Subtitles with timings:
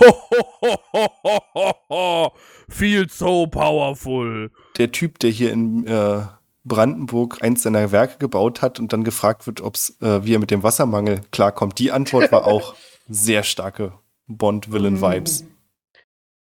[2.68, 4.50] Feel so powerful.
[4.78, 6.22] Der Typ, der hier in äh,
[6.64, 10.50] Brandenburg eins seiner Werke gebaut hat und dann gefragt wird, ob's, äh, wie er mit
[10.50, 11.78] dem Wassermangel klarkommt.
[11.78, 12.74] Die Antwort war auch
[13.08, 13.92] sehr starke
[14.26, 15.44] Bond-Villain-Vibes.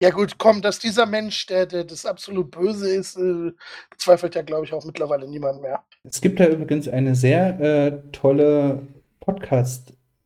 [0.02, 3.52] Ja gut, komm, dass dieser Mensch, der, der das absolut Böse ist, äh,
[3.88, 5.84] bezweifelt ja, glaube ich, auch mittlerweile niemand mehr.
[6.02, 8.88] Es gibt da übrigens eine sehr äh, tolle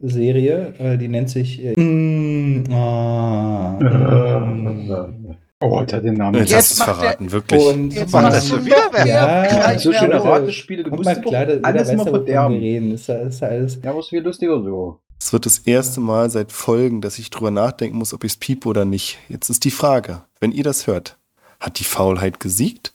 [0.01, 6.45] Podcast-Serie, äh, die nennt sich äh, mm, ah, ähm, Oh, hat er den Namen.
[6.45, 7.65] Jetzt, macht er- verraten, wirklich.
[7.67, 10.23] und Jetzt machst das du ist noch mehr Ja, so schöne.
[10.23, 12.57] Ratespiele, du musst mal klar, doch da, alles immer verderben.
[12.59, 12.91] reden.
[12.93, 13.79] Das ist, ja- ist alles.
[13.83, 15.01] Ja, was viel lustiger so.
[15.19, 18.37] Es wird das erste Mal seit Folgen, dass ich drüber nachdenken muss, ob ich es
[18.37, 19.17] piepe oder nicht.
[19.31, 21.17] Jetzt ist die Frage, wenn ihr das hört,
[21.59, 22.93] hat die Faulheit gesiegt?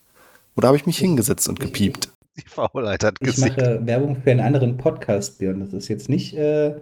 [0.56, 2.10] Oder habe ich mich hingesetzt und gepiept?
[2.44, 3.58] Die Faulheit hat Ich gesiegt.
[3.58, 5.60] mache Werbung für einen anderen Podcast, Björn.
[5.60, 6.76] Das ist jetzt nicht, äh,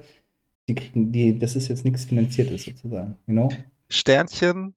[0.67, 3.15] die kriegen, die, das ist jetzt nichts Finanziertes sozusagen.
[3.27, 3.49] You know?
[3.89, 4.75] Sternchen.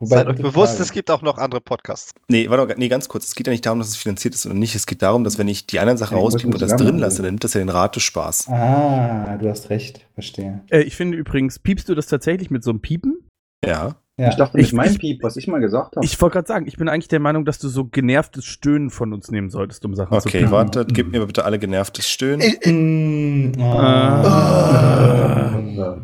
[0.00, 0.82] Wobei, Seid euch bewusst, Frage.
[0.82, 2.12] es gibt auch noch andere Podcasts.
[2.28, 3.28] Nee, warte mal, nee, ganz kurz.
[3.28, 4.74] Es geht ja nicht darum, dass es finanziert ist oder nicht.
[4.74, 6.98] Es geht darum, dass wenn ich die anderen Sachen Ja, ich rauspiepe und das drin
[6.98, 8.48] lasse, dann nimmt das ja den Ratespaß.
[8.48, 10.62] Ah, du hast recht, verstehe.
[10.70, 13.28] Äh, ich finde übrigens, piepst du das tatsächlich mit so einem Piepen?
[13.64, 13.94] Ja.
[14.16, 14.28] Ja.
[14.28, 16.06] Ich dachte, mit Ich- meinem ich- Piep, was ich mal gesagt habe.
[16.06, 19.12] Ich wollte gerade sagen, ich bin eigentlich der Meinung, dass du so genervtes Stöhnen von
[19.12, 22.40] uns nehmen solltest, um Sachen zu Okay, warte, gebt mir bitte alle genervtes Stöhnen.
[22.64, 24.22] Mm, Ah.
[24.24, 25.98] ah.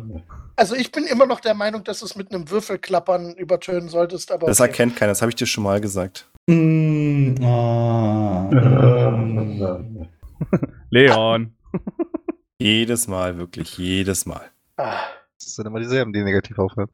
[0.57, 4.29] also ich bin immer noch der Meinung, dass du es mit einem Würfelklappern übertönen solltest,
[4.33, 4.69] aber Das okay.
[4.69, 6.27] erkennt keiner, das habe ich dir schon mal gesagt.
[6.47, 8.49] Mm, ah.
[10.89, 11.53] Leon.
[12.59, 14.41] Jedes Mal, wirklich, jedes Mal.
[14.75, 14.95] Ah.
[15.39, 16.89] Das sind immer dieselben, die negativ aufhören.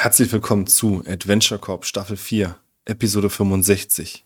[0.00, 4.24] Herzlich willkommen zu Adventure Corp Staffel 4, Episode 65.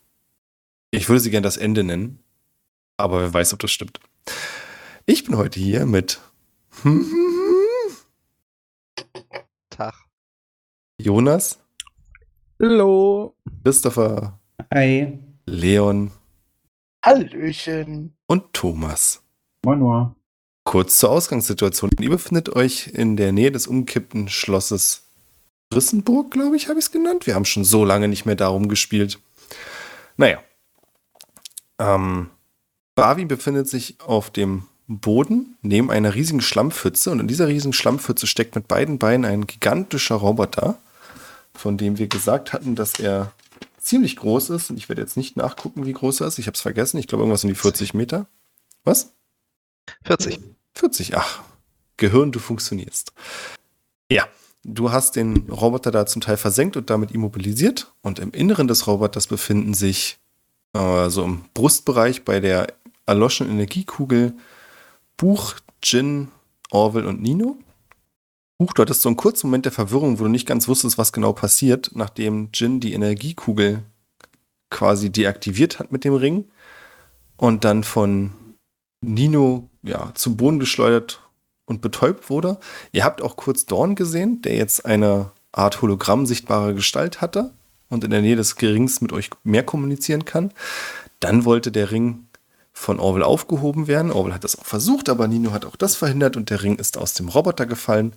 [0.91, 2.19] Ich würde sie gern das Ende nennen,
[2.99, 3.99] aber wer weiß, ob das stimmt.
[5.07, 6.21] Ich bin heute hier mit
[9.71, 9.95] Tag.
[10.99, 11.59] Jonas,
[12.61, 13.35] Hallo.
[13.65, 14.39] Christopher,
[14.75, 15.21] Hi.
[15.47, 16.11] Leon
[17.03, 18.13] Hallöchen.
[18.27, 19.23] und Thomas.
[19.65, 20.15] Moin, moin.
[20.65, 21.89] Kurz zur Ausgangssituation.
[21.99, 25.09] Ihr befindet euch in der Nähe des umkippten Schlosses
[25.75, 27.27] Rissenburg, glaube ich, habe ich es genannt.
[27.27, 29.19] Wir haben schon so lange nicht mehr darum gespielt.
[30.17, 30.43] Naja.
[31.79, 32.31] Ähm,
[32.95, 38.27] Barwi befindet sich auf dem Boden neben einer riesigen Schlammpfütze und in dieser riesigen Schlammpfütze
[38.27, 40.79] steckt mit beiden Beinen ein gigantischer Roboter,
[41.55, 43.33] von dem wir gesagt hatten, dass er
[43.79, 44.71] ziemlich groß ist.
[44.71, 46.39] Und ich werde jetzt nicht nachgucken, wie groß er ist.
[46.39, 46.99] Ich habe es vergessen.
[46.99, 48.27] Ich glaube, irgendwas um die 40 Meter.
[48.85, 49.13] Was?
[50.05, 50.41] 40.
[50.75, 51.43] 40, ach,
[51.97, 53.13] Gehirn, du funktionierst.
[54.11, 54.27] Ja,
[54.65, 57.93] du hast den Roboter da zum Teil versenkt und damit immobilisiert.
[58.03, 60.19] Und im Inneren des Roboters befinden sich
[60.75, 62.69] äh, so im Brustbereich bei der
[63.07, 64.35] erloschenen Energiekugel
[65.17, 66.29] Buch, Jin,
[66.71, 67.59] Orwell und Nino.
[68.59, 71.13] Buch, du hattest so einen kurzen Moment der Verwirrung, wo du nicht ganz wusstest, was
[71.13, 73.83] genau passiert, nachdem Jin die Energiekugel
[74.71, 76.47] quasi deaktiviert hat mit dem Ring
[77.37, 78.33] und dann von
[79.01, 81.22] Nino ja, zum Boden geschleudert
[81.67, 82.59] und betäubt wurde.
[82.93, 87.53] Ihr habt auch kurz Dorn gesehen, der jetzt eine Art Hologramm sichtbare Gestalt hatte
[87.89, 90.53] und in der Nähe des Rings mit euch mehr kommunizieren kann.
[91.21, 92.27] Dann wollte der Ring
[92.73, 94.11] von Orwell aufgehoben werden.
[94.11, 96.97] Orwell hat das auch versucht, aber Nino hat auch das verhindert und der Ring ist
[96.97, 98.15] aus dem Roboter gefallen.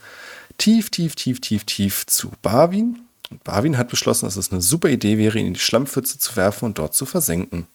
[0.57, 2.99] Tief, tief, tief, tief, tief zu Barwin.
[3.29, 6.35] Und Barwin hat beschlossen, dass es eine super Idee wäre, ihn in die Schlammpfütze zu
[6.35, 7.67] werfen und dort zu versenken.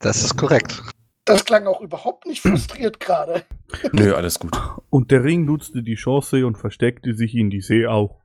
[0.00, 0.82] Das ist korrekt.
[1.30, 3.44] Das klang auch überhaupt nicht frustriert gerade.
[3.92, 4.50] Nö, alles gut.
[4.90, 8.20] Und der Ring nutzte die Chance und versteckte sich in die See auch.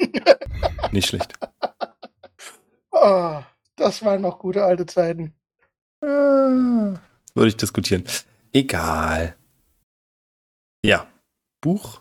[0.92, 1.32] Nicht schlecht.
[2.92, 3.42] Ah,
[3.74, 5.34] das waren noch gute alte Zeiten.
[6.00, 7.00] Würde
[7.48, 8.04] ich diskutieren.
[8.52, 9.34] Egal.
[10.84, 11.08] Ja.
[11.60, 12.00] Buch.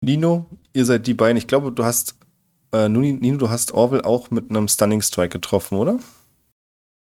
[0.00, 1.36] Nino, ihr seid die beiden.
[1.36, 2.16] Ich glaube, du hast,
[2.72, 6.00] äh, Nino, du hast Orwell auch mit einem Stunning Strike getroffen, oder?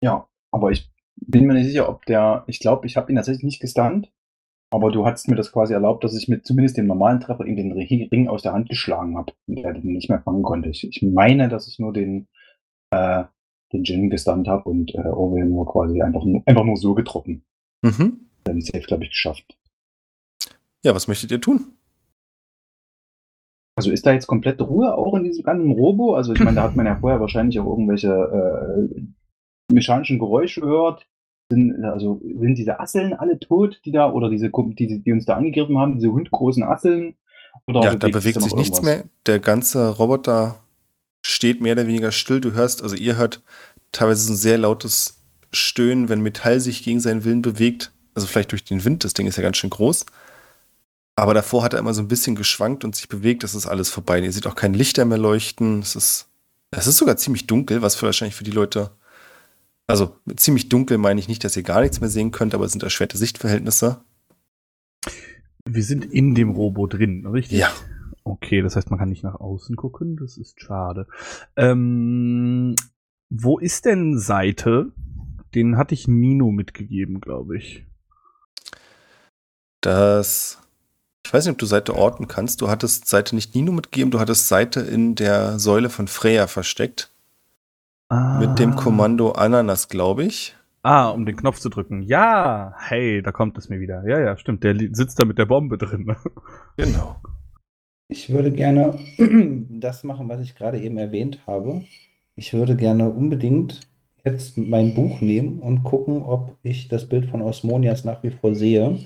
[0.00, 0.90] Ja, aber ich
[1.30, 2.44] bin mir nicht sicher, ob der.
[2.46, 4.10] Ich glaube, ich habe ihn tatsächlich nicht gestunt.
[4.70, 7.56] Aber du hattest mir das quasi erlaubt, dass ich mit zumindest dem normalen Treffer ihm
[7.56, 10.68] den Ring aus der Hand geschlagen habe und er den nicht mehr fangen konnte.
[10.68, 12.28] Ich, ich meine, dass ich nur den,
[12.90, 13.24] äh,
[13.72, 17.46] den Jin gestunt habe und äh, Orwell nur quasi einfach, nur- einfach nur so getroffen.
[17.82, 18.28] Mhm.
[18.44, 19.58] Dann safe, glaube ich, geschafft.
[20.84, 21.72] Ja, was möchtet ihr tun?
[23.74, 26.14] Also ist da jetzt komplette Ruhe auch in diesem ganzen Robo?
[26.14, 29.02] Also ich meine, da hat man ja vorher wahrscheinlich auch irgendwelche äh,
[29.72, 31.08] mechanischen Geräusche gehört.
[31.50, 35.36] Sind, also sind diese Asseln alle tot, die da, oder diese, die, die uns da
[35.36, 37.14] angegriffen haben, diese hundgroßen Asseln?
[37.66, 38.82] Oder ja, da bewegt sich nichts irgendwas?
[38.82, 39.04] mehr.
[39.26, 40.60] Der ganze Roboter
[41.22, 42.40] steht mehr oder weniger still.
[42.40, 43.42] Du hörst, also ihr hört
[43.92, 45.22] teilweise so ein sehr lautes
[45.52, 47.92] Stöhnen, wenn Metall sich gegen seinen Willen bewegt.
[48.14, 50.06] Also vielleicht durch den Wind, das Ding ist ja ganz schön groß.
[51.16, 53.90] Aber davor hat er immer so ein bisschen geschwankt und sich bewegt, das ist alles
[53.90, 54.20] vorbei.
[54.20, 55.80] Ihr seht auch kein Lichter mehr leuchten.
[55.80, 56.28] Es ist,
[56.70, 58.90] es ist sogar ziemlich dunkel, was für wahrscheinlich für die Leute.
[59.88, 62.72] Also ziemlich dunkel meine ich nicht, dass ihr gar nichts mehr sehen könnt, aber es
[62.72, 64.02] sind erschwerte Sichtverhältnisse.
[65.64, 67.58] Wir sind in dem Robo drin, richtig?
[67.58, 67.72] Ja.
[68.22, 70.16] Okay, das heißt, man kann nicht nach außen gucken.
[70.18, 71.06] Das ist schade.
[71.56, 72.74] Ähm,
[73.30, 74.92] wo ist denn Seite?
[75.54, 77.86] Den hatte ich Nino mitgegeben, glaube ich.
[79.80, 80.58] Das.
[81.24, 82.60] Ich weiß nicht, ob du Seite orten kannst.
[82.60, 87.10] Du hattest Seite nicht Nino mitgegeben, du hattest Seite in der Säule von Freya versteckt.
[88.10, 88.76] Mit dem Ah.
[88.76, 90.56] Kommando Ananas, glaube ich.
[90.82, 92.02] Ah, um den Knopf zu drücken.
[92.02, 94.02] Ja, hey, da kommt es mir wieder.
[94.08, 94.64] Ja, ja, stimmt.
[94.64, 96.14] Der sitzt da mit der Bombe drin.
[96.76, 97.16] Genau.
[98.10, 98.98] Ich würde gerne
[99.68, 101.82] das machen, was ich gerade eben erwähnt habe.
[102.36, 103.80] Ich würde gerne unbedingt
[104.24, 108.54] jetzt mein Buch nehmen und gucken, ob ich das Bild von Osmonias nach wie vor
[108.54, 108.98] sehe,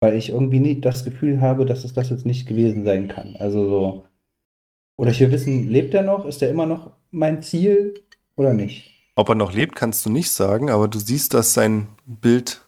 [0.00, 3.36] weil ich irgendwie nicht das Gefühl habe, dass es das jetzt nicht gewesen sein kann.
[3.38, 4.04] Also so.
[4.96, 6.24] Oder ich will wissen, lebt er noch?
[6.24, 7.94] Ist er immer noch mein Ziel
[8.40, 8.90] oder nicht?
[9.16, 12.66] Ob er noch lebt, kannst du nicht sagen, aber du siehst, dass sein Bild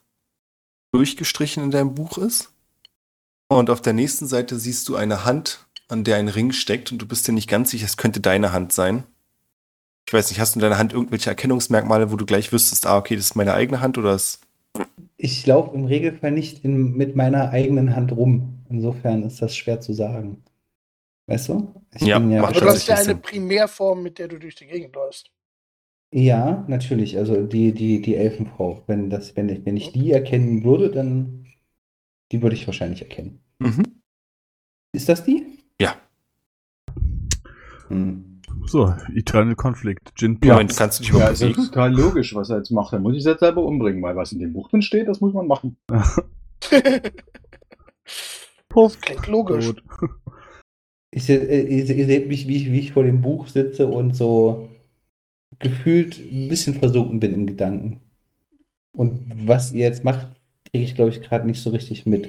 [0.92, 2.52] durchgestrichen in deinem Buch ist.
[3.48, 6.98] Und auf der nächsten Seite siehst du eine Hand, an der ein Ring steckt und
[6.98, 9.04] du bist dir nicht ganz sicher, es könnte deine Hand sein.
[10.06, 12.98] Ich weiß nicht, hast du in deiner Hand irgendwelche Erkennungsmerkmale, wo du gleich wüsstest, ah,
[12.98, 14.40] okay, das ist meine eigene Hand oder ist.
[15.16, 18.64] Ich laufe im Regelfall nicht in, mit meiner eigenen Hand rum.
[18.68, 20.42] Insofern ist das schwer zu sagen.
[21.26, 21.75] Weißt du?
[21.94, 23.22] Ich Ja, bin macht Aber du schon hast ja eine Sinn.
[23.22, 25.30] Primärform, mit der du durch die Gegend läufst.
[26.14, 27.17] Ja, natürlich.
[27.17, 28.82] Also die, die, die Elfenfrau.
[28.87, 31.47] Wenn das, wenn ich, wenn ich die erkennen würde, dann
[32.31, 33.41] die würde ich wahrscheinlich erkennen.
[33.59, 33.82] Mhm.
[34.94, 35.47] Ist das die?
[35.81, 35.97] Ja.
[37.88, 38.41] Hm.
[38.67, 40.12] So, Eternal Conflict.
[40.19, 40.76] Jin Ja, Platz.
[40.76, 42.93] kannst du dich Ja, überhaupt ist ja total logisch, was er jetzt macht.
[42.93, 45.20] Dann muss ich es jetzt selber umbringen, weil was in dem Buch drin steht, das
[45.20, 45.76] muss man machen.
[48.69, 49.00] Puff.
[49.00, 49.73] Klingt logisch.
[51.11, 54.14] Ich, ihr, se- ihr seht mich, wie ich, wie ich vor dem Buch sitze und
[54.17, 54.69] so
[55.62, 58.00] gefühlt ein bisschen versunken bin in Gedanken.
[58.94, 60.29] Und was ihr jetzt macht,
[60.70, 62.29] kriege ich, glaube ich, gerade nicht so richtig mit.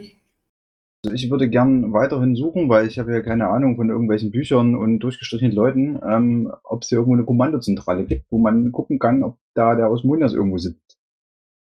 [1.06, 4.74] Also ich würde gern weiterhin suchen, weil ich habe ja keine Ahnung von irgendwelchen Büchern
[4.76, 9.22] und durchgestrichenen Leuten, ähm, ob es hier irgendwo eine Kommandozentrale gibt, wo man gucken kann,
[9.24, 10.98] ob da der Osmonias irgendwo sitzt.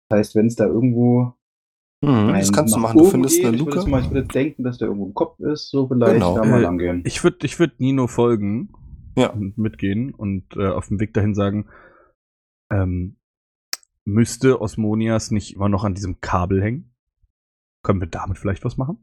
[0.08, 1.34] Das heißt, wenn es da irgendwo
[2.02, 2.98] Mhm, das kannst du machen.
[2.98, 3.90] Du oben findest geht, eine ich würde, Luke.
[3.90, 6.36] mal, ich würde denken, dass der irgendwo im Kopf ist, so vielleicht Genau.
[6.36, 7.02] da mal Äh, lang gehen.
[7.06, 8.70] Ich würde ich würd Nino folgen
[9.16, 9.30] Ja.
[9.32, 11.68] und mitgehen und äh, auf dem Weg dahin sagen,
[12.72, 13.18] ähm,
[14.06, 16.94] müsste Osmonias nicht immer noch an diesem Kabel hängen?
[17.84, 18.98] Können wir damit vielleicht was machen?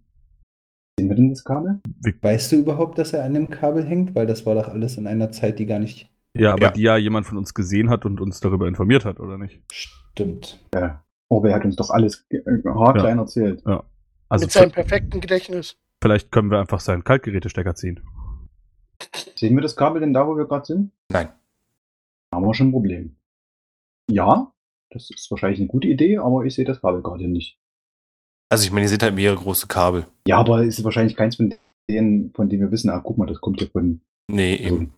[0.99, 1.81] Sehen wir denn das Kabel?
[2.21, 4.15] Weißt du überhaupt, dass er an dem Kabel hängt?
[4.15, 6.71] Weil das war doch alles in einer Zeit, die gar nicht Ja, aber Ja.
[6.73, 9.63] die ja jemand von uns gesehen hat und uns darüber informiert hat, oder nicht?
[9.73, 10.63] stimmt.
[10.75, 11.03] Ja.
[11.31, 13.63] Orwell hat uns doch alles äh, haarklein erzählt.
[14.29, 15.79] Also mit seinem perfekten Gedächtnis.
[16.03, 18.01] vielleicht können wir einfach seinen Kaltgerätestecker ziehen.
[19.35, 20.93] Sehen wir das Kabel denn da, wo wir gerade sind?
[21.09, 21.29] Nein.
[22.33, 23.17] Haben wir schon ein Problem.
[24.11, 24.53] Ja,
[24.91, 27.59] das ist wahrscheinlich eine gute Idee, aber ich sehe das Kabel gerade nicht.
[28.49, 30.07] Also ich meine, ihr seht halt mehrere große Kabel.
[30.27, 31.55] Ja, aber es ist wahrscheinlich keins von
[31.89, 34.93] denen, von denen wir wissen, ah, guck mal, das kommt hier von Nee, eben.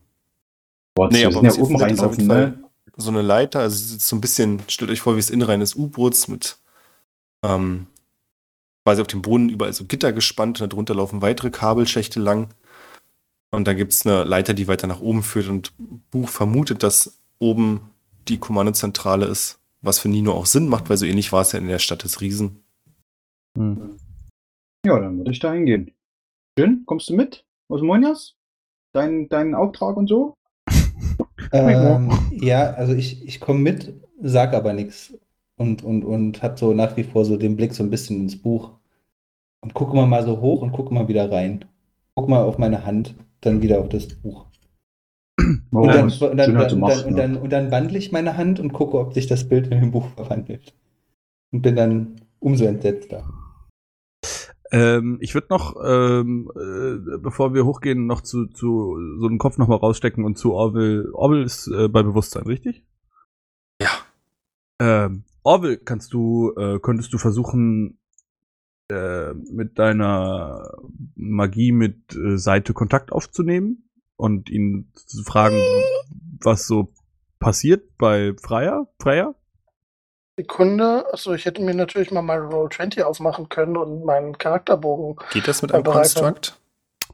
[0.95, 2.65] Boah, Nee, aber ja oben findet, rein ist auf auf jeden ne?
[2.97, 5.61] So eine Leiter, also es ist so ein bisschen, stellt euch vor, wie das Innenrein
[5.61, 6.59] des U-Boots mit
[7.45, 7.87] ähm,
[8.85, 12.49] quasi auf dem Boden überall so Gitter gespannt und darunter laufen weitere Kabelschächte lang.
[13.55, 15.73] Und dann gibt es eine Leiter, die weiter nach oben führt und
[16.11, 17.91] Buch vermutet, dass oben
[18.29, 21.59] die Kommandozentrale ist, was für Nino auch Sinn macht, weil so ähnlich war es ja
[21.59, 22.63] in der Stadt des Riesen.
[23.57, 23.99] Hm.
[24.87, 25.93] Ja, dann würde ich da hingehen.
[26.59, 27.45] Schön, kommst du mit?
[27.69, 28.37] Osmonias?
[28.93, 30.35] Dein, deinen Auftrag und so?
[31.53, 35.15] Ähm, ja, also ich, ich komme mit, sag aber nichts
[35.57, 38.41] und, und, und hab so nach wie vor so den Blick so ein bisschen ins
[38.41, 38.73] Buch
[39.61, 41.65] und gucke mal mal so hoch und gucke mal wieder rein.
[42.17, 44.47] Guck mal auf meine Hand, dann wieder auf das Buch.
[45.39, 47.99] Und dann, was und dann, Jin so dann, macht, dann, und dann, und dann wandle
[47.99, 50.75] ich meine Hand und gucke, ob sich das Bild in dem Buch verwandelt.
[51.53, 53.29] Und bin dann umso entsetzter.
[54.71, 59.59] Ähm, ich würde noch, ähm, äh, bevor wir hochgehen, noch zu, zu so einen Kopf
[59.59, 61.11] nochmal rausstecken und zu Orwell.
[61.13, 62.85] Orwell ist äh, bei Bewusstsein, richtig?
[64.81, 67.99] Ähm, Orwell, kannst du, äh, könntest du versuchen,
[68.91, 70.71] äh, mit deiner
[71.15, 75.61] Magie mit äh, Seite Kontakt aufzunehmen und ihn zu fragen,
[76.43, 76.93] was so
[77.39, 78.89] passiert bei Freier?
[79.01, 79.35] Freier?
[80.37, 81.05] Sekunde.
[81.13, 85.25] Achso, ich hätte mir natürlich mal mein Roll20 aufmachen können und meinen Charakterbogen.
[85.33, 86.61] Geht das mit einem Construct?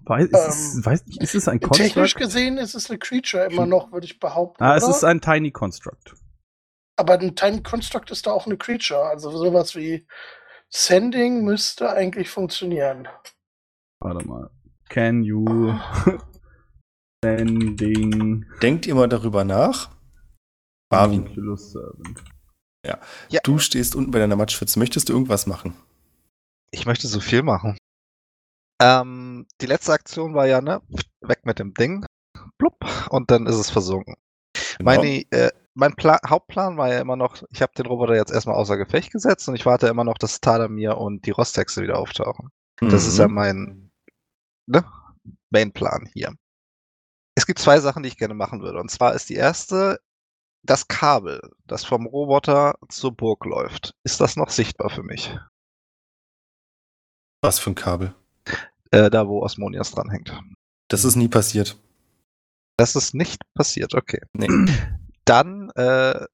[0.05, 2.17] Weiß, ist, es, Ähm, weiß nicht, ist es ein Technisch Construct?
[2.17, 4.63] gesehen ist es eine Creature immer noch, würde ich behaupten.
[4.63, 4.93] Ah, es oder?
[4.93, 6.15] ist ein Tiny Construct.
[6.97, 9.05] Aber ein Tiny Construct ist da auch eine Creature.
[9.05, 10.07] Also sowas wie
[10.73, 13.09] Sending müsste eigentlich funktionieren.
[14.01, 14.51] Warte mal.
[14.89, 15.75] Can you
[17.25, 19.91] sending Denkt ihr mal darüber nach?
[20.89, 22.25] Barwin, Oculus Servant?
[23.45, 24.79] du stehst unten bei deiner Matschpfütze.
[24.79, 25.75] Möchtest du irgendwas machen?
[26.73, 27.77] Ich möchte so viel machen.
[28.81, 30.81] Ähm, die letzte Aktion war ja, ne?
[31.21, 32.07] Weg mit dem Ding.
[32.59, 32.77] Blub.
[33.11, 34.15] Und dann ist es versunken.
[34.79, 34.91] Genau.
[34.91, 38.57] Meine, äh, mein Pla Hauptplan war ja immer noch, ich habe den Roboter jetzt erstmal
[38.57, 42.51] außer Gefecht gesetzt und ich warte immer noch, dass Tadamir und die Rostexe wieder auftauchen.
[42.81, 43.35] Das ist ja Mhm.
[43.35, 43.91] mein
[44.67, 44.85] ne,
[45.51, 46.35] Mainplan hier.
[47.37, 48.81] Es gibt zwei Sachen, die ich gerne machen würde.
[48.81, 50.01] Und zwar ist die erste,
[50.63, 53.95] das Kabel, das vom Roboter zur Burg läuft.
[54.05, 55.37] Ist das noch sichtbar für mich?
[57.43, 58.15] Was für ein Kabel?
[58.91, 60.39] Äh, da, wo Osmonias dranhängt.
[60.89, 61.79] Das ist nie passiert.
[62.77, 64.21] Das ist nicht passiert, okay.
[64.33, 64.49] Nee.
[65.31, 66.27] Dann, äh,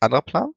[0.00, 0.50] anderer Plan.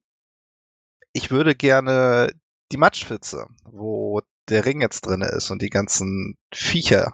[1.13, 2.31] Ich würde gerne
[2.71, 7.13] die Matschpfütze, wo der Ring jetzt drin ist und die ganzen Viecher,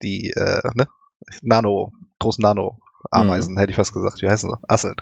[0.00, 0.86] die, äh, ne,
[1.42, 1.90] Nano,
[2.20, 4.22] großen Nano-Ameisen, hätte ich fast gesagt.
[4.22, 4.58] Wie heißen sie?
[4.68, 4.94] Asseln.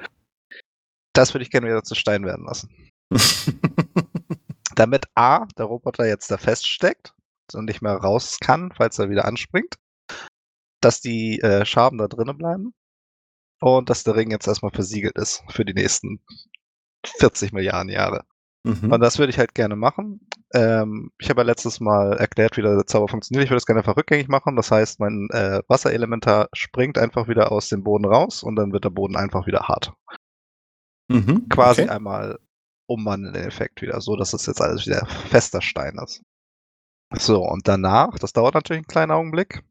[1.13, 2.75] Das würde ich gerne wieder zu Stein werden lassen.
[4.75, 7.13] Damit A, der Roboter jetzt da feststeckt
[7.53, 9.75] und nicht mehr raus kann, falls er wieder anspringt.
[10.81, 12.73] Dass die äh, Schaben da drinnen bleiben.
[13.63, 16.21] Und dass der Ring jetzt erstmal versiegelt ist für die nächsten
[17.07, 18.25] 40 Milliarden Jahre.
[18.65, 18.93] Mhm.
[18.93, 20.21] Und das würde ich halt gerne machen.
[20.53, 23.45] Ähm, ich habe ja letztes Mal erklärt, wie der Zauber funktioniert.
[23.45, 24.57] Ich würde das gerne einfach rückgängig machen.
[24.57, 28.85] Das heißt, mein äh, Wasserelementar springt einfach wieder aus dem Boden raus und dann wird
[28.85, 29.93] der Boden einfach wieder hart.
[31.09, 31.49] Mhm.
[31.49, 31.91] Quasi Okay.
[31.91, 32.39] einmal
[32.87, 36.23] umwandeln den Effekt wieder, so dass es jetzt alles wieder fester Stein ist.
[37.17, 39.63] So, und danach, das dauert natürlich einen kleinen Augenblick,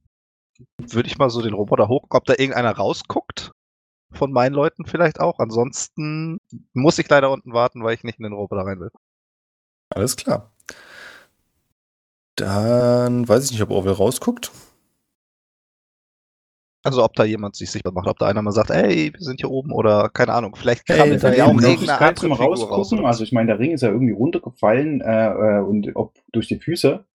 [0.78, 3.52] würde ich mal so den Roboter hoch, ob da irgendeiner rausguckt.
[4.14, 5.40] Von meinen Leuten vielleicht auch.
[5.40, 6.40] Ansonsten
[6.74, 8.92] muss ich leider unten warten, weil ich nicht in den Roboter rein will.
[9.90, 10.52] Alles klar.
[12.36, 14.52] Dann weiß ich nicht, ob Orwell rausguckt.
[16.84, 19.40] Also ob da jemand sich sichtbar macht, ob da einer mal sagt, ey, wir sind
[19.40, 22.38] hier oben oder keine Ahnung, vielleicht Hey, krabbelt da da ja auch irgendeine andere Figur
[22.38, 22.60] raus.
[22.62, 23.00] Rausgucken.
[23.00, 23.28] oder Also was.
[23.28, 27.06] ich meine, der Ring ist ja irgendwie runtergefallen äh, äh, und ob durch die Füße.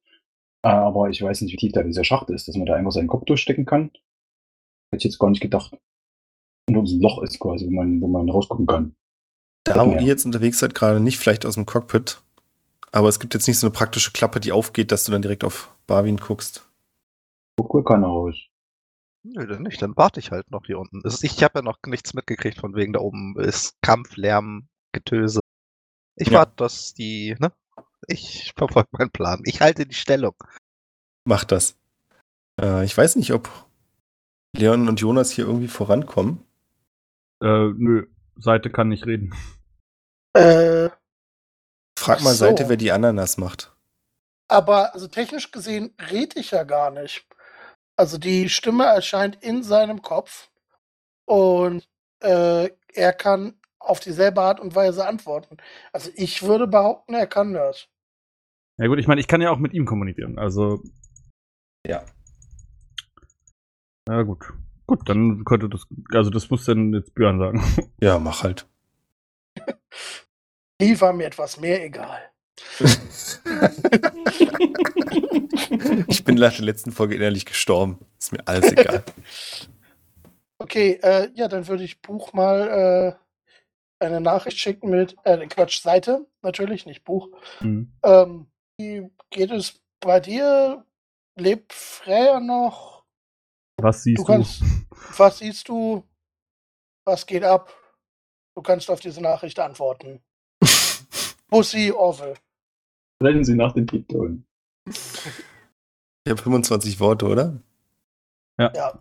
[0.63, 2.93] Äh, aber ich weiß nicht, wie tief da dieser Schacht ist, dass man da einfach
[2.93, 3.91] seinen Kopf durchstecken kann.
[4.93, 5.77] Hätte ich jetzt gar nicht gedacht.
[6.69, 8.95] Und uns ein Loch ist quasi, wo man, wo man rausgucken kann.
[9.65, 10.01] Da, wo Ja.
[10.01, 12.21] ihr jetzt unterwegs seid, gerade nicht vielleicht aus dem Cockpit.
[12.93, 15.45] Aber es gibt jetzt nicht so eine praktische Klappe, die aufgeht, dass du dann direkt
[15.45, 16.69] auf Barwin guckst.
[17.57, 18.35] Guck cool keiner raus.
[19.25, 21.01] Nö, dann nicht, dann warte ich halt noch hier unten.
[21.03, 25.41] Ist- Ich habe ja noch nichts mitgekriegt von wegen da oben ist Kampf, Lärm, Getöse.
[26.17, 26.39] Ich Ja.
[26.41, 27.53] warte, dass die, ne?
[28.09, 29.41] Ich verfolge meinen Plan.
[29.45, 30.35] Ich halte die Stellung.
[31.25, 31.77] Macht das.
[32.61, 33.51] Äh, ich weiß nicht, ob
[34.57, 36.41] Leon und Jonas hier irgendwie vorankommen.
[37.43, 39.35] Äh, nö, Seite kann nicht reden.
[40.35, 40.91] Äh,
[41.99, 42.45] Frag mal so.
[42.47, 43.75] Seite, wer die Ananas macht.
[44.49, 47.27] aber also technisch gesehen rede ich ja gar nicht.
[47.97, 50.51] Also die Stimme erscheint in seinem Kopf
[51.25, 51.89] und
[52.21, 55.57] äh, er kann auf dieselbe Art und Weise antworten.
[55.93, 57.89] Also ich würde behaupten, er kann das.
[58.79, 60.39] Ja gut, ich meine, ich kann ja auch mit ihm kommunizieren.
[60.39, 60.83] Also.
[61.87, 62.05] Ja.
[64.09, 64.53] Ja gut.
[64.87, 65.87] Gut, dann könnte das.
[66.13, 67.63] Also das muss dann jetzt Björn sagen.
[68.01, 68.67] Ja, mach halt.
[70.81, 72.21] Die war mir etwas mehr egal.
[76.09, 77.99] ich bin nach der letzten Folge innerlich gestorben.
[78.19, 79.03] Ist mir alles egal.
[80.59, 83.17] Okay, äh, ja, dann würde ich Buch mal
[84.01, 87.29] äh, eine Nachricht schicken mit, äh, Quatsch, Seite, natürlich, nicht Buch.
[87.59, 87.93] Hm.
[88.03, 88.47] Ähm,
[88.79, 90.85] wie geht es bei dir?
[91.39, 93.05] Lebt Freya noch?
[93.79, 94.45] Was siehst Du du?
[95.17, 96.05] Was siehst du?
[97.05, 97.73] Was geht ab?
[98.55, 100.23] Du kannst auf diese Nachricht antworten.
[101.49, 102.35] Pussy Orwell.
[103.23, 104.47] Rennen Sie nach dem Piepton.
[104.87, 107.61] Ich habe 25 Worte, oder?
[108.59, 108.99] Ja.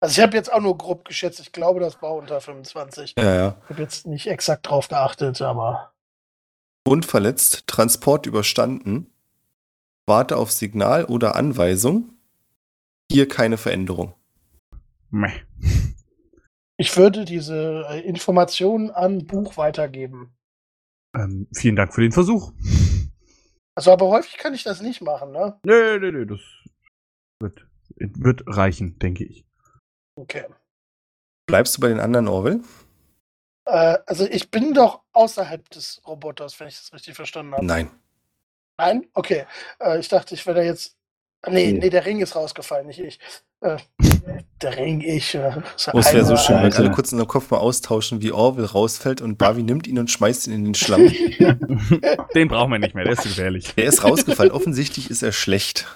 [0.00, 1.40] Also ich habe jetzt auch nur grob geschätzt.
[1.40, 3.14] Ich glaube, das war unter 25.
[3.18, 3.56] Ja, ja.
[3.64, 5.92] Ich habe jetzt nicht exakt drauf geachtet, aber
[6.86, 9.12] Unverletzt, Transport überstanden,
[10.06, 12.14] warte auf Signal oder Anweisung.
[13.12, 14.14] Hier keine Veränderung.
[15.10, 15.32] Meh.
[16.76, 20.34] Ich würde diese äh, Informationen an Buch weitergeben.
[21.14, 22.52] Ähm, vielen Dank für den Versuch.
[23.74, 25.58] Also, aber häufig kann ich das nicht machen, ne?
[25.64, 26.40] Nee, nee, nee, das
[27.40, 29.44] wird, wird reichen, denke ich.
[30.16, 30.44] Okay.
[31.46, 32.62] Bleibst du bei den anderen, Orwell?
[33.66, 37.64] Äh, also, ich bin doch außerhalb des Roboters, wenn ich das richtig verstanden habe.
[37.64, 37.90] Nein.
[38.78, 39.06] Nein?
[39.14, 39.46] Okay.
[39.80, 40.96] Äh, ich dachte, ich wäre da jetzt.
[41.42, 41.78] Ah, Nee, Nee.
[41.80, 43.18] nee, der Ring ist rausgefallen, nicht ich.
[43.62, 43.76] Äh,
[44.62, 45.34] der Ring, ich.
[45.34, 45.52] Äh,
[45.92, 48.32] Oh, es wäre so schön, wenn wir alle kurz in der Kopf mal austauschen, wie
[48.32, 51.06] Orwell rausfällt und Barvi nimmt ihn und schmeißt ihn in den Schlamm.
[52.34, 53.72] Den brauchen wir nicht mehr, der ist gefährlich.
[53.76, 54.52] Er ist rausgefallen.
[54.52, 55.86] Offensichtlich ist er schlecht.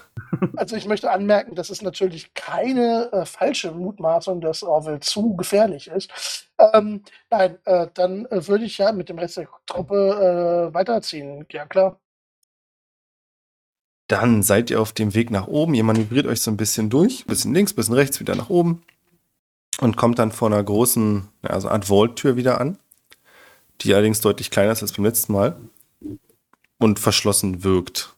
[0.57, 5.87] Also ich möchte anmerken, das ist natürlich keine äh, falsche Mutmaßung, dass Orwell zu gefährlich
[5.87, 6.47] ist.
[6.73, 11.45] Ähm, nein, äh, dann äh, würde ich ja mit dem Rest der Truppe äh, weiterziehen.
[11.51, 11.99] Ja, klar.
[14.07, 15.73] Dann seid ihr auf dem Weg nach oben.
[15.73, 17.25] Ihr manövriert euch so ein bisschen durch.
[17.25, 18.83] Bisschen links, bisschen rechts, wieder nach oben.
[19.81, 22.77] Und kommt dann vor einer großen, ja, also Art Vault-Tür wieder an.
[23.81, 25.57] Die allerdings deutlich kleiner ist als beim letzten Mal.
[26.77, 28.15] Und verschlossen wirkt.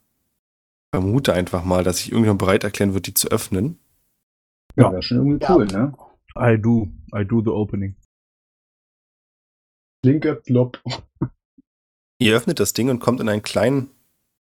[0.93, 3.79] Ich vermute einfach mal, dass sich irgendjemand bereit erklären wird, die zu öffnen.
[4.75, 5.55] Ja, wäre schon irgendwie Ja.
[5.55, 5.93] cool, ne?
[6.37, 7.95] I do, I do the opening.
[10.05, 10.81] Linke Plop.
[12.19, 13.89] Ihr öffnet das Ding und kommt in einen kleinen,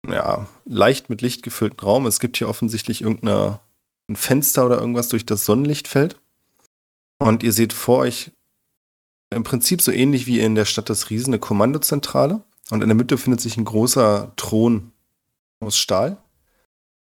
[0.07, 2.05] ja, leicht mit Licht gefüllten Raum.
[2.05, 3.59] Es gibt hier offensichtlich irgendein
[4.11, 6.19] ein Fenster oder irgendwas durch das Sonnenlicht fällt.
[7.17, 8.31] Und ihr seht vor euch
[9.29, 12.43] im Prinzip so ähnlich wie in der Stadt des Riesen eine Kommandozentrale.
[12.69, 14.91] Und in der Mitte findet sich ein großer Thron
[15.59, 16.17] aus Stahl.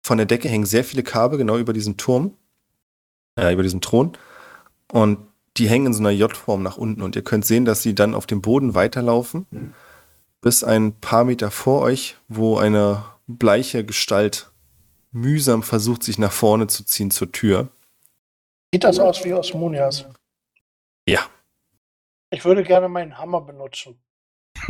[0.03, 2.35] Von der Decke hängen sehr viele Kabel genau über diesem Turm,
[3.37, 4.17] äh, über diesem Thron.
[4.91, 5.19] Und
[5.57, 7.03] die hängen in so einer J-Form nach unten.
[7.03, 9.47] Und ihr könnt sehen, dass sie dann auf dem Boden weiterlaufen
[10.41, 14.51] bis ein paar Meter vor euch, wo eine bleiche Gestalt
[15.11, 17.69] mühsam versucht, sich nach vorne zu ziehen zur Tür.
[18.73, 20.07] Sieht das aus wie Osmonias?
[21.09, 21.21] Ja.
[22.31, 23.99] Ich würde gerne meinen Hammer benutzen.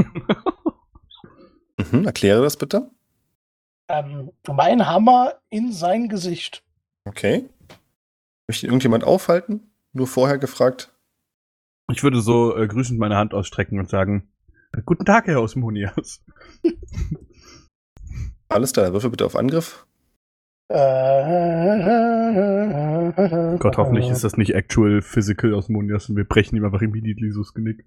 [1.92, 2.90] Mhm, erkläre das bitte.
[3.88, 6.64] Ähm, mein Hammer in sein Gesicht.
[7.04, 7.48] Okay.
[8.48, 9.70] Möchte irgendjemand aufhalten?
[9.92, 10.92] Nur vorher gefragt.
[11.92, 14.28] Ich würde so äh, grüßend meine Hand ausstrecken und sagen,
[14.84, 16.24] guten Tag, Herr Osmonias.
[18.48, 19.86] Alles klar, würfel bitte auf Angriff.
[23.58, 27.42] Gott, hoffentlich ist das nicht actual physical Osmonias und wir brechen ihm einfach immediately so
[27.42, 27.84] das Genick.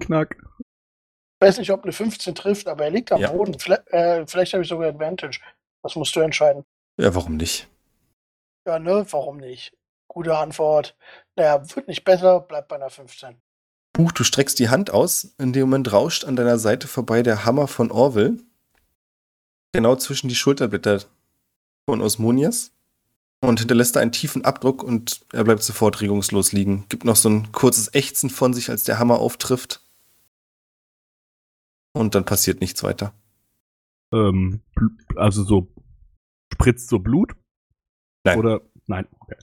[0.00, 0.36] Knack.
[0.58, 3.30] Ich weiß nicht, ob eine 15 trifft, aber er liegt am Ja.
[3.30, 3.58] Boden.
[3.58, 5.40] Vielleicht, äh, vielleicht habe ich sogar Advantage.
[5.82, 6.64] Das musst du entscheiden.
[6.98, 7.68] Ja, warum nicht?
[8.66, 9.06] Ja, ne?
[9.10, 9.76] Warum nicht?
[10.08, 10.96] Gute Antwort.
[11.36, 13.36] Naja, wird nicht besser, bleibt bei einer 15.
[13.96, 15.34] Buch, du streckst die Hand aus.
[15.38, 18.38] In dem Moment rauscht an deiner Seite vorbei der Hammer von Orwell.
[19.72, 21.02] Genau zwischen die Schulterblätter
[21.88, 22.72] von Osmonias.
[23.40, 26.84] Und hinterlässt da einen tiefen Abdruck und er bleibt sofort regungslos liegen.
[26.90, 29.80] Gibt noch so ein kurzes Ächzen von sich, als der Hammer auftrifft.
[31.94, 33.14] Und dann passiert nichts weiter.
[34.12, 34.60] Ähm,
[35.16, 35.68] also so
[36.52, 37.34] spritzt so Blut?
[38.24, 38.38] Nein.
[38.38, 39.08] Oder nein.
[39.20, 39.36] Okay.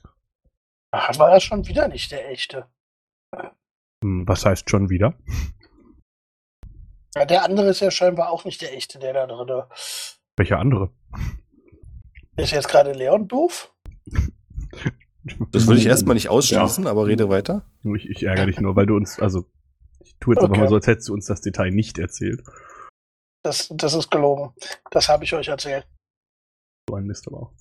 [0.91, 2.67] Ach, war das schon wieder nicht der echte.
[4.03, 5.13] Hm, Was heißt schon wieder?
[7.15, 9.63] Ja, der andere ist ja scheinbar auch nicht der echte, der da drin
[10.35, 10.91] Welcher andere?
[12.35, 12.51] ist.
[12.51, 13.73] jetzt gerade Leon doof?
[15.51, 17.65] Das würde ich erstmal nicht ausschließen, aber rede weiter.
[17.95, 19.45] Ich, ich ärgere dich nur, weil du uns, also
[19.99, 20.61] ich tue jetzt einfach Okay.
[20.63, 22.43] mal so, als hättest du uns das Detail nicht erzählt.
[23.43, 24.53] Das, das ist gelogen.
[24.91, 25.87] Das habe ich euch erzählt.
[26.89, 27.53] So ein Mist aber auch.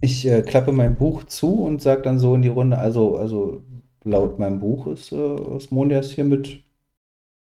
[0.00, 3.62] Ich äh, klappe mein Buch zu und sage dann so in die Runde, also, also
[4.04, 6.62] laut meinem Buch ist äh, Osmonias hiermit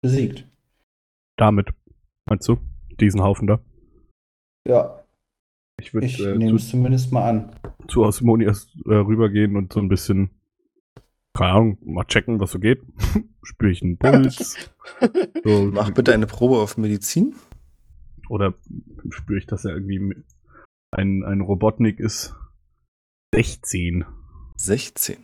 [0.03, 0.47] besiegt.
[1.37, 1.69] Damit,
[2.29, 2.59] meinst du?
[3.01, 3.61] Diesen Haufen da?
[4.67, 5.05] Ja,
[5.81, 7.51] Ich würde ich äh, nehme zu, es zumindest mal an.
[7.89, 10.31] zu Osmonias äh, rübergehen und so ein bisschen,
[11.35, 12.83] keine Ahnung, mal checken, was so geht.
[13.43, 14.57] Spüre ich einen Puls?
[15.45, 17.35] So, Mach bitte eine Probe auf Medizin.
[18.29, 18.55] Oder
[19.11, 20.25] spüre ich, dass er irgendwie
[20.93, 22.35] ein, ein Robotnik ist?
[23.35, 24.05] 16.
[24.57, 25.17] 16.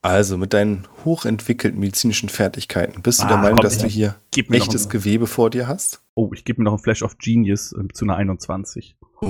[0.00, 4.14] Also mit deinen hochentwickelten medizinischen Fertigkeiten bist du der Ah, Meinung, komm, dass du hier
[4.36, 6.02] echtes ein, Gewebe vor dir hast?
[6.14, 8.96] Oh, ich gebe mir noch ein Flash of Genius äh, zu einer 21.
[9.20, 9.26] Oh.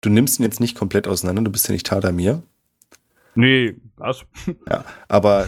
[0.00, 2.42] Du nimmst ihn jetzt nicht komplett auseinander, du bist ja nicht Tadamir,
[3.34, 4.24] Nee, was?
[5.08, 5.46] aber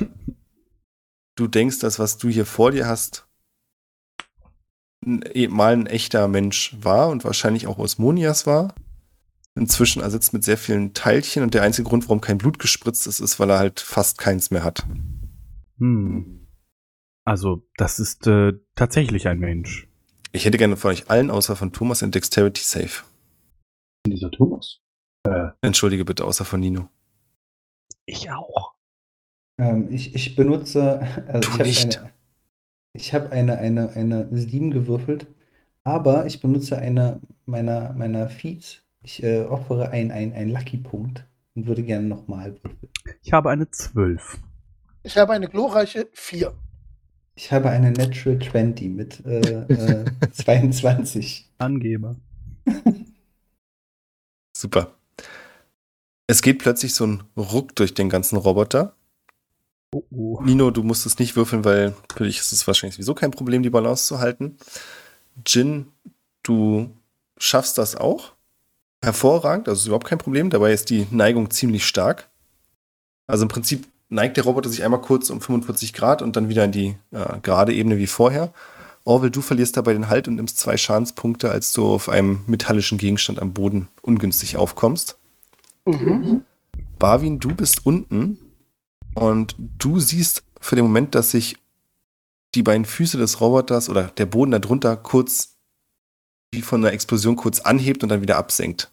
[1.36, 3.26] du denkst, dass was du hier vor dir hast,
[5.06, 8.74] eh- mal ein echter Mensch war und wahrscheinlich auch Osmonias war.
[9.58, 13.20] Inzwischen ersetzt mit sehr vielen Teilchen und der einzige Grund, warum kein Blut gespritzt ist,
[13.20, 14.86] ist, weil er halt fast keins mehr hat.
[15.78, 16.46] Hm.
[17.24, 19.88] Also, das ist äh, tatsächlich ein Mensch.
[20.32, 23.04] Ich hätte gerne von euch allen, außer von Thomas, ein Dexterity Safe.
[24.06, 24.80] Dieser Thomas.
[25.24, 26.88] Äh, Entschuldige bitte, außer von Nino.
[28.06, 28.74] Ich auch.
[29.58, 31.98] Ähm, ich, ich benutze, also Tu ich habe nicht.
[31.98, 32.12] eine,
[32.94, 35.26] ich habe eine, eine, eine 7 gewürfelt,
[35.84, 38.82] aber ich benutze eine meiner, meiner Feeds.
[39.02, 42.90] Ich äh, opfere einen ein Lucky-Punkt und würde gerne nochmal würfeln.
[43.22, 44.38] Ich habe eine 12.
[45.02, 46.52] Ich habe eine glorreiche 4.
[47.34, 51.48] Ich habe eine Natural 20 mit äh, äh, 22.
[51.58, 52.16] Angeber.
[54.56, 54.94] Super.
[56.26, 58.94] Es geht plötzlich so ein Ruck durch den ganzen Roboter.
[59.94, 60.40] Oh, oh.
[60.42, 63.62] Nino, du musst es nicht würfeln, weil für dich ist es wahrscheinlich sowieso kein Problem,
[63.62, 64.58] die Balance zu halten.
[65.46, 65.86] Jin,
[66.42, 66.90] du
[67.38, 68.34] schaffst das auch.
[69.02, 70.50] Hervorragend, also ist überhaupt kein Problem.
[70.50, 72.28] Dabei ist die Neigung ziemlich stark.
[73.26, 76.64] Also im Prinzip neigt der Roboter sich einmal kurz um 45 Grad und dann wieder
[76.64, 78.52] in die äh, gerade Ebene wie vorher.
[79.04, 82.98] Orwell, du verlierst dabei den Halt und nimmst zwei Schadenspunkte, als du auf einem metallischen
[82.98, 85.16] Gegenstand am Boden ungünstig aufkommst.
[85.86, 86.42] Mhm.
[86.98, 88.38] Barwin, du bist unten
[89.14, 91.56] und du siehst für den Moment, dass sich
[92.54, 95.57] die beiden Füße des Roboters oder der Boden darunter kurz
[96.52, 98.90] wie von einer Explosion kurz anhebt und dann wieder absenkt.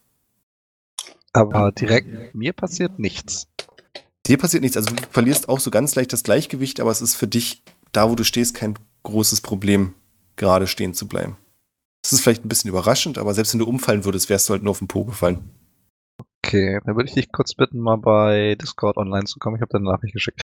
[1.33, 3.47] Aber direkt mir passiert nichts.
[4.25, 7.15] Dir passiert nichts, also du verlierst auch so ganz leicht das Gleichgewicht, aber es ist
[7.15, 9.93] für dich, da wo du stehst, kein großes Problem,
[10.35, 11.37] gerade stehen zu bleiben.
[12.03, 14.63] Es ist vielleicht ein bisschen überraschend, aber selbst wenn du umfallen würdest, wärst du halt
[14.63, 15.51] nur auf den Po gefallen.
[16.43, 19.55] Okay, dann würde ich dich kurz bitten, mal bei Discord online zu kommen.
[19.55, 20.41] Ich habe deine Nachricht geschickt.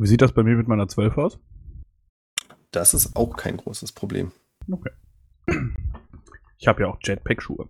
[0.00, 1.38] Wie sieht das bei mir mit meiner 12 aus?
[2.70, 4.32] Das ist auch kein großes Problem.
[4.70, 4.90] Okay.
[6.58, 7.68] Ich habe ja auch Jetpack-Schuhe.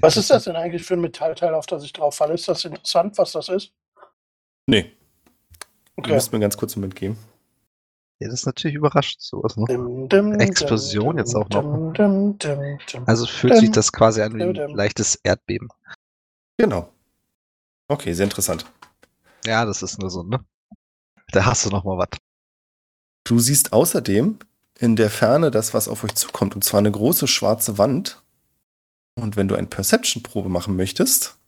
[0.00, 2.34] Was ist das denn eigentlich für ein Metallteil, auf das ich drauf falle?
[2.34, 3.72] Ist das interessant, was das ist?
[4.66, 4.92] Nee,
[5.96, 6.14] du Okay.
[6.14, 7.18] musst mir ganz kurz einen Moment geben.
[8.20, 9.66] Ja, das ist natürlich überraschend sowas, ne?
[9.68, 11.62] Dim, dim, Explosion dim, jetzt auch noch.
[11.62, 13.04] Dim, dim, dim, dim.
[13.06, 14.76] Also fühlt sich das quasi an wie ein dim, dim.
[14.76, 15.68] leichtes Erdbeben.
[16.56, 16.92] Genau.
[17.88, 18.64] Okay, sehr interessant.
[19.44, 20.44] Ja, das ist nur so, ne?
[21.32, 22.08] Da hast du noch mal was.
[23.24, 24.38] Du siehst außerdem
[24.82, 28.20] in der Ferne das, was auf euch zukommt, und zwar eine große schwarze Wand.
[29.14, 31.38] Und wenn du eine Perception-Probe machen möchtest,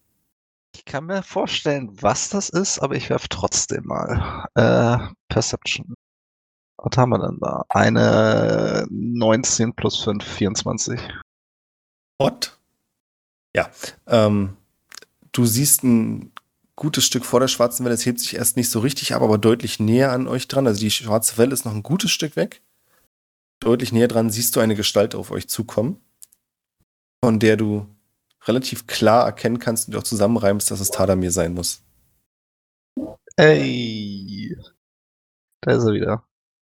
[0.76, 4.46] Ich kann mir vorstellen, was das ist, aber ich werfe trotzdem mal.
[4.54, 5.94] Äh, Perception.
[6.76, 7.64] Was haben wir denn da?
[7.68, 11.00] Eine 19 plus 5, 24.
[12.18, 12.58] Ott.
[13.56, 13.70] Ja,
[14.06, 14.56] ähm,
[15.32, 16.32] du siehst ein
[16.76, 17.94] gutes Stück vor der schwarzen Welle.
[17.94, 20.66] Es hebt sich erst nicht so richtig ab, aber deutlich näher an euch dran.
[20.66, 22.62] Also die schwarze Welle ist noch ein gutes Stück weg.
[23.64, 25.98] Deutlich näher dran siehst du eine Gestalt auf euch zukommen,
[27.24, 27.86] von der du
[28.46, 31.82] relativ klar erkennen kannst und auch zusammenreimst, dass es Tadamir sein muss.
[33.36, 34.54] Ey.
[35.62, 36.24] Da ist er wieder.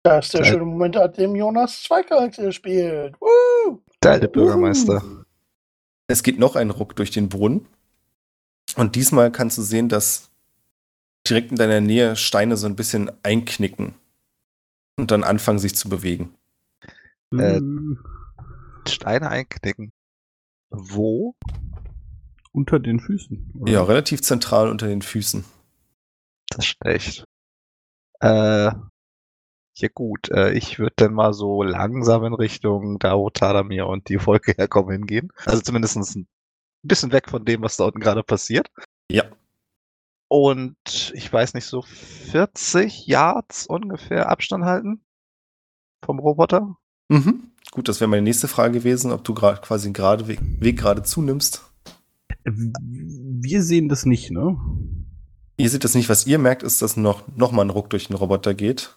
[0.02, 0.50] Da ist der Geil.
[0.50, 3.14] schöne Moment, an dem Jonas zwei Charaktere spielt.
[3.20, 3.80] Woo!
[4.02, 5.24] Der alte Bürgermeister.
[6.08, 7.68] Es geht noch ein Ruck durch den Boden.
[8.74, 10.30] Und diesmal kannst du sehen, dass
[11.28, 13.94] direkt in deiner Nähe Steine so ein bisschen einknicken
[14.98, 16.34] und dann anfangen, sich zu bewegen.
[17.32, 17.98] Äh, Hm,
[18.88, 19.92] Steine einknicken.
[20.70, 21.34] Wo?
[22.52, 23.52] unter den Füßen.
[23.60, 23.72] oder?
[23.72, 25.44] Ja, relativ zentral unter den Füßen.
[26.48, 27.24] Das ist schlecht.
[28.20, 28.72] Äh,
[29.76, 34.08] ja gut, äh, ich würde dann mal so langsam in Richtung da, wo Tadamir und
[34.08, 35.32] die Wolke herkommen hingehen.
[35.46, 36.26] Also zumindest ein
[36.82, 38.68] bisschen weg von dem, was da unten gerade passiert.
[39.10, 39.24] Ja.
[40.28, 45.04] Und ich weiß nicht, so 40 Yards ungefähr Abstand halten
[46.04, 46.76] vom Roboter.
[47.10, 47.50] Mhm.
[47.72, 50.78] Gut, das wäre meine nächste Frage gewesen, ob du gerade quasi einen gerade Weg, Weg
[50.78, 51.64] gerade zunimmst.
[52.44, 54.56] Wir sehen das nicht, ne?
[55.56, 58.06] Ihr seht das nicht, was ihr merkt, ist, dass noch, noch mal ein Ruck durch
[58.06, 58.96] den Roboter geht.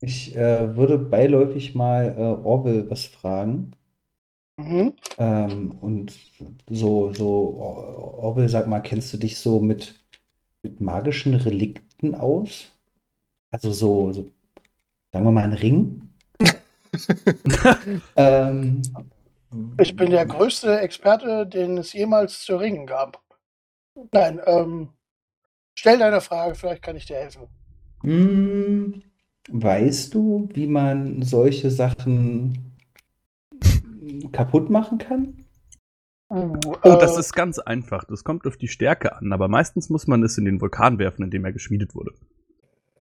[0.00, 3.72] Ich äh, würde beiläufig mal äh, Orwell was fragen.
[4.58, 4.92] Mhm.
[5.18, 6.12] Ähm, und
[6.70, 9.98] so, so, Or- Orwell, sag mal, kennst du dich so mit,
[10.62, 12.66] mit magischen Relikten aus?
[13.50, 14.30] Also so, so,
[15.12, 16.05] sagen wir mal, ein Ring?
[18.16, 18.82] ähm,
[19.78, 23.22] Ich bin der größte Experte, den es jemals zu ringen gab.
[24.12, 24.90] Nein, ähm,
[25.74, 27.48] stell deine Frage, vielleicht kann ich dir helfen.
[28.02, 29.02] Hm,
[29.48, 32.76] weißt du, wie man solche Sachen
[34.32, 35.46] kaputt machen kann?
[36.28, 38.04] Uh, Oh, das äh, ist ganz einfach.
[38.04, 41.22] Das kommt auf die Stärke an, aber meistens muss man es in den Vulkan werfen,
[41.22, 42.12] in dem er geschmiedet wurde.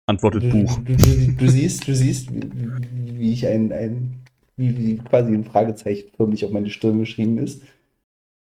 [0.08, 0.80] Antwortet Du, Buch.
[0.86, 6.12] du, du, du siehst, du siehst, wie, ich ein, ein wie, wie quasi ein Fragezeichen
[6.16, 7.62] förmlich auf meine Stirn geschrieben ist.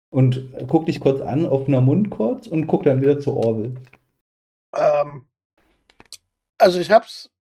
[0.10, 3.76] Und guck dich kurz an, offener Mund kurz und guck dann wieder zu Orwell.
[4.76, 5.26] Ähm,
[6.60, 7.32] also ich hab's,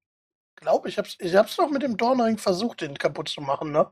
[0.54, 3.90] glaube ich, hab's, ich hab's doch mit dem Dornring versucht, den kaputt zu machen, ne?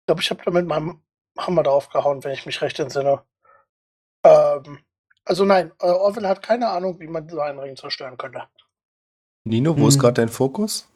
[0.00, 1.00] Ich glaube, ich habe da mit meinem
[1.38, 3.22] Hammer drauf gehauen, wenn ich mich recht entsinne.
[4.24, 4.80] Ähm,
[5.24, 8.42] also nein, äh, Orwell hat keine Ahnung, wie man so einen Ring zerstören könnte.
[9.44, 10.00] Nino, wo ist Hm.
[10.00, 10.88] gerade dein Fokus?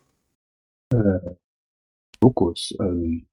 [2.20, 2.74] Fokus.
[2.80, 3.26] Ähm,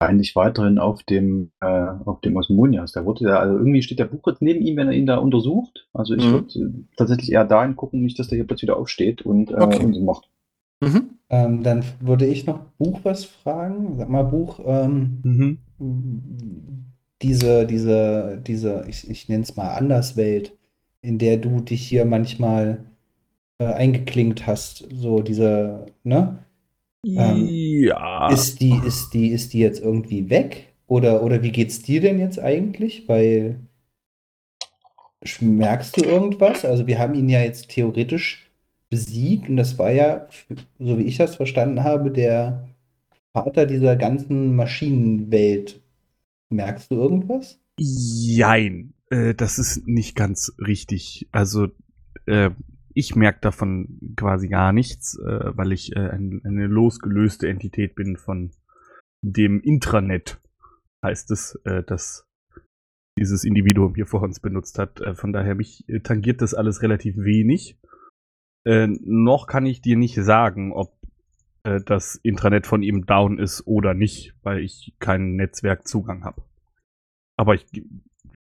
[0.00, 1.66] eigentlich weiterhin auf dem, äh,
[2.04, 2.92] auf dem Osmonias.
[2.92, 5.18] Da wurde ja, also irgendwie steht der Buch jetzt neben ihm, wenn er ihn da
[5.18, 5.88] untersucht.
[5.92, 6.32] Also ich Mhm.
[6.32, 9.54] würde äh, tatsächlich eher dahin gucken, nicht, dass der hier plötzlich wieder aufsteht und äh,
[9.54, 9.84] Okay.
[9.84, 10.28] Unsinn macht.
[10.80, 11.10] Mhm.
[11.30, 13.96] Ähm, dann würde ich noch Buch was fragen.
[13.98, 15.58] Sag mal, Buch, ähm, Mhm.
[17.22, 20.56] diese, diese, diese, ich, ich nenne es mal Anderswelt,
[21.00, 22.84] in der du dich hier manchmal
[23.58, 26.44] äh, eingeklinkt hast, so diese, ne?
[27.04, 28.30] Ähm, ja.
[28.30, 30.72] Ist die, ist die, ist die jetzt irgendwie weg?
[30.86, 33.08] Oder, oder wie geht's dir denn jetzt eigentlich?
[33.08, 33.60] Weil
[35.40, 36.64] merkst du irgendwas?
[36.64, 38.50] Also wir haben ihn ja jetzt theoretisch
[38.90, 40.28] besiegt und das war ja,
[40.78, 42.68] so wie ich das verstanden habe, der
[43.32, 45.80] Vater dieser ganzen Maschinenwelt.
[46.50, 47.58] Merkst du irgendwas?
[47.78, 48.92] Jein.
[49.10, 51.28] Äh, das ist nicht ganz richtig.
[51.32, 51.68] Also,
[52.26, 52.50] äh,
[52.94, 58.16] ich merke davon quasi gar nichts, äh, weil ich äh, ein, eine losgelöste Entität bin
[58.16, 58.52] von
[59.24, 60.40] dem Intranet,
[61.04, 62.26] heißt es, äh, das
[63.18, 65.00] dieses Individuum hier vor uns benutzt hat.
[65.00, 67.78] Äh, von daher mich äh, tangiert das alles relativ wenig.
[68.64, 70.96] Äh, noch kann ich dir nicht sagen, ob
[71.64, 76.42] äh, das Intranet von ihm down ist oder nicht, weil ich keinen Netzwerkzugang habe.
[77.38, 77.84] Aber ich ge-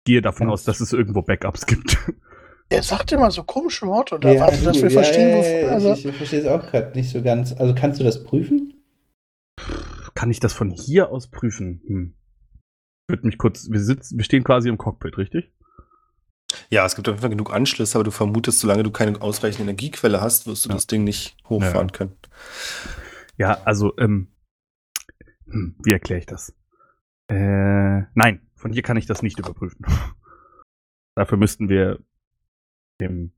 [0.07, 1.99] gehe davon aus, dass es irgendwo Backups gibt.
[2.71, 5.61] Er sagt immer so komische Worte und erwartet, dass wir verstehen, ja, wovon.
[5.63, 7.53] ja, Also, ich, ich verstehe es auch gerade nicht so ganz.
[7.53, 8.75] Also kannst du das prüfen?
[10.15, 11.81] Kann ich das von hier aus prüfen?
[11.87, 12.15] Hm.
[13.09, 13.71] Würde mich kurz.
[13.71, 15.51] Wir sitzen, wir stehen quasi im Cockpit, richtig?
[16.71, 19.63] Ja, es gibt auf jeden Fall genug Anschlüsse, aber du vermutest, solange du keine ausreichende
[19.65, 20.75] Energiequelle hast, wirst du Ja.
[20.75, 21.93] das Ding nicht hochfahren Ja.
[21.95, 22.17] können.
[23.39, 24.29] Ja, also, ähm,
[25.47, 26.53] hm, wie erkläre ich das?
[27.31, 29.85] Äh, nein, von hier kann ich das nicht überprüfen.
[31.15, 31.99] Dafür müssten wir
[33.01, 33.33] dem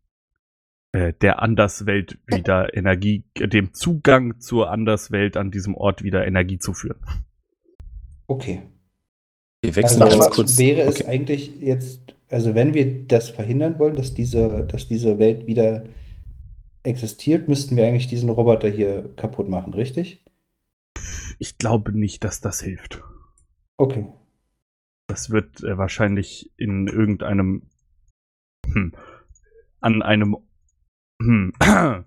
[0.93, 6.59] äh, der Anderswelt wieder Energie, äh, dem Zugang zur Anderswelt an diesem Ort wieder Energie
[6.59, 6.99] zuführen.
[8.27, 8.63] Okay.
[9.63, 10.59] Wir wechseln Also ganz kurz.
[10.59, 11.11] wäre es okay.
[11.11, 15.85] eigentlich jetzt, also wenn wir das verhindern wollen, dass diese, dass diese Welt wieder
[16.83, 20.25] existiert, müssten wir eigentlich diesen Roboter hier kaputt machen, richtig?
[21.39, 23.03] Ich glaube nicht, dass das hilft.
[23.77, 24.07] Okay.
[25.07, 27.63] Das wird äh, wahrscheinlich in irgendeinem
[28.67, 28.93] hm,
[29.81, 30.37] an einem
[31.21, 31.53] hm,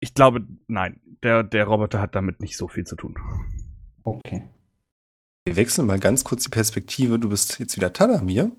[0.00, 3.16] ich glaube, nein, der, der Roboter hat damit nicht so viel zu tun.
[4.02, 4.48] Okay.
[5.44, 7.18] Wir wechseln mal ganz kurz die Perspektive.
[7.18, 8.52] Du bist jetzt wieder Tadamir.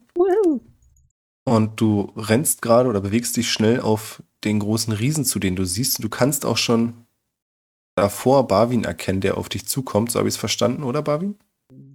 [1.45, 5.65] Und du rennst gerade oder bewegst dich schnell auf den großen Riesen zu, den du
[5.65, 6.03] siehst.
[6.03, 7.05] Du kannst auch schon
[7.95, 10.11] davor Barwin erkennen, der auf dich zukommt.
[10.11, 11.37] So habe ich es verstanden, oder Barwin?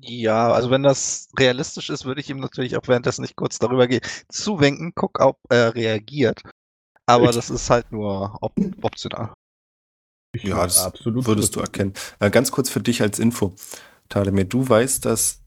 [0.02, 3.86] Ja, also wenn das realistisch ist, würde ich ihm natürlich auch währenddessen nicht kurz darüber
[3.88, 6.42] gehen, zuwinken, guck, ob er reagiert.
[7.06, 9.32] Aber Ich- das ist halt nur op optional.
[10.34, 11.92] Ich Ja, das würdest du erkennen.
[12.18, 13.54] Äh, ganz kurz für dich als Info.
[14.08, 15.42] Tadamir, du weißt, dass,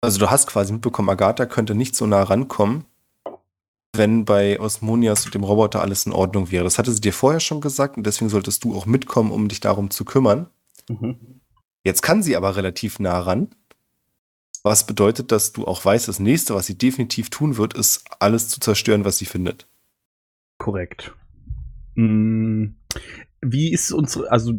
[0.00, 2.84] also du hast quasi mitbekommen, Agatha könnte nicht so nah rankommen,
[3.96, 6.64] wenn bei Osmonias und dem Roboter alles in Ordnung wäre.
[6.64, 9.60] Das hatte sie dir vorher schon gesagt und deswegen solltest du auch mitkommen, um dich
[9.60, 10.48] darum zu kümmern.
[10.88, 11.40] Mhm.
[11.84, 13.48] Jetzt kann sie aber relativ nah ran.
[14.62, 18.48] Was bedeutet, dass du auch weißt, das nächste, was sie definitiv tun wird, ist alles
[18.48, 19.68] zu zerstören, was sie findet.
[20.58, 21.14] Korrekt.
[21.94, 22.74] Mm,
[23.40, 24.54] Wie ist unsere, also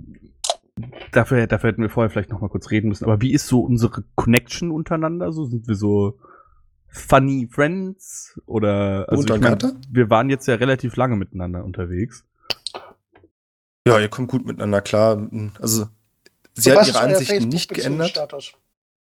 [1.12, 3.60] dafür, dafür hätten wir vorher vielleicht noch mal kurz reden müssen, aber wie ist so
[3.62, 5.32] unsere Connection untereinander?
[5.32, 6.18] So sind wir so
[6.88, 9.58] funny friends oder also ich mein,
[9.90, 12.26] wir waren jetzt ja relativ lange miteinander unterwegs.
[13.88, 15.30] Ja, ihr kommt gut miteinander klar.
[15.60, 15.88] Also,
[16.60, 18.18] sie hat was ihre Ansichten nicht geändert.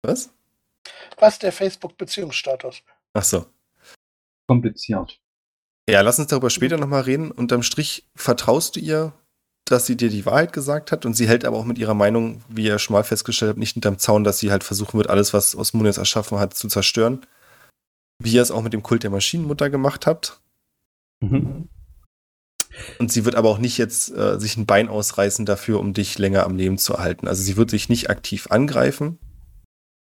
[0.02, 0.30] Was?
[1.18, 2.84] Was ist der Facebook-Beziehungsstatus?
[3.14, 3.46] Ach so.
[4.48, 5.20] Kompliziert.
[5.90, 7.32] Ja, lass uns darüber später nochmal reden.
[7.32, 9.14] Unterm Strich vertraust du ihr,
[9.66, 12.42] dass sie dir die Wahrheit gesagt hat und sie hält aber auch mit ihrer Meinung,
[12.50, 15.34] wie ihr schon mal festgestellt habt, nicht hinterm Zaun, dass sie halt versuchen wird, alles,
[15.34, 17.26] was Osmonias erschaffen hat, zu zerstören.
[18.20, 20.40] Wie ihr es auch mit dem Kult der Maschinenmutter gemacht habt.
[21.22, 21.70] Mhm.
[23.00, 26.18] Und sie wird aber auch nicht jetzt äh, sich ein Bein ausreißen dafür, um dich
[26.18, 27.28] länger am Leben zu erhalten.
[27.28, 29.20] Also sie wird dich nicht aktiv angreifen.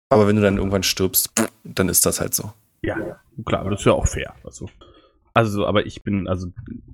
[0.10, 1.32] Aber wenn du dann irgendwann stirbst,
[1.63, 2.54] dann ist das halt so.
[2.82, 4.36] Ja, klar, aber das ist ja auch fair.
[4.43, 4.69] Also,
[5.34, 6.47] also aber ich bin, also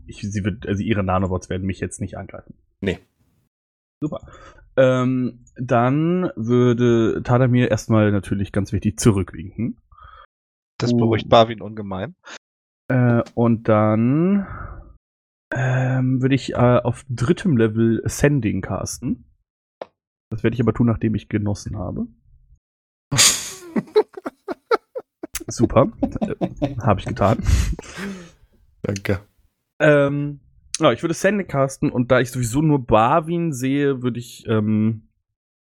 [0.08, 2.54] ich, sie wird, also ihre Nanobots werden mich jetzt nicht angreifen.
[2.80, 3.00] Nee.
[4.02, 4.28] Super.
[4.78, 9.78] Ähm, dann würde Tadamir erstmal natürlich ganz wichtig zurückwinken.
[10.78, 10.98] Das Uh.
[10.98, 12.16] beruhigt Barwin ungemein.
[12.88, 14.48] Äh, und dann
[15.54, 19.26] ähm, würde ich äh, auf drittem Level Sending casten.
[20.30, 22.08] Das werde ich aber tun, nachdem ich genossen habe.
[25.48, 25.92] Super.
[26.02, 27.40] äh, habe ich getan.
[28.82, 29.20] Danke.
[29.80, 30.40] Ähm,
[30.80, 35.10] Ja, ich würde Sende casten und da ich sowieso nur Barwin sehe, würde ich ähm,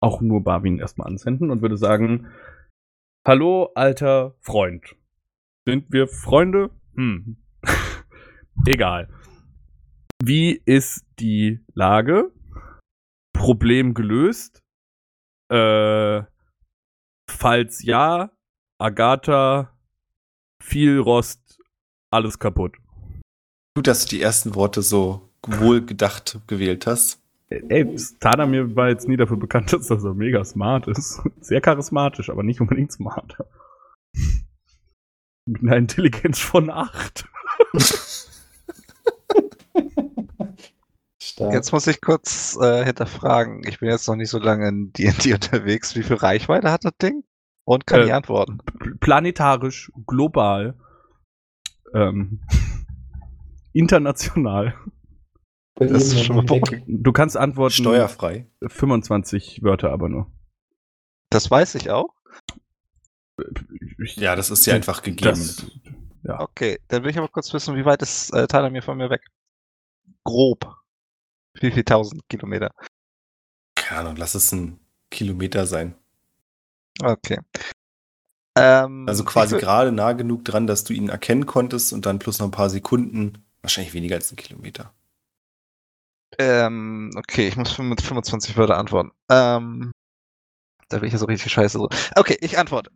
[0.01, 2.27] auch nur Barwin erstmal ansenden und würde sagen:
[3.25, 4.95] Hallo, alter Freund.
[5.65, 6.69] Sind wir Freunde?
[6.95, 7.37] Hm.
[8.67, 9.07] Egal.
[10.21, 12.31] Wie ist die Lage?
[13.33, 14.61] Problem gelöst?
[15.49, 16.23] Äh,
[17.29, 18.31] falls ja,
[18.77, 19.73] Agatha,
[20.61, 21.61] viel Rost,
[22.11, 22.75] alles kaputt.
[23.75, 27.21] Gut, dass du die ersten Worte so wohlgedacht gewählt hast.
[27.47, 31.21] Ey, Tadamir war jetzt nie dafür bekannt, dass er so mega smart ist.
[31.39, 33.37] Sehr charismatisch, aber nicht unbedingt smart.
[35.45, 37.25] Mit einer Intelligenz von 8.
[41.39, 41.53] Stark.
[41.53, 43.61] Jetzt muss ich kurz äh, hinterfragen.
[43.65, 45.95] Ich bin jetzt noch nicht so lange in D&D unterwegs.
[45.95, 47.23] Wie viel Reichweite hat das Ding?
[47.63, 48.57] Und kann Äh, ich antworten?
[48.99, 50.77] Planetarisch, global,
[51.93, 52.41] ähm,
[53.73, 54.75] international.
[55.75, 56.59] Das ist schon mal.
[56.87, 57.73] Du kannst antworten.
[57.73, 58.47] Steuerfrei.
[58.67, 60.29] 25 Wörter aber nur.
[61.29, 62.09] Das weiß ich auch.
[64.15, 65.29] Ja, das ist ja einfach gegeben.
[65.29, 65.65] Das,
[66.23, 66.41] ja.
[66.41, 69.09] Okay, dann will ich aber kurz wissen, wie weit ist äh, Tyler mir von mir
[69.09, 69.21] weg?
[70.25, 70.75] Grob.
[71.53, 72.71] Wie viel tausend Kilometer?
[73.75, 75.95] Keine Ahnung, lass es ein Kilometer sein.
[77.01, 77.39] Okay.
[78.57, 82.39] Ähm, Also quasi gerade nah genug dran, dass du ihn erkennen konntest und dann plus
[82.39, 83.43] noch ein paar Sekunden.
[83.61, 84.93] Wahrscheinlich weniger als ein Kilometer.
[86.37, 89.11] Ähm, okay, ich muss mit 25 Wörter antworten.
[89.29, 89.91] Ähm,
[90.89, 91.79] da bin ich ja so richtig scheiße.
[92.15, 92.91] Okay, ich antworte.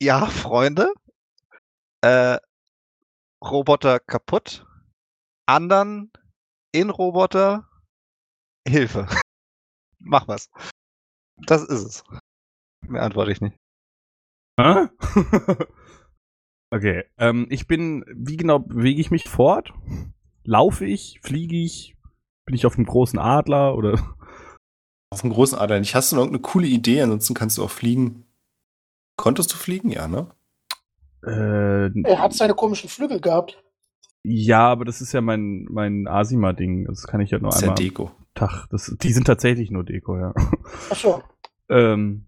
[0.00, 0.92] Ja, Freunde.
[2.02, 2.38] Äh,
[3.42, 4.66] Roboter kaputt.
[5.46, 6.10] Andern
[6.72, 7.68] in Roboter.
[8.66, 9.06] Hilfe.
[9.98, 10.50] Mach was.
[11.46, 12.04] Das ist es.
[12.86, 13.56] Mehr antworte ich nicht.
[14.60, 14.88] Hä?
[16.72, 19.72] okay, ähm, ich bin, wie genau bewege ich mich fort?
[20.44, 21.20] Laufe ich?
[21.22, 21.96] Fliege ich?
[22.46, 23.92] Bin ich auf einem großen Adler oder?
[25.10, 25.94] Auf dem großen Adler nicht.
[25.94, 27.00] Hast du noch irgendeine coole Idee?
[27.00, 28.26] Ansonsten kannst du auch fliegen.
[29.16, 29.88] Konntest du fliegen?
[29.90, 30.30] Ja, ne?
[31.24, 33.62] Äh, Er hat seine komischen Flügel gehabt.
[34.28, 36.84] Ja, aber das ist ja mein, mein Asima-Ding.
[36.86, 38.10] Das kann ich ja nur Das ist ja einmal Deko.
[38.34, 38.66] Tag.
[38.70, 40.34] Das, die sind tatsächlich nur Deko, ja.
[40.90, 41.22] Achso.
[41.68, 42.24] ähm,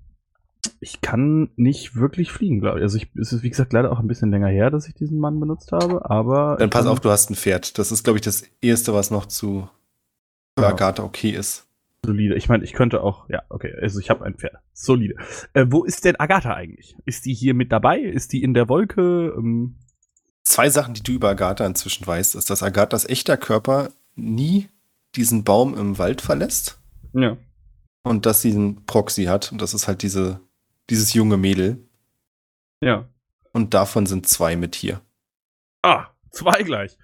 [0.80, 2.82] ich kann nicht wirklich fliegen, glaube ich.
[2.82, 5.18] Also ich, es ist, wie gesagt, leider auch ein bisschen länger her, dass ich diesen
[5.18, 6.56] Mann benutzt habe, aber.
[6.58, 7.78] Dann pass auf, du hast ein Pferd.
[7.78, 9.68] Das ist, glaube ich, das Erste, was noch zu
[10.58, 10.70] für Ja.
[10.70, 11.66] Agatha okay ist.
[12.04, 12.34] Solide.
[12.34, 14.54] Ich meine, ich könnte auch, ja, okay, also ich habe ein Pferd.
[14.72, 15.16] Solide.
[15.52, 16.96] Äh, wo ist denn Agatha eigentlich?
[17.04, 18.00] Ist die hier mit dabei?
[18.00, 19.34] Ist die in der Wolke?
[19.36, 19.76] Ähm,
[20.44, 24.68] Zwei Sachen, die du über Agatha inzwischen weißt, ist, dass Agathas echter Körper nie
[25.14, 26.78] diesen Baum im Wald verlässt
[27.12, 27.36] ja.
[28.02, 29.52] und dass sie einen Proxy hat.
[29.52, 30.40] Und das ist halt diese,
[30.88, 31.78] dieses junge Mädel.
[32.80, 33.08] Ja.
[33.52, 35.00] Und davon sind zwei mit hier.
[35.82, 36.96] Ah, zwei gleich.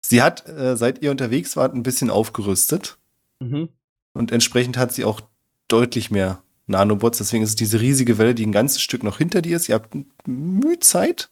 [0.00, 2.98] Sie hat, äh, seit ihr unterwegs wart, ein bisschen aufgerüstet.
[3.40, 3.68] Mhm.
[4.14, 5.20] Und entsprechend hat sie auch
[5.68, 7.18] deutlich mehr Nanobots.
[7.18, 9.68] Deswegen ist es diese riesige Welle, die ein ganzes Stück noch hinter dir ist.
[9.68, 9.94] Ihr habt
[10.26, 11.30] Mühe Zeit,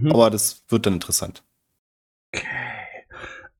[0.00, 0.10] Mhm.
[0.12, 1.44] aber das wird dann interessant.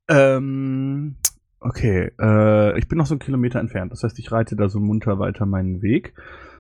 [0.09, 1.17] Ähm,
[1.61, 3.93] okay, äh, ich bin noch so einen Kilometer entfernt.
[3.93, 6.15] Das heißt, ich reite da so munter weiter meinen Weg.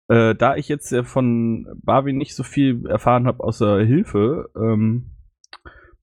[0.09, 5.11] Äh, da ich jetzt äh, von Barwin nicht so viel erfahren habe außer Hilfe, ähm,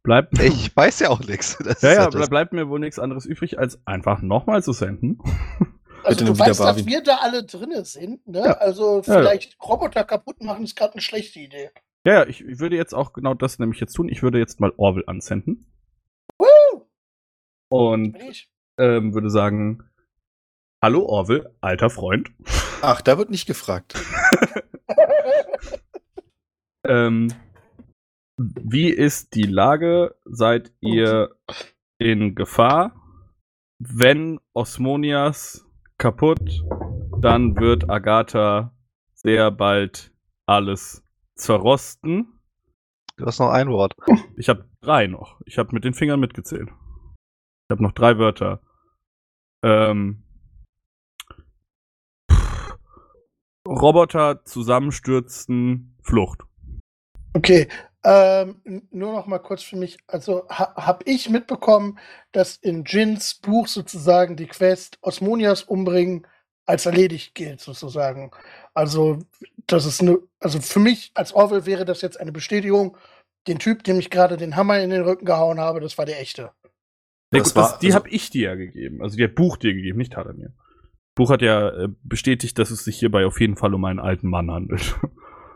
[0.03, 1.57] bleibt, Ich weiß ja auch nichts.
[1.81, 5.19] Ja, ja, ble bleibt mir wohl nichts anderes übrig, als einfach nochmal zu senden.
[6.05, 6.85] Also Bitte du weißt, dass Barwin.
[6.85, 8.39] wir da alle drinne sind, ne?
[8.39, 8.57] Ja.
[8.57, 9.19] Also Ja, ja.
[9.21, 11.69] vielleicht Roboter kaputt machen ist gerade eine schlechte Idee.
[12.05, 14.09] Ja, ja, ich, ich würde jetzt auch genau das nämlich jetzt tun.
[14.09, 15.71] Ich würde jetzt mal Orwell ansenden
[16.37, 16.87] Woo!
[17.69, 18.17] und
[18.77, 19.89] ähm, würde sagen,
[20.83, 22.31] hallo Orwell, alter Freund.
[22.81, 23.95] Ach, da wird nicht gefragt.
[26.85, 27.29] Ähm,
[28.37, 30.15] wie ist die Lage?
[30.25, 31.35] Seid ihr
[31.97, 32.93] in Gefahr?
[33.79, 35.65] Wenn Osmonias
[35.97, 36.63] kaputt,
[37.21, 38.73] dann wird Agatha
[39.13, 40.11] sehr bald
[40.45, 41.02] alles
[41.35, 42.39] zerrosten.
[43.17, 43.95] Du hast noch ein Wort.
[44.35, 45.39] Ich habe drei noch.
[45.45, 46.69] Ich habe mit den Fingern mitgezählt.
[46.69, 48.61] Ich habe noch drei Wörter.
[49.63, 50.23] Ähm,
[52.31, 52.77] pff,
[53.67, 56.41] Roboter zusammenstürzen, Flucht.
[57.34, 57.67] Okay,
[58.03, 58.61] ähm,
[58.91, 59.97] nur noch mal kurz für mich.
[60.07, 61.99] Also ha, habe ich mitbekommen,
[62.34, 66.27] dass in Jins Buch sozusagen die Quest Osmonias umbringen
[66.65, 68.31] als erledigt gilt sozusagen.
[68.74, 69.19] Also
[69.67, 72.97] das ist eine, also für mich als Orwell wäre das jetzt eine Bestätigung.
[73.47, 76.19] Den Typ, dem ich gerade den Hammer in den Rücken gehauen habe, das war der
[76.21, 76.41] echte.
[76.43, 79.01] Ja, Das gut, das, war- die also- habe ich dir ja gegeben.
[79.01, 80.53] Also die hat Buch dir gegeben, nicht Tadamir.
[81.15, 84.30] Buch hat ja äh, bestätigt, dass es sich hierbei auf jeden Fall um einen alten
[84.30, 84.95] Mann handelt.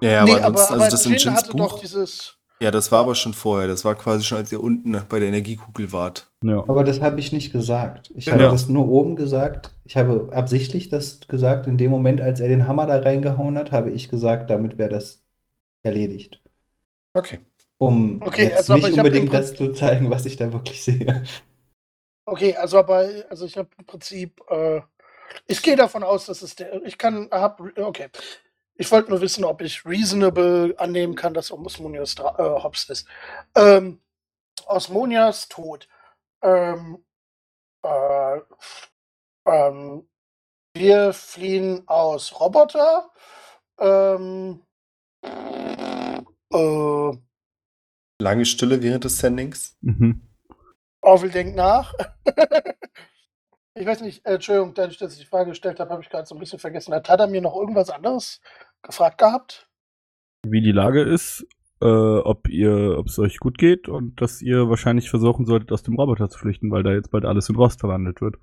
[0.01, 1.79] Ja, ja, nee, aber, aber, ansonsten, aber also das in Jin hatte doch Buch.
[1.79, 3.67] dieses, Ja, das war aber schon vorher.
[3.67, 6.31] Das war quasi schon, als ihr unten bei der Energiekugel wart.
[6.43, 6.59] Ja.
[6.67, 8.11] Aber das habe ich nicht gesagt.
[8.15, 8.33] Ich Ja.
[8.33, 9.71] habe das nur oben gesagt.
[9.85, 11.67] Ich habe absichtlich das gesagt.
[11.67, 14.89] In dem Moment, als er den Hammer da reingehauen hat, habe ich gesagt, damit wäre
[14.89, 15.23] das
[15.83, 16.41] erledigt.
[17.13, 17.39] Okay.
[17.77, 21.23] Um Okay, jetzt also nicht unbedingt das zu zeigen, was ich da wirklich sehe.
[22.25, 24.81] Okay, also aber also ich habe im Prinzip, äh,
[25.47, 28.07] ich gehe davon aus, dass es der, ich kann, hab, okay.
[28.77, 33.07] Ich wollte nur wissen, ob ich reasonable annehmen kann, dass Osmonias äh, Hobbs ist.
[33.55, 34.01] Ähm,
[34.67, 35.87] Osmonias Tod.
[36.41, 37.03] Ähm,
[37.83, 38.39] äh,
[39.45, 40.07] ähm,
[40.75, 43.09] wir fliehen aus Roboter.
[43.79, 44.61] Ähm,
[46.53, 47.17] äh,
[48.19, 49.77] Lange Stille während des Sendings.
[49.81, 50.21] Mhm.
[51.01, 51.93] Orwell denkt nach.
[53.75, 56.25] ich weiß nicht, äh, Entschuldigung, dadurch, dass ich die Frage gestellt habe, habe ich gerade
[56.25, 56.93] so ein bisschen vergessen.
[56.93, 58.41] Hat Tada mir noch irgendwas anderes
[58.81, 59.69] gefragt gehabt?
[60.45, 61.45] Wie die Lage ist,
[61.81, 65.83] äh, ob ihr, ob es euch gut geht und dass ihr wahrscheinlich versuchen solltet, aus
[65.83, 68.35] dem Roboter zu flüchten, weil da jetzt bald alles in Rost verwandelt wird.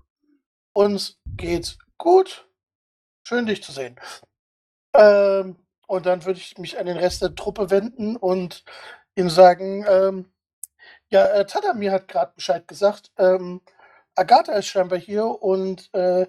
[0.73, 2.49] Uns geht's gut.
[3.27, 3.97] Schön, dich zu sehen.
[4.95, 5.57] Ähm,
[5.87, 8.65] und dann würde ich mich an den Rest der Truppe wenden und
[9.17, 10.27] ihm sagen, ähm,
[11.09, 13.13] ja, äh, Tadamir hat gerade Bescheid gesagt.
[13.19, 13.61] Ähm,
[14.15, 16.27] Agatha ist scheinbar hier und äh,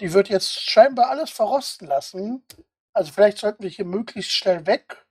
[0.00, 2.44] die wird jetzt scheinbar alles verrosten lassen.
[2.92, 5.06] Also vielleicht sollten wir hier möglichst schnell weg.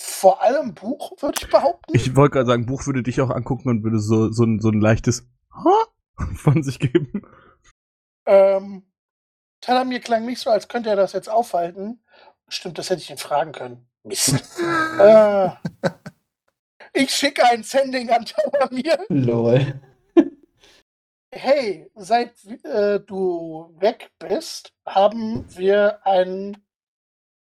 [0.00, 1.94] Vor allem Buch, würde ich behaupten.
[1.94, 4.70] Ich wollte gerade sagen, Buch würde dich auch angucken und würde so, so, ein, so
[4.70, 5.86] ein leichtes Ha
[6.36, 7.22] von sich geben.
[8.26, 8.84] Ähm,
[9.60, 12.02] Talamir klang nicht so, als könnte er das jetzt aufhalten.
[12.48, 13.88] Stimmt, das hätte ich ihn fragen können.
[14.02, 14.34] Mist.
[14.98, 15.50] äh,
[16.92, 18.98] ich schicke ein Sending an Talamir.
[19.08, 19.80] Lol.
[21.34, 26.58] Hey, seit äh, du weg bist, haben wir ein.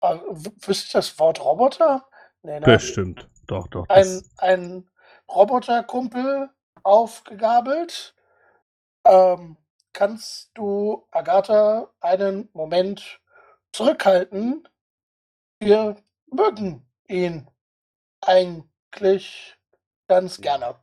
[0.03, 2.05] Wüsste ich das Wort Roboter?
[2.41, 2.65] Nee, ne?
[2.65, 3.29] Bestimmt.
[3.47, 3.87] Doch, doch.
[3.89, 4.89] Ein, ein
[5.29, 6.49] Roboterkumpel
[6.83, 8.15] aufgegabelt.
[9.05, 9.57] Ähm,
[9.93, 13.21] kannst du Agatha einen Moment
[13.71, 14.67] zurückhalten?
[15.59, 15.95] Wir
[16.27, 17.47] mögen ihn
[18.21, 19.57] eigentlich
[20.07, 20.75] ganz gerne.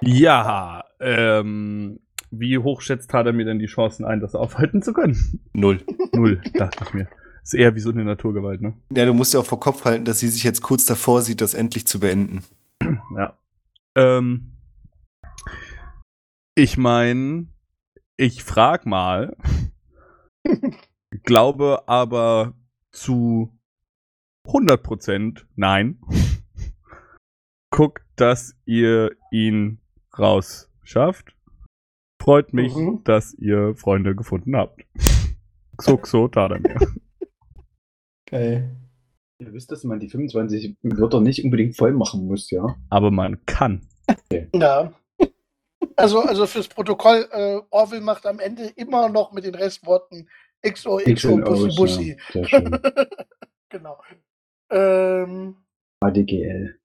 [0.00, 2.01] ja, ähm,
[2.32, 5.40] wie hoch schätzt er mir denn die Chancen ein, das aufhalten zu können?
[5.52, 5.80] Null.
[6.12, 7.08] Null, dachte ich mir.
[7.42, 8.74] Ist eher wie so eine Naturgewalt, ne?
[8.90, 11.40] Ja, du musst ja auch vor Kopf halten, dass sie sich jetzt kurz davor sieht,
[11.40, 12.42] das endlich zu beenden.
[13.16, 13.38] Ja.
[13.94, 14.52] Ähm,
[16.54, 17.46] ich meine,
[18.16, 19.36] ich frag mal,
[21.24, 22.54] glaube aber
[22.90, 23.52] zu
[24.46, 26.00] 100% nein.
[27.70, 29.78] Guckt, dass ihr ihn
[30.18, 31.34] rausschafft.
[32.22, 33.00] Freut mich, Mhm.
[33.02, 34.84] dass ihr Freunde gefunden habt.
[35.76, 36.76] Xuxo Tadamir.
[38.30, 38.76] Geil.
[39.38, 42.76] Ihr wisst, dass man die 25 Wörter nicht unbedingt voll machen muss, ja?
[42.90, 43.80] Aber man kann.
[44.54, 44.92] Ja.
[45.96, 50.28] Also, also fürs Protokoll, äh, Orwell macht am Ende immer noch mit den Restworten
[50.64, 52.08] XO, XO, Bussi, Bussi.
[52.10, 52.70] Ja, sehr schön.
[53.68, 54.00] genau.
[54.70, 55.56] Ähm,
[56.00, 56.78] ADGL.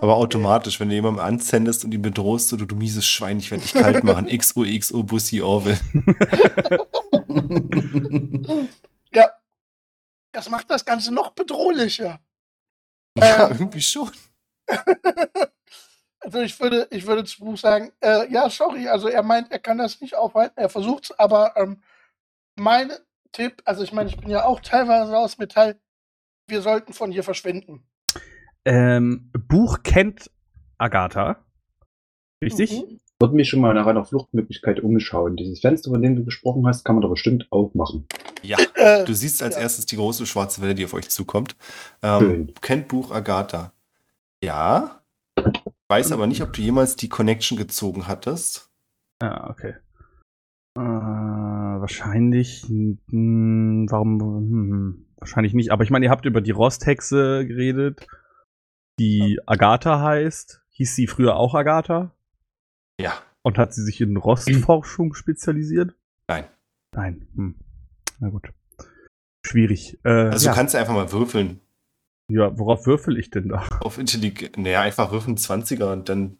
[0.00, 3.62] Aber automatisch, wenn du jemanden anzendest und ihn bedrohst, oder du mieses Schwein, ich werde
[3.62, 4.26] dich kalt machen.
[4.38, 5.78] XOXO Bussi Orwell.
[9.12, 9.30] ja.
[10.32, 12.20] Das macht das Ganze noch bedrohlicher.
[13.16, 13.56] Ja, Ähm.
[13.58, 14.10] irgendwie schon.
[16.20, 19.60] Also ich würde, ich würde zu Buch sagen, äh, ja, sorry, also er meint, er
[19.60, 21.80] kann das nicht aufhalten, er versucht es, aber ähm,
[22.56, 22.90] mein
[23.30, 25.80] Tipp, also ich meine, ich bin ja auch teilweise aus Metall,
[26.48, 27.86] wir sollten von hier verschwinden.
[28.70, 30.30] Ähm, Buch kennt
[30.76, 31.38] Agatha.
[32.42, 32.72] Richtig?
[32.72, 32.96] Mhm.
[32.96, 35.36] Ich würde mich schon mal nach einer Fluchtmöglichkeit umschauen.
[35.36, 38.06] Dieses Fenster, von dem du gesprochen hast, kann man doch bestimmt aufmachen.
[38.42, 38.58] Ja.
[38.74, 39.62] Äh, Du siehst als Ja.
[39.62, 41.56] erstes die große schwarze Welle, die auf euch zukommt.
[42.02, 43.72] Ähm, kennt Buch Agatha.
[44.44, 45.00] Ja.
[45.88, 48.70] Weiß aber nicht, ob du jemals die Connection gezogen hattest.
[49.22, 49.74] Ja, okay.
[50.76, 52.64] Äh, wahrscheinlich.
[52.68, 54.20] Hm, warum?
[54.20, 55.72] Hm, wahrscheinlich nicht.
[55.72, 58.06] Aber ich meine, ihr habt über die Rosthexe geredet,
[58.98, 60.62] die Agatha heißt.
[60.70, 62.14] Hieß sie früher auch Agatha?
[63.00, 63.12] Ja.
[63.42, 65.94] Und hat sie sich in Rostforschung spezialisiert?
[66.28, 66.44] Nein.
[66.94, 67.28] Nein.
[67.34, 67.54] Hm.
[68.20, 68.52] Na gut.
[69.46, 69.98] Schwierig.
[70.04, 70.52] Äh, Also ja.
[70.52, 71.60] du kannst einfach mal würfeln.
[72.30, 73.66] ja, worauf würfel ich denn da?
[73.80, 74.56] Auf Intelligenz.
[74.56, 76.38] Naja, einfach würfeln 20er und dann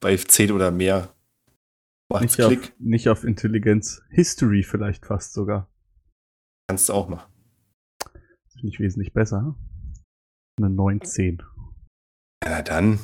[0.00, 1.12] bei 10 oder mehr
[2.10, 4.02] macht's Nicht auf, nicht auf Intelligenz.
[4.08, 5.68] History vielleicht fast sogar.
[6.68, 7.30] Kannst du auch machen.
[8.04, 9.54] Das finde ich wesentlich besser.
[10.58, 11.42] Eine 19.
[12.52, 12.98] Na dann.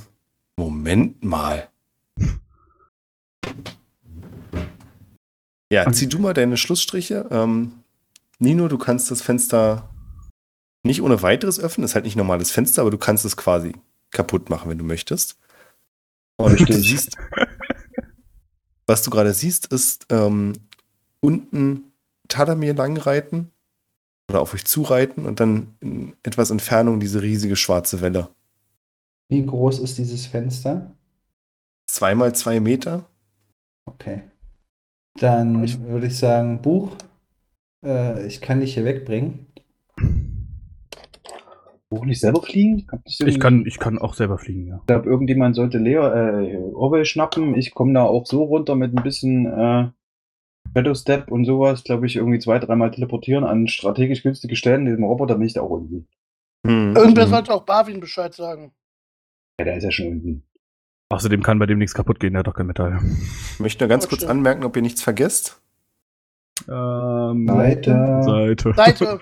[0.59, 1.71] Moment mal.
[5.73, 7.27] Ja, zieh du mal deine Schlussstriche.
[7.31, 7.73] Ähm,
[8.39, 9.89] Nino, du kannst das Fenster
[10.83, 11.87] nicht ohne weiteres öffnen.
[11.87, 13.73] Ist halt nicht normales Fenster, aber du kannst es quasi
[14.11, 15.39] kaputt machen, wenn du möchtest.
[16.37, 17.17] Und du siehst,
[18.87, 20.53] was du gerade siehst, ist ähm,
[21.21, 21.93] unten
[22.29, 23.51] Tadamir langreiten
[24.29, 28.29] oder auf euch zureiten und dann in etwas Entfernung diese riesige schwarze Welle.
[29.29, 30.91] Wie groß ist dieses Fenster?
[31.87, 33.05] Zweimal zwei Meter.
[33.87, 34.23] Okay.
[35.19, 36.93] Dann Ich- würde ich sagen, Buch,
[37.85, 39.47] äh, ich kann dich hier wegbringen.
[41.91, 42.87] Buch nicht selber fliegen?
[43.05, 44.77] Ich irgendwie- kann, ich kann auch selber fliegen, ja.
[44.81, 47.55] Ich glaube, irgendjemand sollte Leo, äh, Orwell schnappen.
[47.55, 49.89] Ich komme da auch so runter mit ein bisschen äh,
[50.77, 51.85] Shadow Step und sowas.
[51.85, 54.85] Glaube ich, irgendwie zwei, dreimal teleportieren an strategisch günstige Stellen.
[54.85, 56.05] Diesem Roboter bin ich da auch irgendwie.
[56.67, 56.95] Hm.
[56.95, 57.31] Irgendwer Hm.
[57.31, 58.73] sollte auch Barwin Bescheid sagen.
[59.59, 60.43] Ja, der ist ja schon unten.
[61.11, 62.99] Außerdem kann bei dem nichts kaputt gehen, der hat doch kein Metall.
[63.55, 64.31] Ich möchte nur ganz Oh, kurz stimmt.
[64.31, 65.61] anmerken, ob ihr nichts vergesst.
[66.69, 68.21] Ähm, Seite.
[68.25, 68.73] Seite.
[68.75, 69.21] Seite.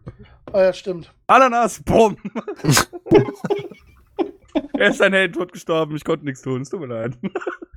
[0.52, 1.12] oh ja, stimmt.
[1.26, 2.16] Ananas, bumm!
[4.78, 7.18] er ist ein Held, tot gestorben, ich konnte nichts tun, es tut mir leid.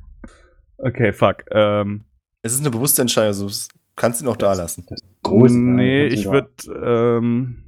[0.78, 1.44] okay, fuck.
[1.52, 2.06] Ähm,
[2.44, 3.54] Es ist eine bewusste Entscheidung, also du
[3.96, 4.86] kannst ihn auch da lassen.
[5.24, 5.52] Groß.
[5.52, 7.64] nee, ich würde, ähm,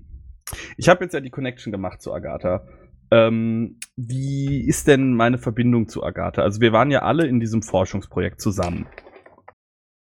[0.78, 2.66] ich habe jetzt ja die Connection gemacht zu Agatha.
[3.12, 6.42] Ähm, wie ist denn meine Verbindung zu Agatha?
[6.42, 8.86] Also wir waren ja alle in diesem Forschungsprojekt zusammen.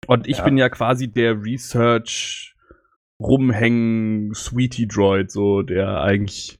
[0.07, 0.45] Und ich Ja.
[0.45, 2.57] bin ja quasi der Research
[3.21, 6.59] rumhängen Sweetie Droid, so der eigentlich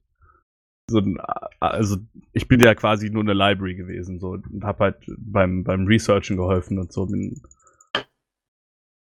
[0.89, 1.19] so ein,
[1.61, 1.97] also
[2.33, 6.37] ich bin ja quasi nur eine Library gewesen, so und hab halt beim beim Researchen
[6.37, 7.41] geholfen und so bin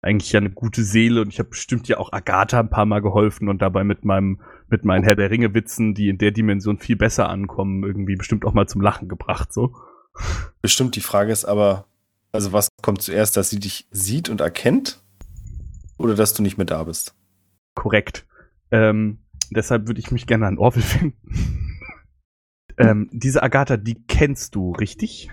[0.02, 3.02] eigentlich ja eine gute Seele und ich habe bestimmt ja auch Agatha ein paar Mal
[3.02, 4.40] geholfen und dabei mit meinem
[4.70, 8.46] mit meinen Herr der Ringe Witzen, die in der Dimension viel besser ankommen, irgendwie bestimmt
[8.46, 9.76] auch mal zum Lachen gebracht so.
[10.62, 11.86] Bestimmt, die Frage ist aber,
[12.32, 15.02] also was kommt zuerst, dass sie dich sieht und erkennt?
[15.98, 17.16] Oder dass du nicht mehr da bist?
[17.76, 18.26] Korrekt.
[18.72, 19.20] Ähm,
[19.52, 21.78] deshalb würde ich mich gerne an Orwell finden.
[22.78, 25.30] ähm, diese Agatha, die kennst du, richtig?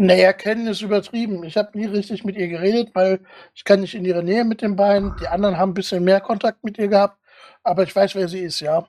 [0.00, 1.44] Naja, kennen ist übertrieben.
[1.44, 3.20] Ich habe nie richtig mit ihr geredet, weil
[3.54, 5.14] ich kann nicht in ihre Nähe mit den beiden.
[5.20, 7.18] Die anderen haben ein bisschen mehr Kontakt mit ihr gehabt.
[7.62, 8.88] Aber ich weiß, wer sie ist, ja.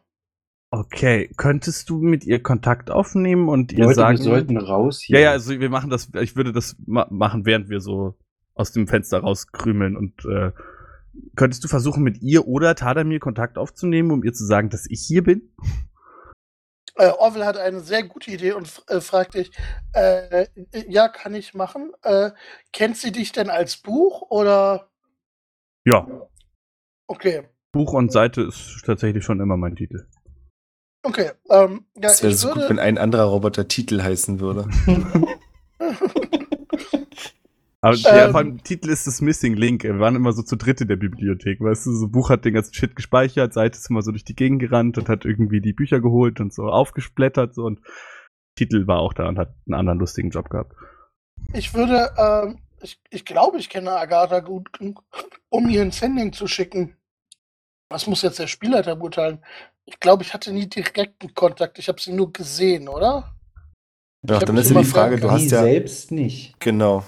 [0.70, 4.18] Okay, könntest du mit ihr Kontakt aufnehmen und ihr Leute, sagen?
[4.20, 5.20] wir sollten raus hier.
[5.20, 8.18] ja, ja, also wir machen das, ich würde das ma machen, während wir so
[8.53, 10.51] aus dem Fenster rauskrümeln und äh,
[11.36, 15.01] könntest du versuchen, mit ihr oder Tadamir Kontakt aufzunehmen, um ihr zu sagen, dass ich
[15.05, 15.49] hier bin?
[16.95, 19.51] Äh, Orwell hat eine sehr gute Idee und äh, fragt dich,
[19.93, 20.47] äh,
[20.87, 21.91] ja, kann ich machen.
[22.03, 22.31] Äh,
[22.73, 24.89] kennt sie dich denn als Buch oder?
[25.85, 26.07] Ja,
[27.11, 30.07] Okay, Buch und Seite ist tatsächlich schon immer mein Titel.
[31.03, 31.31] okay.
[31.49, 34.69] Ähm, ja, Es wäre so gut, würde, wenn ein anderer Roboter Titel heißen würde.
[37.82, 38.32] Aber der Ähm.
[38.32, 39.84] vor allem Titel ist das Missing Link.
[39.84, 42.53] Wir waren immer so zu dritt in der Bibliothek, weißt du, so Buch hat den
[42.53, 45.73] ganzen Shit gespeichert, Seite ist immer so durch die Gegend gerannt und hat irgendwie die
[45.73, 47.79] Bücher geholt und so aufgesplättert so und
[48.55, 50.75] Titel war auch da und hat einen anderen lustigen Job gehabt.
[51.53, 55.03] ich würde, ähm, ich, ich glaube, ich kenne Agatha gut genug,
[55.49, 56.95] um ihr ein Sending zu schicken.
[57.89, 59.43] Was muss jetzt der Spielleiter beurteilen?
[59.86, 61.79] Ich glaube, ich hatte nie direkten Kontakt.
[61.79, 63.36] Ich habe sie nur gesehen, oder?
[64.27, 65.63] Ja, hab dann ist ja die Frage, du hast ja.
[65.63, 66.59] selbst nicht.
[66.59, 67.03] Genau.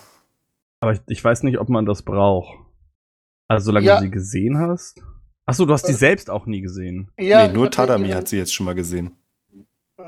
[0.84, 2.53] Aber ich, ich weiß nicht, ob man das braucht.
[3.47, 3.97] Also solange Ja.
[3.97, 5.01] du sie gesehen hast.
[5.45, 5.95] Achso, du hast die Äh.
[5.95, 7.09] selbst auch nie gesehen.
[7.17, 9.17] Ja, nee, nur Tadami hat sie jetzt schon mal gesehen.
[9.97, 10.03] Äh,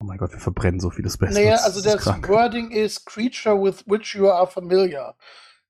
[0.00, 1.36] Oh mein Gott, wir verbrennen so vieles Bestes.
[1.38, 2.28] naja, also Das das.
[2.28, 5.16] Wording ist Creature with which you are familiar.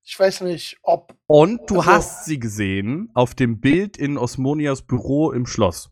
[0.03, 1.15] Ich weiß nicht, ob.
[1.27, 5.89] Und du also- hast sie gesehen auf dem Bild in Osmonias Büro im Schloss.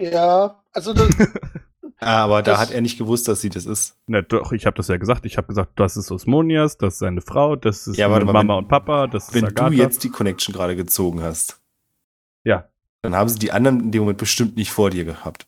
[0.00, 1.08] Ja, also das,
[1.98, 3.96] aber da Das- hat er nicht gewusst, dass sie das ist.
[4.06, 5.24] Na doch, ich habe das ja gesagt.
[5.26, 8.40] Ich habe gesagt, das ist Osmonias, das ist seine Frau, das ist Ja, mal, Mama
[8.40, 9.70] wenn- und Papa, das ist Wenn Agatha.
[9.70, 11.60] du jetzt die Connection gerade gezogen hast,
[12.44, 12.68] Ja.
[13.02, 15.46] dann haben sie die anderen in dem Moment bestimmt nicht vor dir gehabt.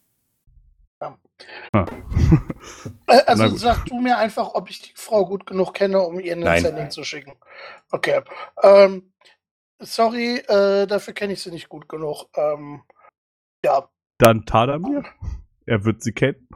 [3.09, 3.59] äh, also Na gut.
[3.59, 6.63] sag du mir einfach, ob ich die Frau gut genug kenne, um ihr ein Nein.
[6.63, 7.35] Sending zu schicken.
[7.91, 8.23] Okay.
[8.63, 9.13] Ähm,
[9.79, 12.25] sorry, äh, dafür kenne ich sie nicht gut genug.
[12.35, 12.83] Ähm,
[13.65, 13.89] ja.
[14.19, 15.05] Dann Tadamir.
[15.05, 15.05] Er
[15.67, 16.47] wird sie kennen.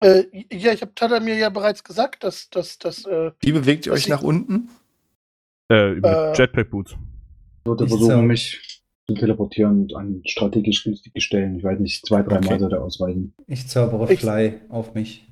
[0.00, 3.86] Äh, ja, ich habe Tada mir ja bereits gesagt, dass, dass, dass äh, Wie bewegt
[3.86, 4.68] ihr Das euch nach unten?
[5.70, 6.32] Äh, mit Äh.
[6.34, 6.92] Jetpack Boots.
[6.92, 11.56] Ich würde versuchen, mich zu teleportieren an strategisch günstige Stellen.
[11.56, 12.48] Ich weiß nicht, zwei, drei Okay.
[12.50, 13.34] Mal sollte ausweichen.
[13.46, 15.26] Ich zaubere Ich- Fly auf mich.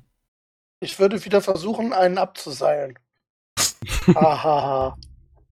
[0.81, 2.99] ich würde wieder versuchen, einen abzuseilen.
[4.07, 4.97] Hahaha.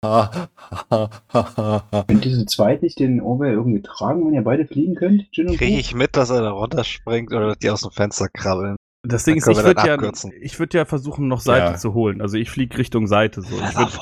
[0.05, 2.05] Ha, ha, ha, ha, ha.
[2.07, 5.27] Könnt ihr zu zweit nicht den Orwell irgendwie tragen, wenn ihr beide fliegen könnt?
[5.33, 8.77] Kriege ich mit, dass er da runterspringt oder dass die aus dem Fenster krabbeln?
[9.03, 11.79] Das Ding ist, ich würde ja, ich würde ja versuchen, noch Seite Ja.
[11.79, 12.21] zu holen.
[12.21, 13.57] Also ich fliege Richtung Seite so.
[13.57, 13.99] Ich würd,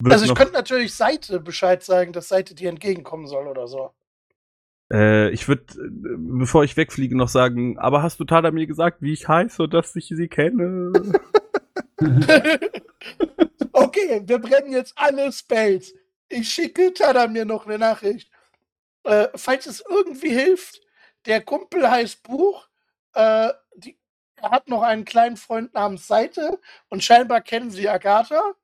[0.00, 3.90] würd Also ich könnte natürlich Seite Bescheid sagen, dass Seite dir entgegenkommen soll oder so.
[4.90, 5.64] Äh, ich würde,
[6.16, 9.74] bevor ich wegfliege, noch sagen, aber hast du Tada mir gesagt, wie ich heiße und
[9.74, 10.92] dass ich sie kenne?
[13.72, 15.94] okay, wir brennen jetzt alle Spells.
[16.28, 18.30] Ich schicke Tadamir noch eine Nachricht.
[19.04, 20.80] Äh, falls es irgendwie hilft,
[21.26, 22.68] der Kumpel heißt Buch.
[23.14, 23.98] Äh, die,
[24.36, 28.54] er hat noch einen kleinen Freund namens Seite und scheinbar kennen sie Agatha.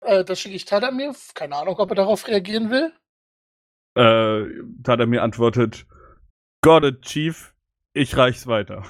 [0.00, 1.14] Äh, das schicke ich Tadamir.
[1.34, 2.92] Keine Ahnung, ob er darauf reagieren will.
[3.96, 4.44] äh,
[4.82, 5.86] Tada mir antwortet,
[6.62, 7.54] Got it, Chief,
[7.92, 8.84] ich reich's weiter.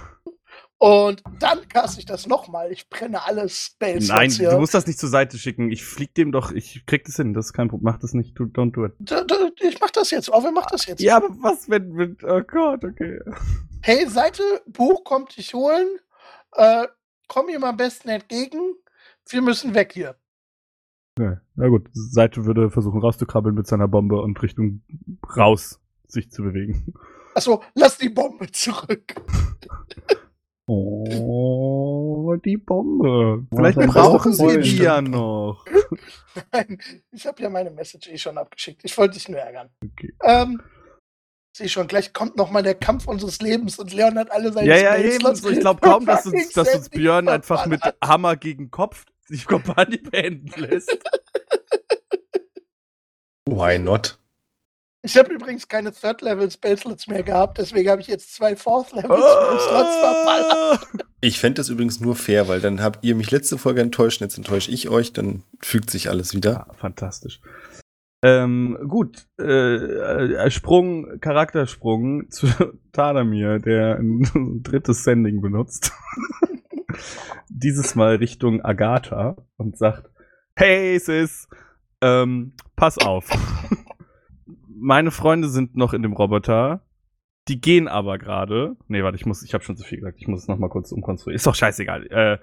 [0.80, 2.70] Und dann kasse ich das nochmal.
[2.70, 4.06] Ich brenne alle Spells.
[4.08, 4.50] Nein, hier.
[4.50, 5.72] du musst das nicht zur Seite schicken.
[5.72, 7.92] Ich flieg dem doch, ich krieg das hin, das ist kein Problem.
[7.92, 8.92] Mach das nicht, don't do it.
[9.00, 10.30] D- d- Ich mach das jetzt.
[10.30, 11.00] Orwell macht das jetzt.
[11.02, 13.18] Ja, aber was, wenn, mit, oh Gott, okay.
[13.82, 15.88] Hey, Seite, Buch kommt dich holen.
[16.52, 16.86] Äh,
[17.26, 18.60] komm ihm am besten entgegen.
[19.28, 20.14] Wir müssen weg hier.
[21.18, 24.82] Ja, na gut, Seite würde versuchen rauszukrabbeln mit seiner Bombe und Richtung
[25.36, 26.94] raus sich zu bewegen.
[27.34, 29.16] Achso, lass die Bombe zurück.
[30.70, 33.46] Oh, die Bombe.
[33.54, 35.64] Vielleicht brauchen sie die ja noch.
[36.52, 36.78] Nein,
[37.10, 38.82] ich habe ja meine Message eh schon abgeschickt.
[38.84, 39.70] Ich wollte dich nur ärgern.
[39.82, 40.12] Okay.
[40.22, 40.60] Ähm,
[41.56, 44.68] sehe schon, gleich kommt noch mal der Kampf unseres Lebens und Leon hat alle seine
[44.68, 45.34] Ja, ja, eben.
[45.36, 47.80] So, ich glaube kaum, dass uns, dass uns Björn einfach mit.
[48.04, 50.98] Hammer gegen Kopf die Kampagne beenden lässt.
[53.46, 54.18] Why not?
[55.02, 58.56] Ich habe übrigens keine Third-Level-Spellslots mehr gehabt, deswegen habe ich jetzt zwei!
[58.56, 60.86] Fourth-Level-Spellslots verballert.
[61.20, 64.38] Ich fände das übrigens nur fair, weil dann habt ihr mich letzte Folge enttäuscht, jetzt
[64.38, 66.52] enttäusche ich euch, dann fügt sich alles wieder.
[66.52, 67.40] Ja, fantastisch.
[68.22, 72.46] Ähm, gut, äh, äh, Sprung, Charaktersprung zu
[72.92, 75.92] Tadamir, der ein drittes Sending benutzt.
[77.48, 80.08] Dieses Mal Richtung Agatha und sagt,
[80.54, 81.48] hey Sis,
[82.00, 83.28] ähm, pass auf.
[84.80, 86.86] Meine Freunde sind noch in dem Roboter.
[87.48, 88.76] Die gehen aber gerade.
[88.88, 90.18] Nee, warte, ich muss, ich habe schon zu viel gesagt.
[90.20, 91.36] Ich muss es noch mal kurz umkonstruieren.
[91.36, 92.06] Ist doch scheißegal.
[92.06, 92.38] Äh,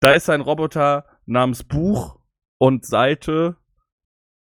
[0.00, 2.18] da ist ein Roboter namens Buch
[2.58, 3.56] und Seite,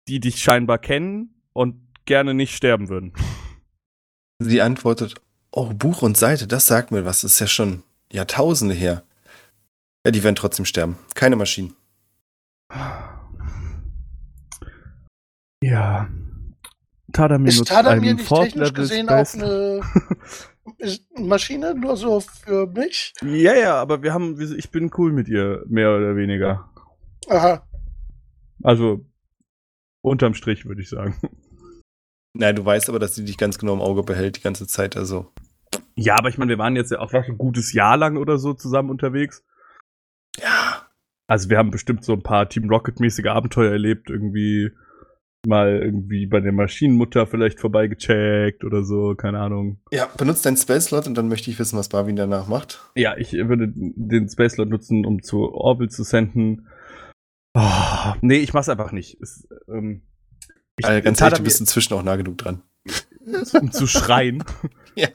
[0.09, 3.12] die dich scheinbar kennen und gerne nicht sterben würden.
[4.39, 5.14] Sie antwortet,
[5.51, 7.82] oh, Buch und Seite, das sagt mir was, das ist ja schon
[8.12, 9.03] Jahrtausende her.
[10.05, 10.99] Ja, die werden trotzdem sterben.
[11.14, 11.74] Keine Maschinen.
[15.62, 16.09] Ja.
[17.13, 19.81] Tadamir Ist nutzt Tadamir nicht Fourth technisch Level gesehen auch eine
[20.79, 23.13] ist eine Maschine, nur so für mich?
[23.23, 26.71] Ja, ja, aber wir haben, ich bin cool mit ihr, mehr oder weniger.
[27.29, 27.67] Aha.
[28.63, 29.05] Also,
[30.03, 31.17] unterm Strich würde ich sagen.
[32.35, 34.97] Nein, du weißt aber, dass sie dich ganz genau im Auge behält die ganze Zeit,
[34.97, 35.33] also.
[35.95, 38.53] Ja, aber ich meine, wir waren jetzt ja auch ein gutes Jahr lang oder so
[38.53, 39.43] zusammen unterwegs.
[40.39, 40.87] Ja.
[41.27, 44.71] Also wir haben bestimmt so ein paar Team Rocket-mäßige Abenteuer erlebt, irgendwie
[45.47, 49.80] mal irgendwie bei der Maschinenmutter vielleicht vorbeigecheckt oder so, keine Ahnung.
[49.90, 52.80] Ja, benutzt deinen Spell-Slot und dann möchte ich wissen, was Barwin danach macht.
[52.94, 56.66] Ja, ich würde den Space Lord nutzen, um zu Orville zu senden.
[57.55, 59.18] Oh, nee, ich mach's einfach nicht.
[59.22, 60.03] Es, ähm,
[60.78, 62.62] ich, Also ganz ehrlich, du bist inzwischen auch nah genug dran.
[63.61, 64.44] um zu schreien.
[64.99, 65.09] Ja.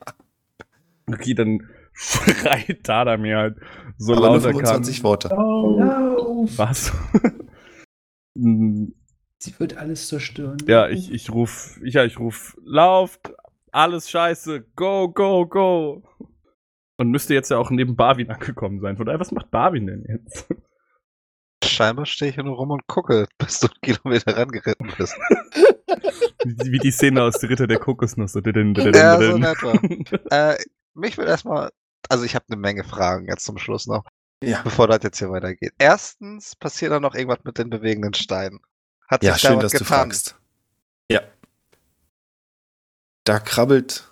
[1.07, 3.57] Okay, dann schreit Tadamir halt
[3.97, 4.65] so aber nur laut er kann.
[4.65, 5.29] 25 Worte.
[5.29, 6.51] Lauf!
[6.57, 6.91] Was?
[9.42, 10.58] Sie wird alles zerstören.
[10.68, 13.34] ja, ich, ich ruf, ja, ich ruf, lauft,
[13.72, 16.04] alles scheiße, go, go, go.
[16.98, 18.98] Und müsste jetzt ja auch neben Barwin angekommen sein.
[18.98, 20.46] Von daher, was macht Barwin denn jetzt?
[21.64, 25.16] Scheinbar stehe ich hier nur rum und gucke, bis du einen Kilometer rangeritten bist.
[26.44, 28.34] Wie wie die Szene aus der Ritter der Kokosnuss.
[28.34, 28.42] Ja,
[29.22, 29.74] so in etwa.
[30.32, 30.58] äh,
[30.96, 31.70] mich will erstmal,
[32.10, 34.06] also ich habe eine Menge Fragen jetzt zum Schluss noch,
[34.44, 34.62] Ja.
[34.64, 35.74] bevor das jetzt hier weitergeht.
[35.78, 38.60] Erstens, passiert da noch irgendwas mit den bewegenden Steinen?
[39.12, 39.97] Hat Ja, sich schön, dass du getan?
[40.09, 40.36] fragst.
[41.12, 41.22] Ja.
[43.26, 44.07] Da krabbelt.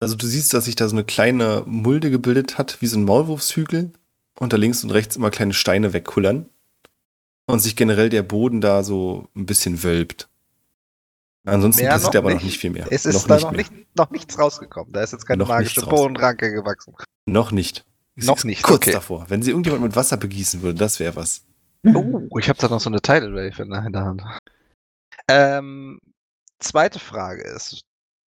[0.00, 3.04] Also du siehst, dass sich da so eine kleine Mulde gebildet hat, wie so ein
[3.04, 3.92] Maulwurfshügel.
[4.38, 6.48] Und da links und rechts immer kleine Steine wegkullern.
[7.46, 10.28] Und sich generell der Boden da so ein bisschen wölbt.
[11.44, 12.44] Ansonsten Mehr passiert noch aber noch nicht.
[12.46, 12.86] nicht viel mehr.
[12.90, 14.92] Es ist da noch, nicht, noch nichts rausgekommen.
[14.92, 15.80] Da ist jetzt keine Noch magische.
[15.82, 16.94] Bodenranke gewachsen.
[17.24, 17.84] Noch nicht.
[18.16, 18.92] Es Noch nicht, Kurz okay.
[18.92, 19.26] davor.
[19.28, 21.45] Wenn sie irgendjemand mit Wasser begießen würde, das wäre was.
[21.94, 24.22] Oh, ich habe da noch so eine Tidal Wave in der, Hand.
[25.28, 26.00] Ähm,
[26.58, 27.82] zweite Frage ist,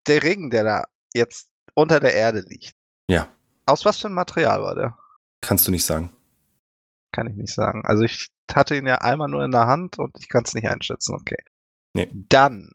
[0.07, 0.85] der Ring, der da
[1.15, 2.73] jetzt unter der Erde liegt.
[3.11, 3.29] Ja.
[3.67, 4.99] Aus was für ein Material war der?
[5.41, 6.11] Kannst du nicht sagen.
[7.13, 7.83] Kann ich nicht sagen.
[7.85, 10.69] Also ich hatte ihn ja einmal nur in der Hand und ich kann es nicht
[10.69, 11.15] einschätzen.
[11.15, 11.43] Okay.
[11.95, 12.09] Nee.
[12.13, 12.73] Dann,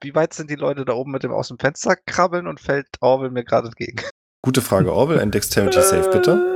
[0.00, 2.88] wie weit sind die Leute da oben mit dem aus dem Fenster krabbeln und fällt
[3.00, 4.02] Orwell mir gerade entgegen?
[4.42, 5.20] Gute Frage, Orwell.
[5.20, 6.55] Ein Dexterity Save, bitte.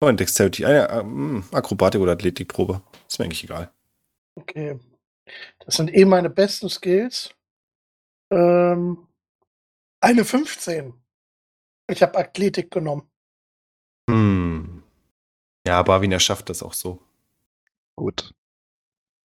[0.00, 0.64] Oh, ein Dexterity.
[0.64, 2.82] Eine ähm, Akrobatik- oder Athletikprobe.
[3.08, 3.72] Ist mir eigentlich egal.
[4.34, 4.78] Okay.
[5.60, 7.34] Das sind eh meine besten Skills.
[8.30, 9.06] Ähm,
[10.00, 10.92] eine 15.
[11.88, 13.10] Ich habe Athletik genommen.
[14.10, 14.82] Hm.
[15.66, 17.02] Ja, Barwin, er schafft das auch so.
[17.96, 18.34] Gut.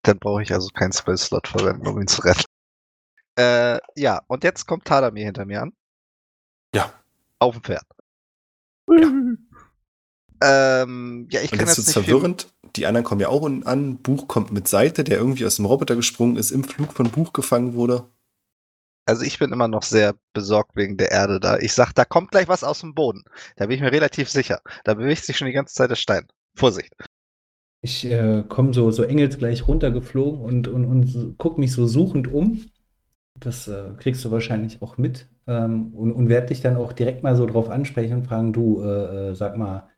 [0.04, 2.46] Dann brauche ich also keinen Spell-Slot verwenden, um ihn zu retten.
[3.38, 5.74] Äh, ja, und jetzt kommt Tadamir hinter mir an.
[6.74, 6.94] Ja.
[7.40, 7.86] Auf dem Pferd.
[10.42, 12.48] Ähm, ja, ich Und kann jetzt jetzt wird's nicht viel, verwirrend.
[12.76, 13.98] Die anderen kommen ja auch unten an.
[13.98, 17.34] Buch kommt mit Seite, der irgendwie aus dem Roboter gesprungen ist, im Flug von Buch
[17.34, 18.10] gefangen wurde.
[19.06, 21.58] Also ich bin immer noch sehr besorgt wegen der Erde da.
[21.58, 23.24] Ich sag, da kommt gleich was aus dem Boden.
[23.56, 24.62] Da bin ich mir relativ sicher.
[24.84, 26.28] Da bewegt sich schon die ganze Zeit der Stein.
[26.56, 26.94] Vorsicht.
[27.82, 32.66] Ich äh, komme so, so engelsgleich runtergeflogen und, und, und guck mich so suchend um.
[33.40, 35.28] Das äh, kriegst du wahrscheinlich auch mit.
[35.48, 38.82] Ähm, und und werde dich dann auch direkt mal so drauf ansprechen und fragen, du,
[38.84, 39.90] äh, äh, sag mal,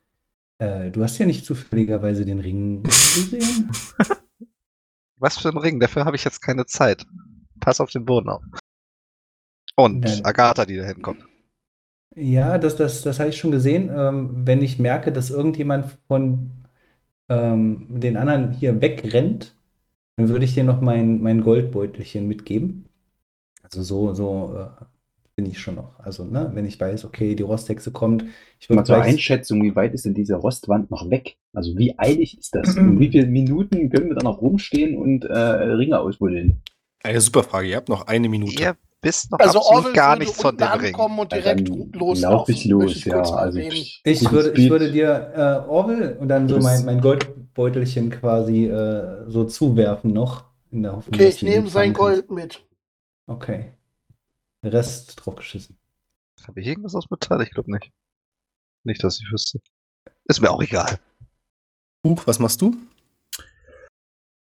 [0.64, 3.70] äh, du hast ja nicht zufälligerweise den Ring gesehen?
[5.18, 5.80] Was für ein Ring?
[5.80, 7.06] Dafür habe ich jetzt keine Zeit.
[7.60, 8.44] Pass auf den Boden auf.
[9.76, 10.26] Und Nein.
[10.26, 11.26] Agatha, die da hinkommt.
[12.16, 13.90] Ja, das, das, das habe ich schon gesehen.
[13.96, 16.52] Ähm, wenn ich merke, dass irgendjemand von
[17.30, 19.56] ähm, den anderen hier wegrennt,
[20.16, 22.86] dann würde ich dir noch mein, mein Goldbeutelchen mitgeben.
[23.64, 24.86] Also so, so äh,
[25.36, 26.00] bin ich schon noch.
[26.00, 28.26] Also, ne, wenn ich weiß, okay, die Rosthexe kommt,
[28.60, 29.02] ich würde Mal zur.
[29.02, 31.38] Einschätzung, wie weit ist denn diese Rostwand noch weg?
[31.54, 32.76] Also wie eilig ist das?
[32.78, 36.62] In wie viele Minuten können wir da noch rumstehen und äh, Ringe ausbuddeln?
[37.04, 37.68] Eine super Frage.
[37.68, 38.62] Ihr habt noch eine Minute.
[38.62, 40.86] Ihr wisst noch Also absolut Orwell gar nichts von dem Ring.
[40.94, 42.22] ankommen und Ja, direkt dann loslaufen.
[42.38, 43.22] lauf ich los, ja.
[43.22, 48.10] Also ich, Ich würde, ich würde dir äh, Orwell und dann so mein, mein Goldbeutelchen
[48.12, 50.46] quasi äh, so zuwerfen noch.
[50.72, 51.94] In der Hoffnung, Okay, dass ich nehme sein.
[51.94, 52.66] Gold mit.
[53.28, 53.74] Okay.
[54.64, 55.78] Rest drauf geschissen.
[56.48, 57.42] Habe ich irgendwas aus Metall?
[57.44, 57.92] Ich glaube nicht.
[58.84, 59.60] Nicht, dass ich wüsste.
[60.26, 61.00] Ist mir auch egal.
[62.02, 62.76] Buch, was machst du?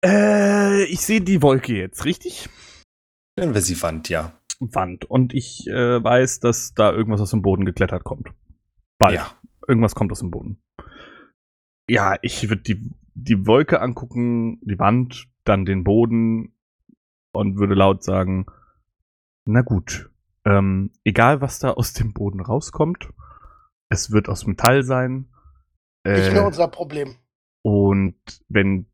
[0.04, 2.50] Äh, ich sehe die Wolke jetzt, richtig?
[3.38, 4.34] Nennen wir sie Wand, ja.
[4.60, 5.06] Wand.
[5.06, 8.30] Und ich äh, weiß, dass da irgendwas aus dem Boden geklettert kommt.
[9.00, 9.16] Bald.
[9.16, 9.36] Ja.
[9.68, 10.62] Irgendwas kommt aus dem Boden.
[11.90, 16.56] Ja, ich würde die, die Wolke angucken, die Wand, dann den Boden
[17.34, 18.46] und würde laut sagen,
[19.46, 20.11] na gut,
[20.46, 23.10] ähm, egal was da aus dem Boden rauskommt,
[23.90, 25.30] es wird aus Metall sein.
[26.08, 27.16] Nicht Äh, mehr unser Problem.
[27.64, 28.16] und
[28.50, 28.88] wenn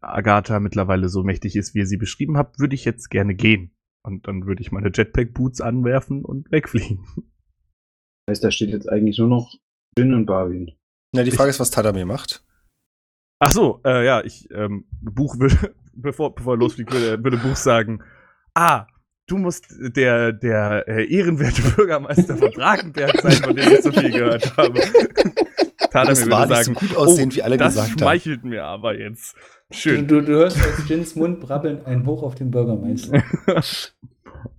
[0.00, 3.74] Agatha mittlerweile so mächtig ist, wie ihr sie beschrieben habt, würde ich jetzt gerne gehen.
[4.04, 7.04] Und dann würde ich meine Jetpack-Boots anwerfen und wegfliegen.
[8.28, 9.54] heißt, da steht jetzt eigentlich nur noch
[9.96, 10.72] Jin und Barwin.
[11.14, 12.44] Na, die Frage ist, was Tadamir macht.
[13.38, 17.56] Ach so, äh, ja, ich, ähm, Buch würde, bevor, bevor er losfliegt, würde, würde Buch
[17.56, 18.02] sagen,
[18.54, 18.86] ah,
[19.32, 19.66] du musst
[19.96, 24.80] der, der äh, ehrenwerte Bürgermeister von Drakenberg sein, von dem ich so viel gehört habe.
[25.90, 27.98] Tadamir Das war nicht sagen, so gut aussehen, oh, wie alle das gesagt haben.
[27.98, 29.34] schmeichelt mir aber jetzt.
[29.70, 30.06] Du, Schön.
[30.06, 33.22] du, du hörst aus Jins Mund brabbeln ein Hoch auf den Bürgermeister.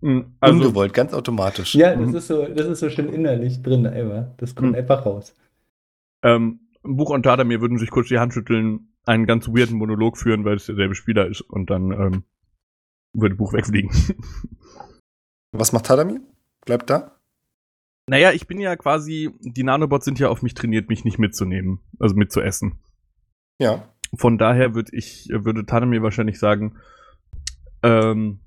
[0.02, 1.76] Mm, also, Ungewollt, ganz automatisch.
[1.76, 2.16] Ja, das Mhm.
[2.16, 4.26] ist so, das ist so schön innerlich drin, einfach.
[4.38, 4.76] Das kommt Mhm.
[4.76, 5.36] einfach raus.
[6.24, 10.46] Ähm, Buch und Tadamir würden sich kurz die Hand schütteln, einen ganz weirden Monolog führen,
[10.46, 12.24] weil es derselbe Spieler ist und dann ähm,
[13.14, 13.92] würde Buch wegfliegen.
[15.52, 16.22] Was macht Tadamir?
[16.66, 17.20] Bleibt da?
[18.10, 21.80] naja, ich bin ja quasi, die Nanobots sind ja auf mich trainiert, mich nicht mitzunehmen,
[22.00, 22.80] also mitzuessen.
[23.60, 23.88] Ja.
[24.18, 26.76] Von daher würde ich, würde Tadamir wahrscheinlich sagen,
[27.82, 28.40] ähm,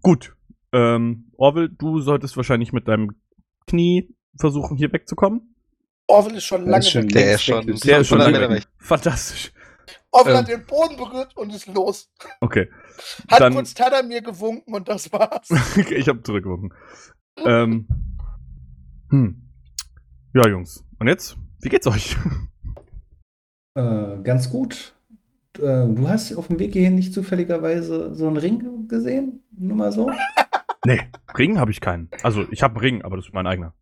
[0.00, 0.34] gut,
[0.72, 3.14] ähm, Orwell, du solltest wahrscheinlich mit deinem
[3.66, 4.08] Knie
[4.38, 5.54] versuchen, hier wegzukommen.
[6.08, 7.12] Orwell ist schon lange ist schon weg.
[7.12, 7.80] Der ist schon- weg.
[7.82, 8.72] Der ist schon 500 lange Meter weg.
[8.78, 9.52] Fantastisch.
[10.10, 12.10] Orwell ähm, hat den Boden berührt und ist los.
[12.40, 12.68] Okay.
[13.28, 15.50] Hat Dann- kurz Tada mir gewunken und das war's.
[15.78, 16.72] okay ich habe zurückgewunken.
[17.38, 17.86] Ähm,
[19.10, 19.42] hm.
[20.34, 20.84] Ja, Jungs.
[20.98, 21.36] Und jetzt?
[21.60, 22.16] Wie geht's euch?
[23.74, 24.94] Äh, ganz gut.
[25.58, 29.42] Äh, du hast auf dem Weg hierhin nicht zufälligerweise so einen Ring gesehen?
[29.50, 30.10] Nur mal so?
[30.86, 31.00] nee,
[31.36, 32.08] Ring habe ich keinen.
[32.22, 33.74] Also, ich habe einen Ring, aber das ist mein eigener.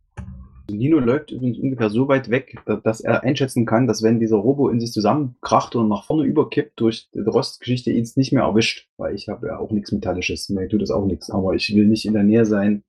[0.76, 4.36] Nino läuft übrigens ungefähr so weit weg, da- dass er einschätzen kann, dass wenn dieser
[4.36, 8.42] Robo in sich zusammenkracht und nach vorne überkippt durch die Rostgeschichte ihn es nicht mehr
[8.44, 11.74] erwischt, weil ich habe ja auch nichts Metallisches, mir tut das auch nichts, aber ich
[11.74, 12.82] will nicht in der Nähe sein,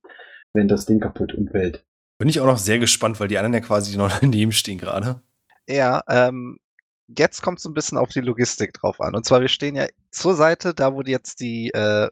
[0.52, 1.84] wenn das Ding kaputt umfällt.
[2.18, 5.20] Bin ich auch noch sehr gespannt, weil die anderen ja quasi noch daneben stehen gerade.
[5.68, 6.58] Ja, ähm,
[7.08, 9.14] jetzt kommt es ein bisschen auf die Logistik drauf an.
[9.14, 12.08] Und zwar, wir stehen ja zur Seite, da wo die jetzt die äh,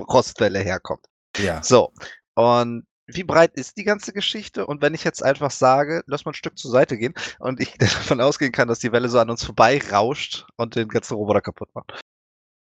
[0.00, 1.04] Rostwelle herkommt.
[1.36, 1.62] Ja.
[1.62, 1.92] So,
[2.34, 4.66] und wie breit ist die ganze Geschichte?
[4.66, 7.72] Und wenn ich jetzt einfach sage, lass mal ein Stück zur Seite gehen und ich
[7.78, 11.40] davon ausgehen kann, dass die Welle so an uns vorbei rauscht und den ganzen Roboter
[11.40, 11.98] kaputt macht.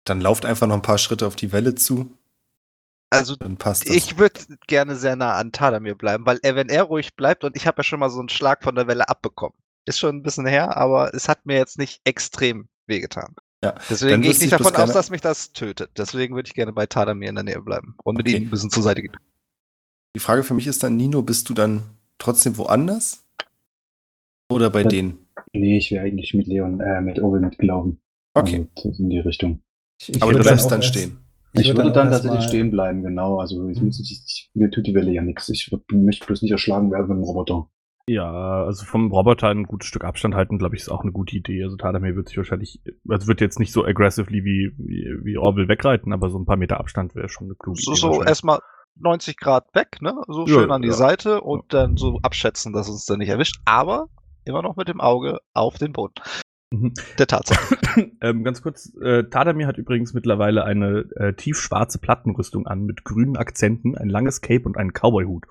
[0.04, 2.10] Dann lauft einfach noch ein paar Schritte auf die Welle zu.
[3.10, 3.94] Also Dann passt das.
[3.96, 7.56] ich würde gerne sehr nah an Tadamir bleiben, weil er, wenn er ruhig bleibt und
[7.56, 9.56] ich habe ja schon mal so einen Schlag von der Welle abbekommen.
[9.86, 13.34] Ist schon ein bisschen her, aber es hat mir jetzt nicht extrem wehgetan.
[13.62, 13.74] Ja.
[13.88, 15.92] Deswegen gehe ich nicht davon aus, dass mich das tötet.
[15.96, 18.36] Deswegen würde ich gerne bei Tadamir in der Nähe bleiben und mit Okay.
[18.36, 19.16] ihm ein bisschen zur Seite gehen.
[20.14, 21.82] Die Frage für mich ist dann, Nino, bist du dann
[22.18, 23.24] trotzdem woanders?
[24.50, 24.88] Oder bei Ja.
[24.88, 25.18] denen?
[25.52, 28.00] Nee, ich wäre eigentlich mit Leon, äh, mit Owen mitgelaufen.
[28.34, 28.66] Okay.
[28.76, 29.60] Also, in die Richtung.
[30.00, 31.18] Ich, ich Aber du würde bleibst dann stehen.
[31.52, 33.38] Ich, würde dann tatsächlich stehen bleiben, genau.
[33.38, 33.86] Also ich Mhm.
[33.86, 35.48] muss, ich, ich, mir tut die Welle ja nichts.
[35.48, 37.68] Ich würd, möchte bloß nicht erschlagen werden von einem Roboter.
[38.08, 41.36] Ja, also vom Roboter ein gutes Stück Abstand halten, glaube ich, ist auch eine gute
[41.36, 41.62] Idee.
[41.62, 45.68] Also Tadamir wird sich wahrscheinlich, also wird jetzt nicht so aggressively wie, wie, wie Orville
[45.68, 48.00] wegreiten, aber so ein paar Meter Abstand wäre schon eine kluge So, Idee.
[48.00, 48.28] so wahrscheinlich.
[48.28, 48.58] erstmal
[48.96, 50.14] 90 Grad weg, ne?
[50.28, 50.94] So Ja, schön an die ja.
[50.94, 53.60] Seite und dann so abschätzen, dass uns dann nicht erwischt.
[53.64, 54.08] Aber
[54.44, 56.14] immer noch mit dem Auge auf den Boden.
[56.70, 56.92] Mhm.
[57.18, 57.76] Der Tatsache.
[58.20, 63.36] ähm, ganz kurz, äh, Tadamir hat übrigens mittlerweile eine äh, tiefschwarze Plattenrüstung an mit grünen
[63.36, 65.46] Akzenten, ein langes Cape und einen Cowboy-Hut.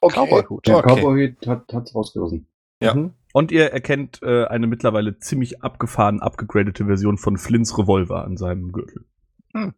[0.00, 0.14] Okay.
[0.14, 0.66] Cowboy-Hut.
[0.66, 1.00] Der Okay.
[1.00, 2.48] Cowboy hat hat's rausgerissen.
[2.80, 2.94] Ja.
[2.94, 3.14] Mhm.
[3.32, 8.72] Und ihr erkennt äh, eine mittlerweile ziemlich abgefahren, abgegradete Version von Flints Revolver an seinem
[8.72, 9.06] Gürtel.
[9.54, 9.74] Hm.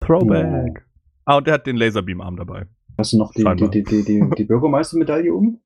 [0.00, 0.85] Throwback.
[1.26, 2.66] Ah, und er hat den Laserbeam-Arm dabei.
[2.98, 5.60] Hast du noch die, die, die, die, die, die Bürgermeistermedaille um?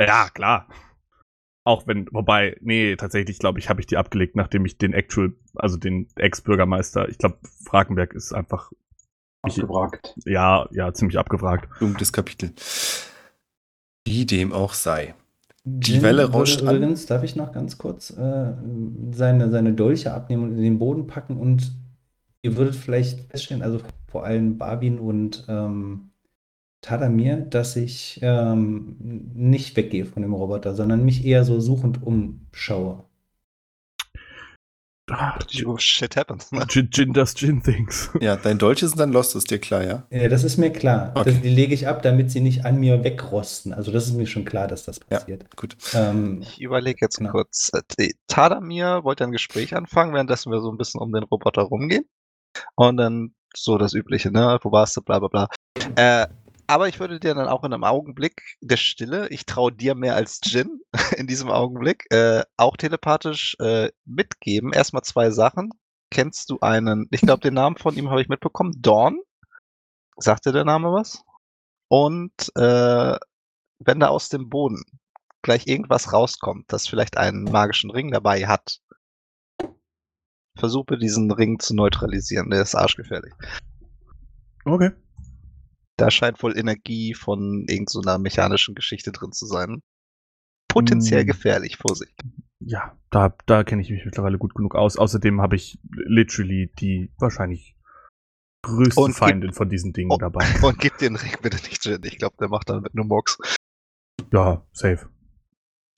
[0.00, 0.66] Ja, klar.
[1.64, 5.34] Auch wenn, wobei, nee, tatsächlich, glaube ich, habe ich die abgelegt, nachdem ich den Actual,
[5.54, 7.36] also den Ex-Bürgermeister, ich glaube,
[7.66, 8.72] Fragenberg ist einfach,
[9.46, 10.14] Ich- Abgewrackt.
[10.24, 11.68] ja, ja, ziemlich abgefragt.
[11.78, 12.52] Dunkles Kapitel.
[14.04, 15.14] Wie dem auch sei.
[15.64, 16.74] Die Jin Welle rauscht an.
[16.76, 18.52] Übrigens, darf ich noch ganz kurz äh,
[19.12, 21.72] seine, seine Dolche abnehmen und in den Boden packen und
[22.42, 26.10] ihr würdet vielleicht feststellen, also vor allem Barbin und ähm,
[26.80, 28.96] Tadamir, dass ich ähm,
[29.34, 33.04] nicht weggehe von dem Roboter, sondern mich eher so suchend umschaue.
[35.10, 36.52] Ah, Oh, shit happens.
[36.52, 36.64] Ne?
[36.70, 38.10] Jin, Jin does Jin things.
[38.20, 40.06] Ja, dein Deutsch ist dann lost, ist dir klar, ja?
[40.10, 41.12] Ja, das ist mir klar.
[41.14, 41.32] Okay.
[41.32, 43.72] Das, die lege ich ab, damit sie nicht an mir wegrosten.
[43.74, 45.18] Also das ist mir schon klar, dass das Ja.
[45.18, 45.54] passiert.
[45.56, 45.76] Gut.
[45.92, 47.32] Ähm, Ich überlege jetzt Genau.
[47.32, 47.70] kurz.
[47.98, 52.04] Äh, Tadamir wollte ein Gespräch anfangen, währenddessen wir so ein bisschen um den Roboter rumgehen.
[52.74, 54.58] Und dann so das Übliche, ne?
[54.62, 55.48] Wo warst du, bla bla bla.
[55.96, 56.26] Äh,
[56.66, 60.14] aber ich würde dir dann auch in einem Augenblick der Stille, ich traue dir mehr
[60.14, 60.80] als Jin
[61.16, 64.72] in diesem Augenblick, äh, auch telepathisch äh, mitgeben.
[64.72, 65.70] Erstmal zwei Sachen.
[66.10, 69.20] Kennst du einen, ich glaube, den Namen von ihm habe ich mitbekommen, Dawn?
[70.16, 71.24] Sagt dir der Name was?
[71.88, 73.16] Und äh,
[73.78, 74.84] wenn da aus dem Boden
[75.42, 78.78] gleich irgendwas rauskommt, das vielleicht einen magischen Ring dabei hat,
[80.58, 82.50] versuche diesen Ring zu neutralisieren.
[82.50, 83.32] Der ist arschgefährlich.
[84.64, 84.90] Okay.
[85.96, 89.82] Da scheint wohl Energie von irgendeiner mechanischen Geschichte drin zu sein.
[90.68, 91.26] Potenziell Mm.
[91.26, 92.14] gefährlich, Vorsicht.
[92.60, 94.96] Ja, da, da kenne ich mich mittlerweile gut genug aus.
[94.96, 97.76] Außerdem habe ich literally die wahrscheinlich
[98.64, 100.16] größte Und gib- Feindin von diesen Dingen Oh.
[100.18, 100.44] dabei.
[100.64, 102.00] Und gib den Ring bitte nicht Jin.
[102.04, 103.36] Ich glaube, der macht dann mit nur Mox.
[104.32, 105.08] Ja, safe.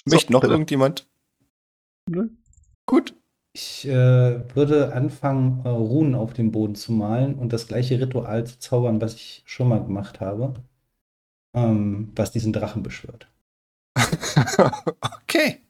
[0.06, 0.52] So, Möchte noch bitte.
[0.54, 1.08] irgendjemand?
[2.10, 2.28] Nö.
[2.86, 3.14] Gut.
[3.56, 8.44] Ich äh, würde anfangen, äh, Runen auf dem Boden zu malen und das gleiche Ritual
[8.44, 10.54] zu zaubern, was ich schon mal gemacht habe,
[11.54, 13.28] ähm, was diesen Drachen beschwört.
[15.22, 15.60] okay.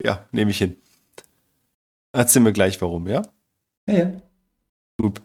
[0.00, 0.76] Ja, nehme ich hin.
[2.12, 3.22] Erzähl mir gleich warum, ja?
[3.88, 4.12] Ja, ja.
[4.96, 5.20] Gut.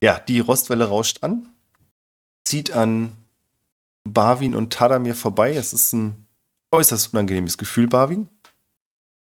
[0.00, 1.48] Ja, die Rostwelle rauscht an,
[2.44, 3.16] zieht an
[4.04, 5.56] Barwin und Tadamir vorbei.
[5.56, 6.28] Es ist ein
[6.70, 8.28] äußerst unangenehmes Gefühl, Barwin,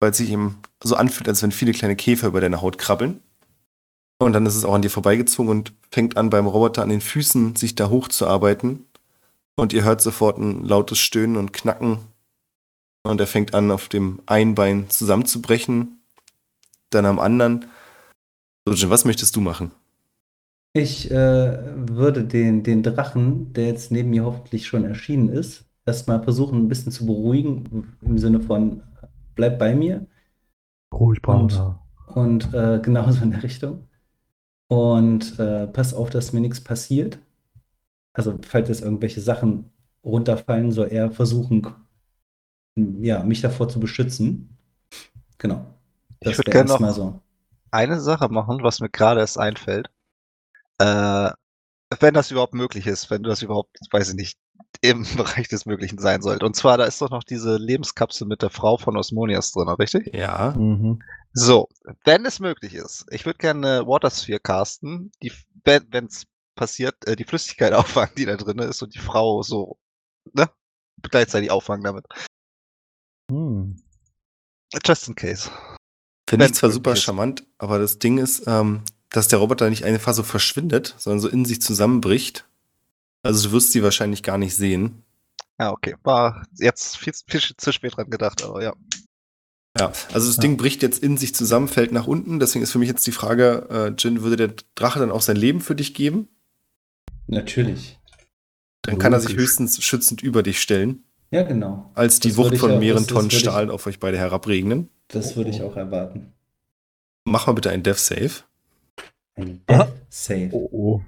[0.05, 3.20] weil es sich ihm so anfühlt, als wenn viele kleine Käfer über deine Haut krabbeln.
[4.18, 7.00] Und dann ist es auch an dir vorbeigezogen und fängt an, beim Roboter an den
[7.00, 8.84] Füßen sich da hochzuarbeiten.
[9.57, 12.00] Und ihr hört sofort ein lautes Stöhnen und Knacken.
[13.02, 16.00] Und er fängt an, auf dem einen Bein zusammenzubrechen,
[16.90, 17.64] dann am anderen.
[18.66, 19.70] So, Jim, was möchtest du machen?
[20.74, 26.22] Ich äh, würde den, den Drachen, der jetzt neben mir hoffentlich schon erschienen ist, erstmal
[26.22, 28.82] versuchen, ein bisschen zu beruhigen, im Sinne von,
[29.35, 30.07] bleib bei mir.
[30.93, 31.82] Ruhig, Brauner.
[32.14, 33.89] Und äh, genauso in der Richtung.
[34.68, 37.18] Und äh, pass auf, dass mir nichts passiert.
[38.12, 39.70] Also, falls jetzt irgendwelche Sachen
[40.05, 41.66] runterfallen, soll er versuchen,
[42.76, 44.57] ja, mich davor zu beschützen.
[45.39, 45.66] Genau.
[46.20, 47.20] Ich Das würd wäre gerne erstmal noch- so.
[47.70, 49.91] Eine Sache machen, was mir gerade erst einfällt.
[50.78, 51.30] Äh,
[52.01, 54.39] wenn das überhaupt möglich ist, wenn das überhaupt, weiß ich nicht,
[54.81, 56.45] im Bereich des Möglichen sein sollte.
[56.45, 60.14] Und zwar, da ist doch noch diese Lebenskapsel mit der Frau von Osmonias drin, richtig?
[60.14, 60.55] Ja.
[60.57, 61.03] Mhm.
[61.33, 61.68] So,
[62.05, 65.33] wenn es möglich ist, ich würde gerne eine Watersphere casten, die,
[65.64, 69.79] wenn es passiert, äh, die Flüssigkeit auffangen, die da drin ist und die Frau so,
[70.33, 70.49] ne,
[71.03, 72.07] gleichzeitig auffangen damit.
[73.31, 73.77] Hm.
[74.85, 75.51] Just in case.
[76.29, 77.03] Finde ich zwar super ist.
[77.03, 81.29] charmant, aber das Ding ist, ähm, dass der Roboter nicht einfach so verschwindet, sondern so
[81.29, 82.47] in sich zusammenbricht.
[83.25, 85.03] Also du wirst sie wahrscheinlich gar nicht sehen.
[85.59, 85.97] Ja, okay.
[86.05, 88.75] War jetzt viel, viel zu spät dran gedacht, aber ja.
[89.79, 92.39] Ja, also das Ding bricht jetzt in sich zusammen, fällt nach unten.
[92.39, 95.37] Deswegen ist für mich jetzt die Frage, äh, Jin, würde der Drache dann auch sein
[95.37, 96.29] Leben für dich geben?
[97.27, 97.99] Natürlich.
[98.83, 99.45] Dann kann er sich Logisch.
[99.47, 101.91] höchstens schützend über dich stellen, Ja, genau.
[101.95, 103.99] als die Das Wucht ich von auch- mehreren das- das Tonnen ich- Stahl auf euch
[103.99, 104.91] beide herabregnen.
[105.09, 106.33] Das würde ich auch erwarten.
[107.25, 108.31] Mach mal bitte ein Death Save.
[109.35, 109.62] Ein.
[109.68, 110.51] Death Save.
[110.53, 111.03] Oh,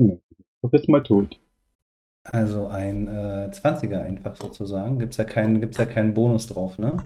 [0.00, 0.18] oh.
[0.64, 1.38] Du bist mal tot.
[2.24, 4.98] Also ein äh, 20er einfach sozusagen.
[4.98, 6.96] Gibt es ja, keinen- gibt's ja keinen Bonus drauf, ne?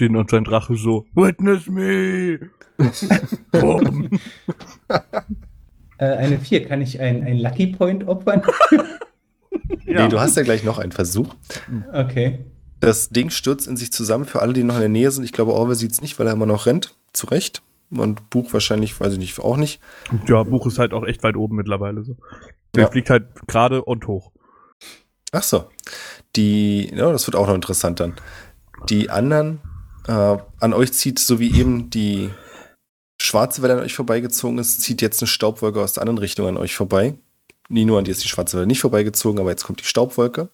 [0.00, 2.48] Den und sein Drache so, witness me!
[3.52, 4.08] Boom.
[5.98, 6.64] Äh, eine 4.
[6.66, 8.42] Kann ich ein, ein Lucky Point opfern?
[9.86, 11.34] Nee, du hast ja gleich noch einen Versuch.
[11.92, 12.44] okay.
[12.80, 15.24] Das Ding stürzt in sich zusammen für alle, die noch in der Nähe sind.
[15.24, 16.96] Ich glaube, Orwell sieht es nicht, weil er immer noch rennt.
[17.12, 17.62] Zu Recht.
[17.98, 19.80] Und Buch wahrscheinlich, weiß ich nicht, auch nicht.
[20.26, 22.16] Ja, Buch ist halt auch echt weit oben mittlerweile so.
[22.74, 22.90] Der Ja.
[22.90, 24.32] fliegt halt gerade und hoch.
[25.32, 25.68] Ach so.
[26.36, 28.14] Die, ja, das wird auch noch interessant dann.
[28.88, 29.60] Die anderen,
[30.06, 32.30] äh, an euch zieht, so wie eben die
[33.20, 36.56] schwarze Welle an euch vorbeigezogen ist, zieht jetzt eine Staubwolke aus der anderen Richtung an
[36.56, 37.14] euch vorbei.
[37.68, 40.50] Nino, an dir ist die schwarze Welle nicht vorbeigezogen, aber jetzt kommt die Staubwolke.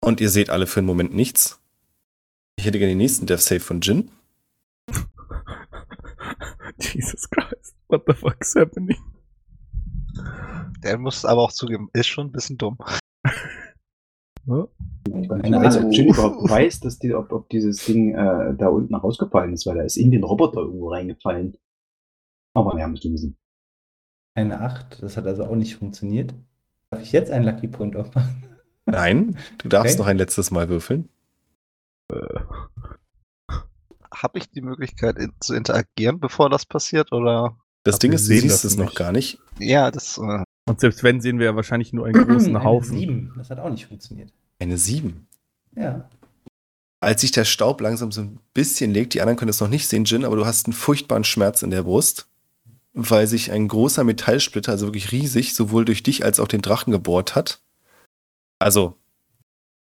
[0.00, 1.58] Und ihr seht alle für einen Moment nichts.
[2.56, 4.10] Ich hätte gerne den nächsten Death Save von Jin.
[6.80, 8.98] Jesus Christ, what the fuck is happening?
[10.82, 12.78] Der muss aber auch zugeben, ist schon ein bisschen dumm.
[14.46, 14.68] Ja?
[15.08, 15.84] Ich Eine weiß, Acht.
[15.86, 19.64] ob Jin überhaupt weiß, dass die, ob, ob dieses Ding äh, da unten rausgefallen ist,
[19.64, 21.56] weil er ist in den Roboter irgendwo reingefallen.
[22.52, 23.38] Aber wir müssen wissen.
[24.34, 25.02] Eine 8.
[25.02, 26.34] Das hat also auch nicht funktioniert.
[26.90, 28.44] Darf ich jetzt einen Lucky Point opfern?
[28.84, 30.02] Nein, du darfst Okay.
[30.02, 31.08] noch ein letztes Mal würfeln.
[34.14, 37.12] Habe ich die Möglichkeit in, zu interagieren, bevor das passiert?
[37.12, 37.56] Oder?
[37.84, 39.38] Das Ding ist, du sehen siehst das es noch gar nicht.
[39.58, 40.18] Ja, das.
[40.18, 42.98] Äh, Und selbst wenn, sehen wir ja wahrscheinlich nur einen großen Eine Haufen.
[42.98, 43.32] 7.
[43.36, 44.32] Das hat auch nicht funktioniert.
[44.58, 45.26] Eine 7.
[45.76, 46.08] Ja.
[47.00, 49.88] Als sich der Staub langsam so ein bisschen legt, die anderen können es noch nicht
[49.88, 52.28] sehen, Jin, aber du hast einen furchtbaren Schmerz in der Brust,
[52.94, 56.92] weil sich ein großer Metallsplitter, also wirklich riesig, sowohl durch dich als auch den Drachen
[56.92, 57.60] gebohrt hat.
[58.58, 58.96] Also,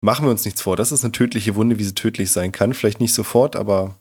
[0.00, 0.76] machen wir uns nichts vor.
[0.76, 2.74] Das ist eine tödliche Wunde, wie sie tödlich sein kann.
[2.74, 3.96] Vielleicht nicht sofort, aber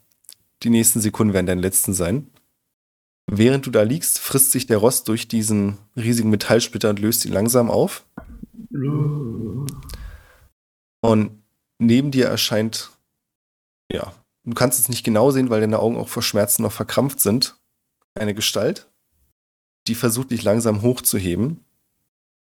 [0.63, 2.29] die nächsten Sekunden werden deine letzten sein.
[3.31, 7.31] Während du da liegst, frisst sich der Rost durch diesen riesigen Metallsplitter und löst ihn
[7.31, 8.05] langsam auf.
[11.01, 11.43] Und
[11.77, 12.89] neben dir erscheint,
[13.91, 17.19] ja, du kannst es nicht genau sehen, weil deine Augen auch vor Schmerzen noch verkrampft
[17.19, 17.55] sind,
[18.15, 18.89] eine Gestalt,
[19.87, 21.63] die versucht, dich langsam hochzuheben,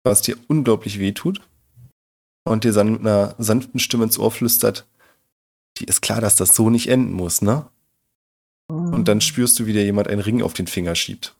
[0.03, 1.41] was dir unglaublich weh tut
[2.43, 4.85] und dir dann mit einer sanften Stimme ins Ohr flüstert,
[5.77, 7.69] die ist klar, dass das so nicht enden muss, ne?
[8.67, 11.35] Und dann spürst du, wie dir jemand einen Ring auf den Finger schiebt.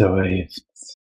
[0.00, 0.98] Aber jetzt.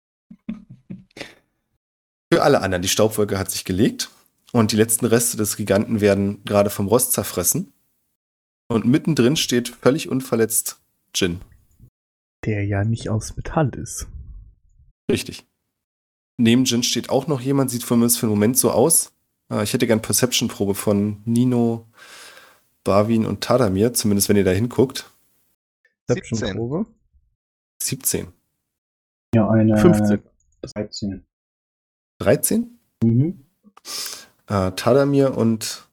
[2.32, 4.10] Für alle anderen, die Staubwolke hat sich gelegt
[4.52, 7.74] und die letzten Reste des Giganten werden gerade vom Rost zerfressen.
[8.68, 10.80] Und mittendrin steht völlig unverletzt
[11.14, 11.42] Jin.
[12.46, 14.08] Der ja nicht aus Metall ist.
[15.12, 15.46] Richtig.
[16.38, 19.14] Neben Jin steht auch noch jemand, sieht zumindest für den Moment so aus.
[19.52, 21.86] Äh, Ich hätte gern Perception-Probe von Nino,
[22.84, 25.12] Barwin und Tadamir, zumindest wenn ihr da hinguckt.
[26.08, 26.56] 17.
[26.56, 26.86] Probe.
[27.82, 28.28] 17.
[29.34, 30.24] Ja, eine 15.
[30.62, 31.26] 13.
[32.20, 32.80] 13?
[33.04, 33.46] Mhm.
[34.48, 35.88] Äh, Tadamir und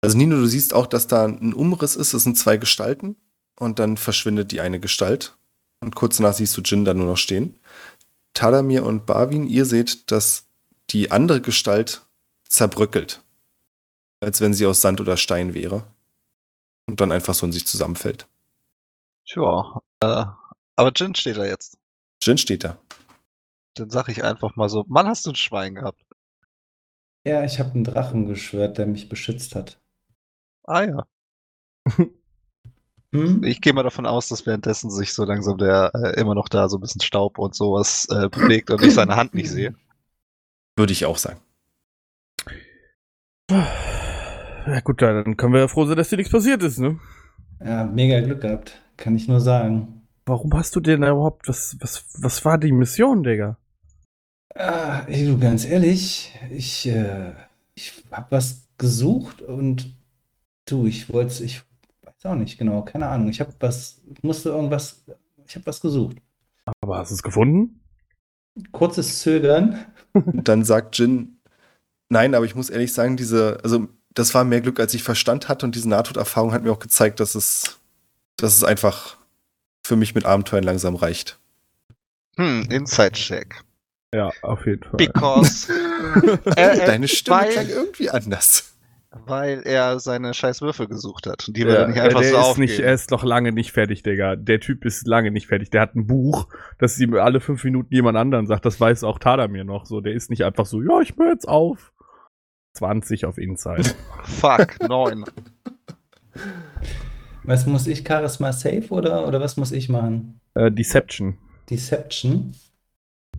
[0.00, 3.16] also Nino, du siehst auch, dass da ein Umriss ist, es sind zwei Gestalten
[3.58, 5.36] und dann verschwindet die eine Gestalt
[5.80, 7.58] und kurz danach siehst du Jin da nur noch stehen.
[8.34, 10.44] Tadamir und Barwin, ihr seht, dass
[10.90, 12.06] die andere Gestalt
[12.48, 13.22] zerbröckelt,
[14.20, 15.84] als wenn sie aus Sand oder Stein wäre
[16.86, 18.28] und dann einfach so in sich zusammenfällt.
[19.26, 19.80] Tja.
[20.00, 20.24] Äh,
[20.76, 21.78] aber Jin steht da jetzt.
[22.22, 22.78] Jin steht da.
[23.74, 26.02] Dann sag ich einfach mal so: Mann, hast du ein Schwein gehabt?
[27.26, 29.80] Ja, ich habe einen Drachen geschwört, der mich beschützt hat.
[30.64, 31.06] Ah ja.
[33.12, 33.44] Hm?
[33.44, 36.68] Ich gehe mal davon aus, dass währenddessen sich so langsam der äh, immer noch da
[36.68, 39.74] so ein bisschen Staub und sowas äh, bewegt und ich seine Hand nicht sehe.
[40.76, 41.40] Würde ich auch sagen.
[43.48, 46.98] Ja gut, dann können wir ja froh sein, dass dir nichts passiert ist, ne?
[47.64, 48.82] Ja, mega Glück gehabt.
[48.96, 50.02] Kann ich nur sagen.
[50.24, 53.56] Warum hast du denn überhaupt, was, was, was war die Mission, Digga?
[54.54, 57.32] Ah, ey, du, ganz ehrlich, ich, äh,
[57.74, 59.94] ich hab was gesucht und
[60.64, 61.62] du, ich wollte, ich
[62.02, 63.28] weiß auch nicht genau, keine Ahnung.
[63.28, 65.04] Ich hab was, musste irgendwas,
[65.46, 66.16] ich hab was gesucht.
[66.80, 67.80] Aber hast du es gefunden?
[68.72, 69.78] Kurzes Zögern.
[70.14, 71.38] Dann sagt Jin,
[72.08, 75.48] nein, aber ich muss ehrlich sagen, diese, also das war mehr Glück, als ich Verstand
[75.48, 77.78] hatte und diese Nahtoderfahrung hat mir auch gezeigt, dass es,
[78.36, 79.16] dass es einfach
[79.86, 81.38] für mich mit Abenteuern langsam reicht.
[82.36, 83.62] Hm, Inside-Check.
[84.14, 84.96] Ja, auf jeden Fall.
[84.96, 85.72] Because.
[85.72, 88.72] äh, äh, Deine Stimme weil- klang irgendwie anders.
[89.24, 91.48] Weil er seine scheiß Würfel gesucht hat.
[91.48, 92.66] Und die will er Ja, nicht einfach der so ist aufgeben.
[92.68, 94.36] nicht, er ist noch lange nicht fertig, Digga.
[94.36, 95.70] Der Typ ist lange nicht fertig.
[95.70, 98.66] Der hat ein Buch, das ihm alle fünf Minuten jemand anderen sagt.
[98.66, 100.02] Das weiß auch Tadamir noch so.
[100.02, 101.92] Der ist nicht einfach so, ja, ich höre jetzt auf.
[102.74, 103.94] 20 auf Inside.
[104.24, 105.24] Fuck, neun.
[107.46, 108.04] Was muss ich?
[108.06, 110.40] Charisma Safe oder, oder was muss ich machen?
[110.54, 111.38] äh, Deception.
[111.70, 112.52] Deception.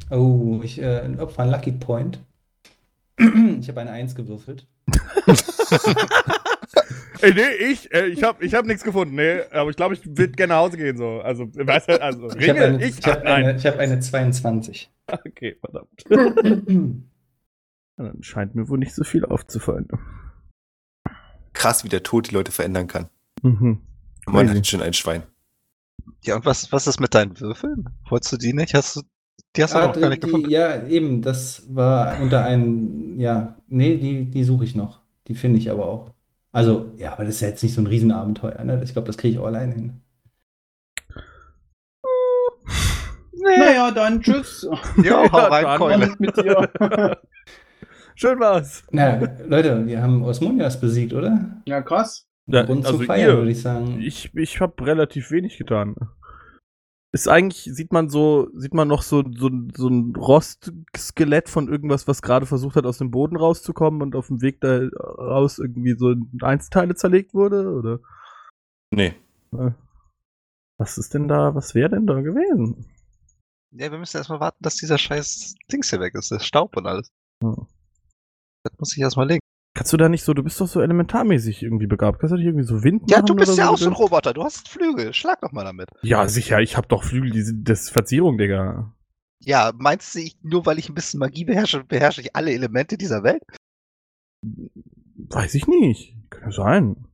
[0.09, 2.19] Oh, ich äh, opfer einen Lucky Point.
[3.59, 4.67] Ich habe eine 1 gewürfelt.
[7.21, 10.05] Ey, nee, ich, äh, ich hab, ich hab nichts gefunden, nee, aber ich glaube, ich
[10.05, 11.19] würde gerne nach Hause gehen, so.
[11.21, 13.99] Also, weißt du, also, Ich habe Ringe, eine, ich, ich hab eine, ich hab eine
[13.99, 14.91] 22.
[15.07, 16.03] Okay, verdammt.
[17.97, 19.87] Dann scheint mir wohl nicht so viel aufzufallen.
[21.53, 23.09] Krass, wie der Tod die Leute verändern kann.
[23.41, 23.81] Mhm.
[24.27, 25.23] Man hat schon ein Schwein.
[26.23, 27.89] Ja, und was, was ist mit deinen Würfeln?
[28.09, 28.73] Wolltest du die nicht?
[28.73, 29.01] Hast du,
[29.55, 30.49] die hast du Ah, noch gar nicht die, gefunden.
[30.49, 35.01] ja, eben, das war unter einem, ja, nee, die, die suche ich noch.
[35.27, 36.13] Die finde ich aber auch.
[36.51, 38.81] Also, ja, aber das ist ja jetzt nicht so ein Riesenabenteuer, ne?
[38.83, 40.01] Ich glaube, das kriege ich auch alleine hin.
[43.33, 44.67] Naja, dann tschüss.
[45.01, 45.73] Ja, hau Ja, rein, dann.
[45.73, 46.15] Keule.
[46.19, 46.69] Mit dir.
[48.15, 48.83] Schön war's.
[48.91, 49.17] Na,
[49.47, 51.61] Leute, wir haben Osmonias besiegt, oder?
[51.65, 52.26] Ja, krass.
[52.47, 53.99] Ja, Grund also zu feiern, würde ich sagen.
[54.01, 55.95] ich, ich habe relativ wenig getan.
[57.13, 62.07] Ist eigentlich, sieht man so, sieht man noch so, so, so ein Rostskelett von irgendwas,
[62.07, 65.95] was gerade versucht hat, aus dem Boden rauszukommen und auf dem Weg da raus irgendwie
[65.97, 67.71] so in Einzelteile zerlegt wurde?
[67.71, 67.99] Oder
[68.91, 69.15] Nee.
[70.77, 72.85] was ist denn da, was wäre denn da gewesen?
[73.71, 76.87] Ja, wir müssen erstmal warten, dass dieser scheiß Dings hier weg ist, der Staub und
[76.87, 77.09] alles.
[77.43, 77.67] Hm.
[78.63, 79.41] Das muss ich erstmal legen.
[79.77, 82.19] Kannst du da nicht so, du bist doch so elementarmäßig irgendwie begabt.
[82.19, 83.73] Kannst du nicht irgendwie so Wind Ja, machen du bist oder ja so?
[83.73, 84.33] auch so ein Roboter.
[84.33, 85.13] Du hast Flügel.
[85.13, 85.91] Schlag doch mal damit.
[86.01, 88.91] Ja, sicher, ich hab doch Flügel, die sind das ist Verzierung, Digga.
[89.39, 92.97] Ja, meinst du, ich, nur weil ich ein bisschen Magie beherrsche, beherrsche ich alle Elemente
[92.97, 93.43] dieser Welt?
[95.29, 96.15] Weiß ich nicht.
[96.31, 97.07] Kann ja sein.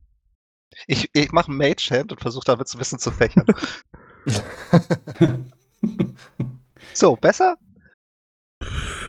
[0.86, 3.44] Ich, ich mache einen Mage Hand und versuche damit so ein bisschen zu fächern.
[6.94, 7.58] so, besser?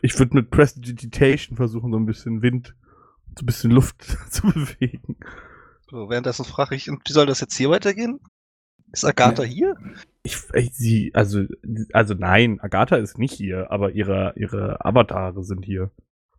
[0.02, 2.74] Ich würde mit Prestidigitation versuchen, so ein bisschen Wind,
[3.38, 5.16] so ein bisschen Luft zu bewegen.
[5.90, 8.18] So, währenddessen frage ich, wie soll das jetzt hier weitergehen?
[8.92, 9.48] Ist Agatha Ja.
[9.48, 9.74] hier?
[10.22, 11.42] Ich, ich sie, also,
[11.92, 15.90] also nein, Agatha ist nicht hier, aber ihre, ihre Avatare sind hier.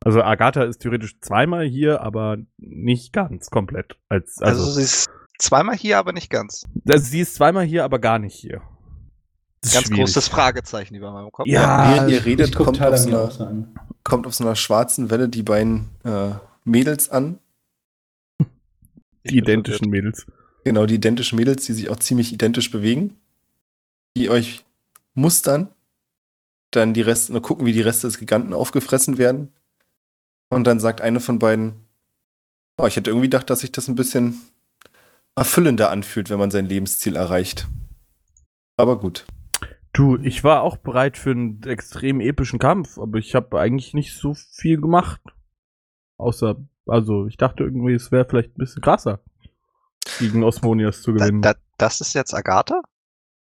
[0.04, 3.98] Also Agatha ist theoretisch zweimal hier, aber nicht ganz komplett.
[4.10, 6.64] Als, Also, also, sie ist zweimal hier, aber nicht ganz.
[6.88, 8.62] also sie ist zweimal hier, aber gar nicht hier.
[9.62, 10.02] Das ist Ganz schwierig.
[10.04, 11.48] großes Fragezeichen über meinem Kopf.
[11.48, 13.68] Ja, Während ihr redet, kommt auf, so einer,
[14.04, 16.32] kommt auf so einer schwarzen Welle die beiden äh,
[16.68, 17.40] Mädels an.
[19.24, 20.26] Die identischen Mädels.
[20.64, 23.18] Genau, die identischen Mädels, die sich auch ziemlich identisch bewegen.
[24.16, 24.66] Die euch
[25.14, 25.70] mustern.
[26.72, 29.54] Dann die Reste, nur gucken, wie die Reste des Giganten aufgefressen werden.
[30.50, 31.74] Und dann sagt eine von beiden,
[32.78, 34.42] oh, ich hätte irgendwie gedacht, dass sich das ein bisschen
[35.36, 37.68] erfüllender anfühlt, wenn man sein Lebensziel erreicht.
[38.76, 39.26] Aber gut.
[39.94, 44.14] Du, ich war auch bereit für einen extrem epischen Kampf, aber ich habe eigentlich nicht
[44.14, 45.22] so viel gemacht.
[46.18, 46.56] Außer,
[46.88, 49.20] also ich dachte irgendwie, es wäre vielleicht ein bisschen krasser,
[50.20, 51.42] gegen Osmonias zu Da, gewinnen.
[51.42, 52.82] da, das ist jetzt Agatha?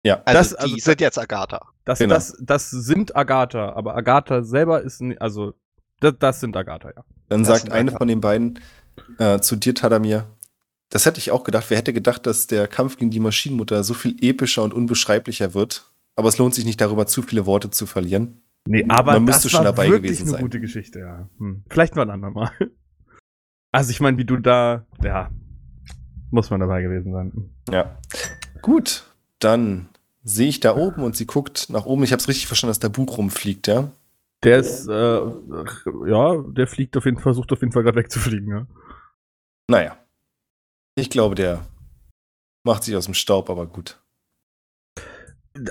[0.03, 0.21] Ja.
[0.25, 1.67] Also, Das- die also- sind jetzt Agatha.
[1.85, 2.15] das, genau.
[2.15, 5.53] das, das sind Agatha, aber Agatha selber ist, also
[5.99, 7.03] das, das sind Agatha, ja.
[7.29, 7.97] Dann Das sagt eine Acker.
[7.97, 8.59] von den beiden
[9.17, 10.27] äh, zu dir, Tadamir,
[10.89, 11.65] das hätte ich auch gedacht.
[11.69, 15.91] Wer hätte gedacht, dass der Kampf gegen die Maschinenmutter so viel epischer und unbeschreiblicher wird?
[16.15, 18.41] Aber es lohnt sich nicht darüber, zu viele Worte zu verlieren.
[18.67, 20.41] Nee, aber Man das müsste schon war dabei wirklich gewesen eine sein.
[20.41, 21.29] gute Geschichte, ja.
[21.37, 21.63] Hm.
[21.69, 22.51] Vielleicht nur ein andermal.
[23.73, 25.29] Also ich meine, wie du da, ja,
[26.31, 27.49] muss man dabei gewesen sein.
[27.69, 27.99] Ja.
[28.61, 29.03] Gut,
[29.39, 29.89] dann
[30.23, 32.03] sehe ich da oben und sie guckt nach oben.
[32.03, 33.91] Ich habe es richtig verstanden, dass der Buch rumfliegt, ja?
[34.43, 35.19] Der ist, äh,
[36.07, 38.67] ja, der fliegt auf jeden Fall, versucht auf jeden Fall gerade wegzufliegen, ja.
[39.69, 39.97] Naja.
[40.95, 41.65] Ich glaube, der
[42.63, 43.99] macht sich aus dem Staub, aber gut.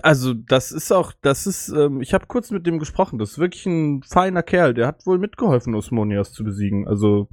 [0.02, 3.38] Also, das ist auch, das ist, ähm, ich habe kurz mit dem gesprochen, das ist
[3.38, 6.86] wirklich ein feiner Kerl, der hat wohl mitgeholfen, Osmonias zu besiegen.
[6.86, 7.28] Also,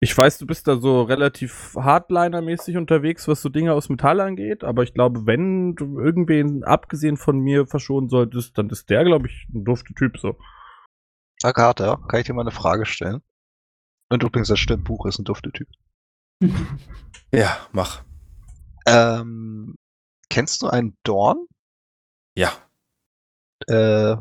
[0.00, 4.62] ich weiß, du bist da so relativ Hardliner-mäßig unterwegs, was so Dinge aus Metall angeht,
[4.62, 9.26] aber ich glaube, wenn du irgendwen abgesehen von mir verschonen solltest, dann ist der, glaube
[9.26, 10.36] ich, ein dufter Typ so.
[11.42, 13.22] Agatha, kann ich dir mal eine Frage stellen?
[14.08, 15.68] Und übrigens, das stimmt, Buch ist ein dufter Typ.
[17.30, 18.04] Ja, mach.
[18.86, 19.74] Ähm,
[20.30, 21.46] kennst du einen Dorn?
[22.38, 22.52] Ja.
[23.66, 24.16] Äh,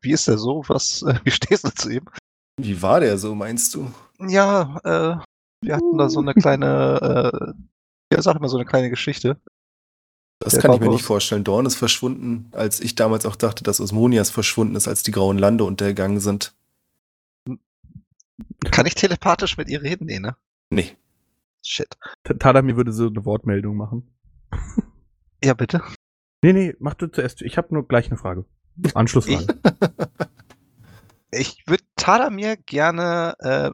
[0.00, 0.62] wie ist der so?
[0.68, 2.04] Was, äh, wie stehst du zu ihm?
[2.60, 3.92] Wie war der so, meinst du?
[4.20, 5.24] Ja, äh,
[5.64, 9.40] wir hatten da so eine kleine, äh, ja, sag mal so eine kleine Geschichte.
[10.40, 11.42] Das Der kann ich mir nicht vorstellen.
[11.42, 15.38] Dorn ist verschwunden, als ich damals auch dachte, dass Osmonias verschwunden ist, als die grauen
[15.38, 16.54] Lande untergegangen sind.
[18.70, 20.06] Kann ich telepathisch mit ihr reden?
[20.06, 20.36] Nee, ne?
[20.70, 20.96] Nee.
[21.64, 21.88] Shit.
[22.22, 24.08] T- Tadamir würde so eine Wortmeldung machen.
[25.42, 25.82] Ja, bitte.
[26.42, 27.42] Nee, nee, mach du zuerst.
[27.42, 28.44] Ich habe nur gleich eine Frage.
[28.94, 29.60] Anschlussfrage.
[31.32, 33.70] Ich würde Tadamir gerne äh,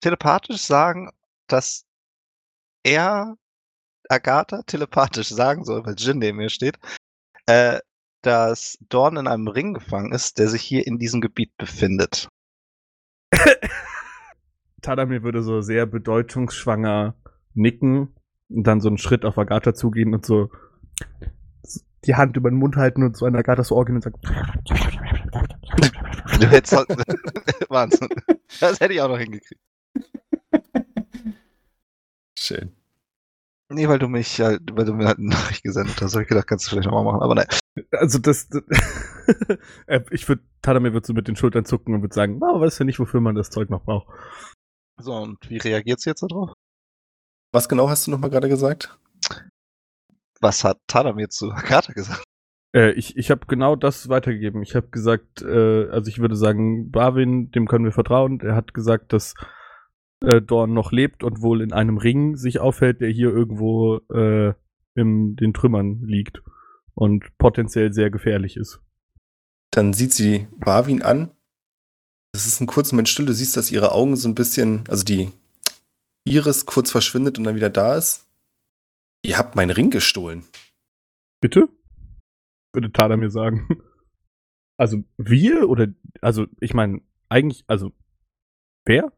[0.00, 1.10] telepathisch sagen,
[1.48, 1.86] dass
[2.84, 3.36] er
[4.08, 6.78] Agatha telepathisch sagen soll, weil Jin neben mir steht,
[7.46, 7.80] äh,
[8.22, 12.28] dass Dorn in einem Ring gefangen ist, der sich hier in diesem Gebiet befindet.
[14.82, 17.14] Tadamir würde so sehr bedeutungsschwanger
[17.54, 18.14] nicken
[18.48, 20.50] und dann so einen Schritt auf Agatha zugehen und so
[22.04, 24.20] die Hand über den Mund halten und so an Agathas Ohr gehen und sagen,
[26.40, 26.88] Du hättest halt,
[27.68, 28.08] Wahnsinn.
[28.60, 29.60] Das hätte ich auch noch hingekriegt.
[32.38, 32.72] Schön.
[33.70, 36.14] Nee, weil du mich halt, weil du mir halt eine Nachricht gesendet hast.
[36.14, 37.46] Hab ich gedacht, kannst du vielleicht nochmal machen, aber nein.
[37.92, 38.62] also das, das
[39.86, 42.78] Äh, ich würde, Tadamir würde so mit den Schultern zucken und würde sagen, wow, weiß
[42.78, 44.06] ja nicht, wofür man das Zeug noch braucht.
[44.96, 46.52] So, und wie reagiert sie jetzt darauf?
[47.52, 48.98] Was genau hast du nochmal gerade gesagt?
[50.40, 52.24] Was hat Tadamir zu Agatha gesagt?
[52.74, 54.62] Äh, ich ich habe genau das weitergegeben.
[54.62, 58.40] Ich habe gesagt, äh, also ich würde sagen, Barwin, dem können wir vertrauen.
[58.40, 59.34] Er hat gesagt, dass
[60.20, 64.52] äh, Dorn noch lebt und wohl in einem Ring sich aufhält, der hier irgendwo äh,
[64.94, 66.42] in den Trümmern liegt
[66.94, 68.80] und potenziell sehr gefährlich ist.
[69.70, 71.30] Dann sieht sie Barwin an.
[72.32, 73.26] Das ist ein kurzer Moment still.
[73.26, 75.30] Du siehst, dass ihre Augen so ein bisschen, also die
[76.24, 78.27] Iris kurz verschwindet und dann wieder da ist.
[79.22, 80.44] Ihr habt meinen Ring gestohlen.
[81.40, 81.68] Bitte?
[82.72, 83.68] Würde Tada mir sagen.
[84.80, 85.88] Also wir oder
[86.20, 87.90] also ich meine eigentlich also
[88.84, 89.12] wer?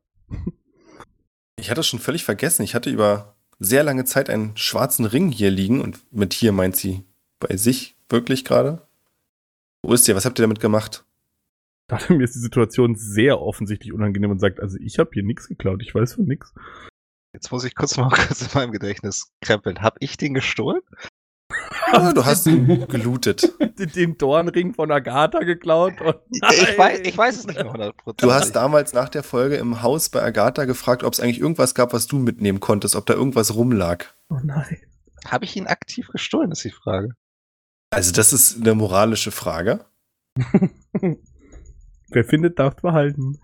[1.58, 2.62] Ich hatte schon völlig vergessen.
[2.62, 6.76] Ich hatte über sehr lange Zeit einen schwarzen Ring hier liegen und mit hier meint
[6.76, 7.04] sie
[7.40, 8.88] bei sich wirklich gerade.
[9.82, 10.16] Wo ist der?
[10.16, 11.04] Was habt ihr damit gemacht?
[11.88, 15.46] Tada mir ist die Situation sehr offensichtlich unangenehm und sagt, also ich habe hier nichts
[15.46, 16.54] geklaut, ich weiß von nichts.
[17.32, 19.82] Jetzt muss ich kurz mal kurz in meinem Gedächtnis krempeln.
[19.82, 20.80] Hab ich den gestohlen?
[21.92, 23.52] Ah, du hast ihn gelootet.
[23.96, 27.92] den Dornring von Agatha geklaut und Ich weiß, ich weiß es nicht mehr 100%.
[28.16, 31.74] Du hast damals nach der Folge im Haus bei Agatha gefragt, ob es eigentlich irgendwas
[31.74, 34.06] gab, was du mitnehmen konntest, ob da irgendwas rumlag.
[34.28, 34.78] Oh nein.
[35.26, 37.14] Habe ich ihn aktiv gestohlen, ist die Frage.
[37.90, 39.84] Also, das ist eine moralische Frage.
[42.08, 43.38] Wer findet, darf behalten.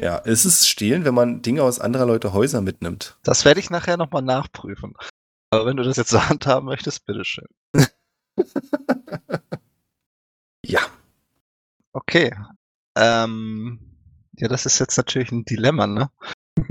[0.00, 3.16] Ja, es ist Stehlen, wenn man Dinge aus anderer Leute Häuser mitnimmt.
[3.22, 4.94] Das werde ich nachher nochmal nachprüfen.
[5.50, 7.46] Aber wenn du das jetzt so handhaben möchtest, bitteschön.
[10.66, 10.80] Ja.
[11.92, 12.34] Okay.
[12.96, 13.78] Ähm,
[14.36, 16.10] ja, das ist jetzt natürlich ein Dilemma, ne?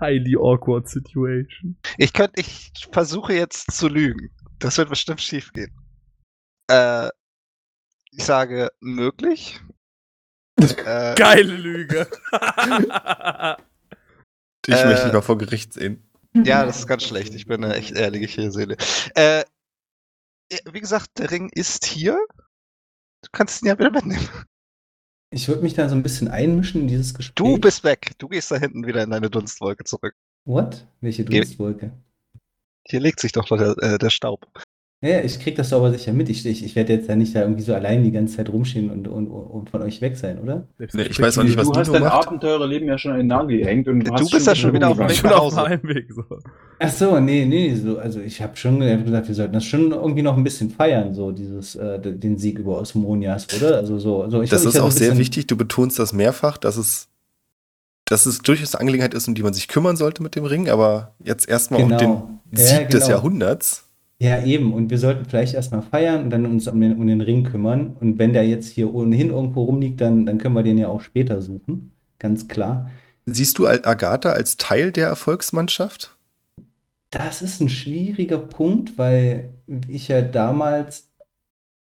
[0.00, 1.78] Highly awkward situation.
[1.96, 4.30] Ich könnte, ich versuche jetzt zu lügen.
[4.58, 5.72] Das wird bestimmt schief gehen.
[6.68, 7.10] Äh,
[8.10, 9.60] ich sage möglich.
[10.62, 12.06] Äh, Geile Lüge.
[14.66, 14.86] Ich Äh.
[14.86, 16.02] möchte lieber vor Gericht sehen.
[16.34, 17.34] Ja, das ist ganz schlecht.
[17.34, 18.76] Ich bin eine echt ehrliche Seele.
[19.14, 19.42] Äh,
[20.70, 22.18] wie gesagt, der Ring ist hier.
[23.22, 24.28] Du kannst ihn ja wieder mitnehmen.
[25.30, 27.34] Ich würde mich da so ein bisschen einmischen in dieses Gespräch.
[27.34, 28.12] Du bist weg.
[28.18, 30.14] Du gehst da hinten wieder in deine Dunstwolke zurück.
[30.44, 30.86] What?
[31.00, 31.90] Welche Dunstwolke?
[32.86, 34.46] Hier legt sich doch noch der, äh, der Staub.
[35.02, 36.28] Ja, ja, ich krieg das doch aber sicher mit.
[36.28, 38.90] Ich, ich, ich werde jetzt ja nicht da irgendwie so allein die ganze Zeit rumstehen
[38.90, 40.68] und, und, und von euch weg sein, oder?
[40.92, 42.26] Nee, ich weiß auch nicht, was du hast Nino dein macht.
[42.28, 44.88] Abenteuerleben ja schon an den Nagel gehängt und du, Du hast bist ja schon wieder
[44.90, 45.08] auf dem.
[45.08, 45.70] Weg Schon nach auf Hause.
[45.78, 46.12] dem Heimweg.
[46.12, 46.24] So.
[46.80, 50.20] Ach so, nee, nee, so, also ich habe schon gesagt, wir sollten das schon irgendwie
[50.20, 53.76] noch ein bisschen feiern, so dieses, äh, den Sieg über Osmonias, oder?
[53.78, 55.46] Also so, also ich Das ich ist auch sehr wichtig.
[55.46, 57.08] Du betonst das mehrfach, dass es,
[58.04, 60.68] dass es durchaus eine Angelegenheit ist, um die man sich kümmern sollte mit dem Ring,
[60.68, 62.28] aber jetzt erstmal um Genau.
[62.52, 63.10] den Ja, Sieg des genau.
[63.16, 63.86] Jahrhunderts.
[64.20, 64.74] Ja, eben.
[64.74, 67.96] Und wir sollten vielleicht erstmal feiern und dann uns um den, um den Ring kümmern.
[67.98, 71.00] Und wenn der jetzt hier ohnehin irgendwo rumliegt, dann, dann können wir den ja auch
[71.00, 71.92] später suchen.
[72.18, 72.90] Ganz klar.
[73.24, 76.16] Siehst du Agatha als Teil der Erfolgsmannschaft?
[77.10, 79.54] Das ist ein schwieriger Punkt, weil
[79.88, 81.08] ich ja damals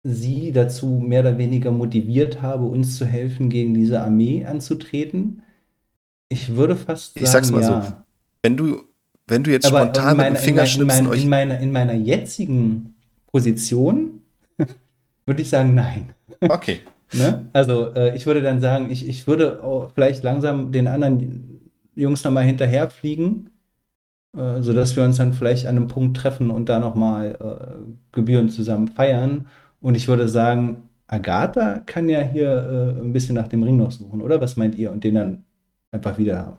[0.03, 5.43] sie dazu mehr oder weniger motiviert habe, uns zu helfen, gegen diese Armee anzutreten.
[6.29, 8.05] Ich würde fast Ich sag's sagen, mal so, ja.
[8.43, 8.83] Wenn du,
[9.27, 11.61] wenn du jetzt Aber spontan in mit dem meiner, in, Fingerschnipsen in, mein, in, meiner,
[11.61, 12.95] in meiner jetzigen
[13.31, 14.21] Position
[15.27, 16.11] würde ich sagen, nein.
[16.41, 16.81] Okay.
[17.13, 17.47] Ne?
[17.53, 21.61] Also äh, ich würde dann sagen, ich, ich würde auch vielleicht langsam den anderen
[21.95, 23.51] Jungs nochmal hinterherfliegen,
[24.37, 28.53] äh, sodass wir uns dann vielleicht an einem Punkt treffen und da nochmal äh, gebührend
[28.53, 29.47] zusammen feiern.
[29.81, 33.93] Und ich würde sagen, Agatha kann ja hier äh, ein bisschen nach dem Ring noch
[33.93, 34.41] suchen, oder?
[34.41, 34.91] Was meint ihr?
[34.91, 35.45] Und den dann
[35.93, 36.57] einfach wieder haben.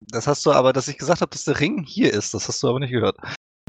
[0.00, 2.62] Das hast du aber, dass ich gesagt habe, dass der Ring hier ist, das hast
[2.62, 3.16] du aber nicht gehört.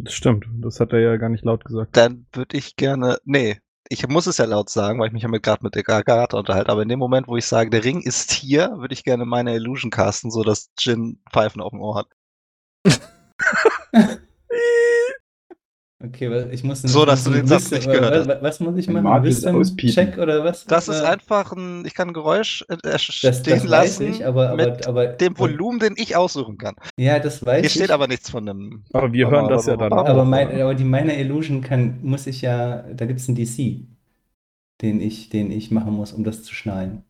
[0.02, 0.46] Das stimmt.
[0.62, 1.96] Das hat er ja gar nicht laut gesagt.
[1.96, 3.20] Dann würde ich gerne.
[3.26, 3.60] Nee,
[3.90, 6.72] ich muss es ja laut sagen, weil ich mich ja gerade mit der Agatha unterhalte,
[6.72, 9.54] aber in dem Moment, wo ich sage, der Ring ist hier, würde ich gerne meine
[9.54, 12.08] Illusion casten, so dass Jin Pfeifen auf dem Ohr hat.
[16.04, 18.88] Okay, weil ich muss So, dass du den Satz nicht gehört was, was muss ich
[18.90, 19.24] machen?
[19.24, 19.94] Wisdom auspiepen.
[19.94, 20.66] Check oder was?
[20.66, 24.50] Das ist Äh, einfach ein, ich kann ein Geräusch äh, das, stehen lassen ich, aber,
[24.50, 26.76] aber, mit aber dem Volumen, den ich aussuchen kann.
[26.98, 27.74] Ja, das weiß Hier ich.
[27.74, 28.84] steht aber nichts von dem.
[28.94, 30.06] Aber wir hören das ja dann auch.
[30.08, 33.86] aber, mein, aber die Minor Illusion kann, muss ich ja, da gibt es einen DC,
[34.82, 37.04] den ich, den ich machen muss, um das zu schnallen.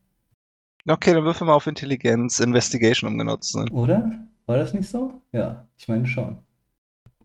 [0.88, 3.69] Okay, dann würfeln wir auf Intelligenz, Investigation, um genau zu sein.
[3.69, 4.27] Oder?
[4.45, 5.22] War das nicht so?
[5.31, 6.38] Ja, ich meine schon.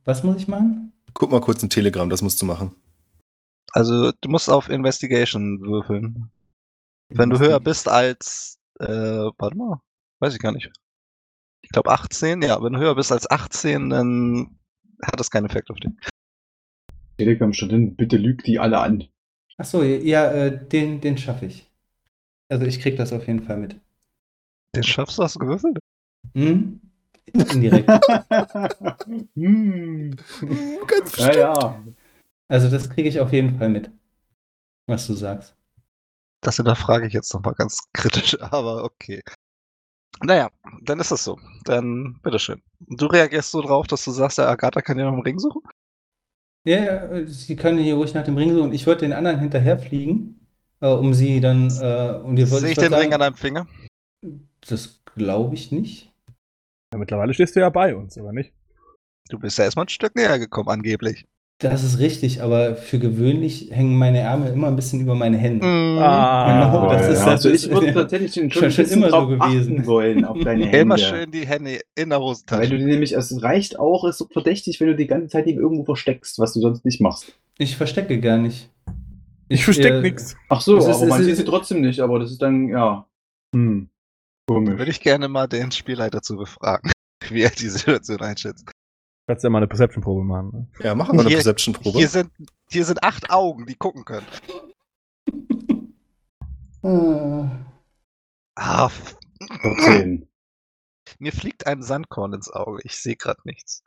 [0.04, 0.92] Was muss ich machen?
[1.18, 2.76] Guck mal kurz in Telegram, das musst du machen.
[3.72, 6.30] Also du musst auf Investigation würfeln.
[7.08, 9.80] Wenn du höher bist als, äh, warte mal,
[10.20, 10.70] weiß ich gar nicht.
[11.62, 14.58] Ich glaube 18, ja, wenn du höher bist als 18, dann
[15.02, 15.90] hat das keinen Effekt auf dich.
[17.16, 19.08] Telegram-Studenten, bitte lügt die alle an.
[19.56, 21.66] Achso, ja, äh, den, den schaffe ich.
[22.50, 23.80] Also ich krieg das auf jeden Fall mit.
[24.74, 25.78] Den schaffst du, hast du gewürfelt?
[26.34, 26.78] Hm?
[27.32, 27.88] Indirekt.
[29.34, 30.16] hm.
[30.86, 31.84] Ganz Ja, ja.
[32.48, 33.90] Also das kriege ich auf jeden Fall mit,
[34.86, 35.56] was du sagst.
[36.40, 39.22] Das hinterfrage ich jetzt nochmal ganz kritisch, aber okay.
[40.22, 40.48] Naja,
[40.82, 41.38] dann ist das so.
[41.64, 42.62] Dann, bitteschön.
[42.80, 45.62] Du reagierst so drauf, dass du sagst, der Agatha kann ja noch einen Ring suchen?
[46.64, 48.72] Ja, ja, sie können hier ruhig nach dem Ring suchen.
[48.72, 50.46] Ich würde den anderen hinterherfliegen,
[50.80, 53.66] äh, um sie dann, äh, um die Sehe ich den Ring an deinem Finger?
[54.66, 56.12] Das glaube ich nicht.
[56.92, 58.52] Ja, mittlerweile stehst du ja bei uns, oder nicht?
[59.28, 61.26] Du bist ja erstmal ein Stück näher gekommen, angeblich.
[61.58, 65.66] Das ist richtig, aber für gewöhnlich hängen meine Ärmel immer ein bisschen über meine Hände.
[65.66, 65.98] Mhm.
[65.98, 69.26] Ah, Genau, das ist- also das ich würde ist- tatsächlich schon, schon- schon immer so
[69.26, 69.86] gewesen.
[69.86, 70.78] wollen auf deine Hände.
[70.78, 72.68] Immer schön die Hände in der Weil Hosentasche.
[72.70, 75.46] du die nämlich, es reicht auch, es ist so verdächtig, wenn du die ganze Zeit
[75.46, 77.32] die irgendwo versteckst, was du sonst nicht machst.
[77.58, 78.70] Ich verstecke gar nicht.
[79.48, 80.36] Ich versteck äh, nix.
[80.50, 82.42] Ach so, Es ist- aber man es sieht ist- sie trotzdem nicht, aber das ist
[82.42, 83.06] dann, ja.
[83.54, 83.88] Hm.
[84.48, 84.78] Komisch.
[84.78, 86.90] Würde ich gerne mal den Spielleiter zu befragen,
[87.28, 88.70] wie er die Situation einschätzt.
[89.28, 90.50] Kannst ja mal eine Perception-Probe machen.
[90.52, 90.68] Ne?
[90.84, 91.98] Ja, machen wir eine Hier- Perception-Probe.
[91.98, 92.30] Hier sind,
[92.70, 94.26] hier sind acht Augen, die gucken können.
[96.82, 97.48] Äh,
[98.58, 99.18] Ah, f-
[99.60, 100.26] 14.
[101.18, 102.80] mir fliegt ein Sandkorn ins Auge.
[102.84, 103.82] Ich sehe gerade nichts.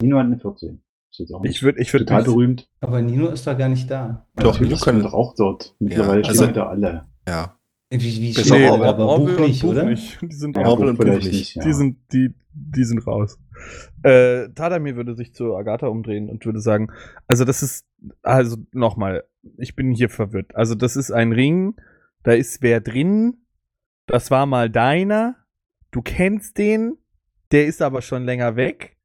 [0.00, 0.82] Nino hat eine 14.
[1.10, 2.68] Ist jetzt auch Ich würde ich würd total berühmt.
[2.80, 4.26] aber Nino ist doch gar nicht da.
[4.36, 5.74] Doch, Nino doch auch dort.
[5.80, 7.08] Mittlerweile also- stehen wieder alle.
[7.26, 7.57] Ja.
[7.90, 8.88] Wie, wie der Orwell.
[8.88, 9.84] aber Orwell Buch und nicht, oder?
[9.84, 10.20] nicht.
[10.20, 11.54] Die sind, Ja, Orwell Buch und Buch nicht.
[11.54, 11.64] Ja.
[11.64, 13.38] die sind, die, die sind raus.
[14.02, 16.90] Äh, Tadamir würde sich zu Agatha umdrehen und würde sagen,
[17.26, 17.86] also das ist,
[18.22, 19.24] also nochmal,
[19.56, 20.54] ich bin hier verwirrt.
[20.54, 21.76] Also das ist ein Ring,
[22.24, 23.38] da ist wer drin,
[24.06, 25.36] das war mal deiner,
[25.90, 26.98] du kennst den,
[27.52, 28.98] der ist aber schon länger weg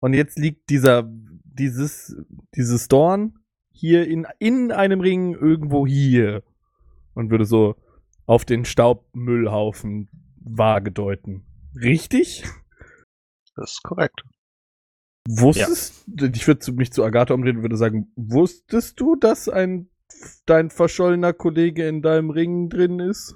[0.00, 1.08] und jetzt liegt dieser,
[1.44, 2.16] dieses,
[2.56, 3.38] dieses Dorn
[3.70, 6.42] hier in, in einem Ring irgendwo hier
[7.14, 7.76] und würde so
[8.26, 11.44] auf den Staubmüllhaufen vage deuten.
[11.74, 12.44] Richtig?
[13.54, 14.22] Das ist korrekt.
[15.28, 19.88] Wusstest ich würde mich zu Agatha umdrehen und würde sagen, wusstest du, dass ein
[20.46, 23.34] dein verschollener Kollege in deinem Ring drin ist?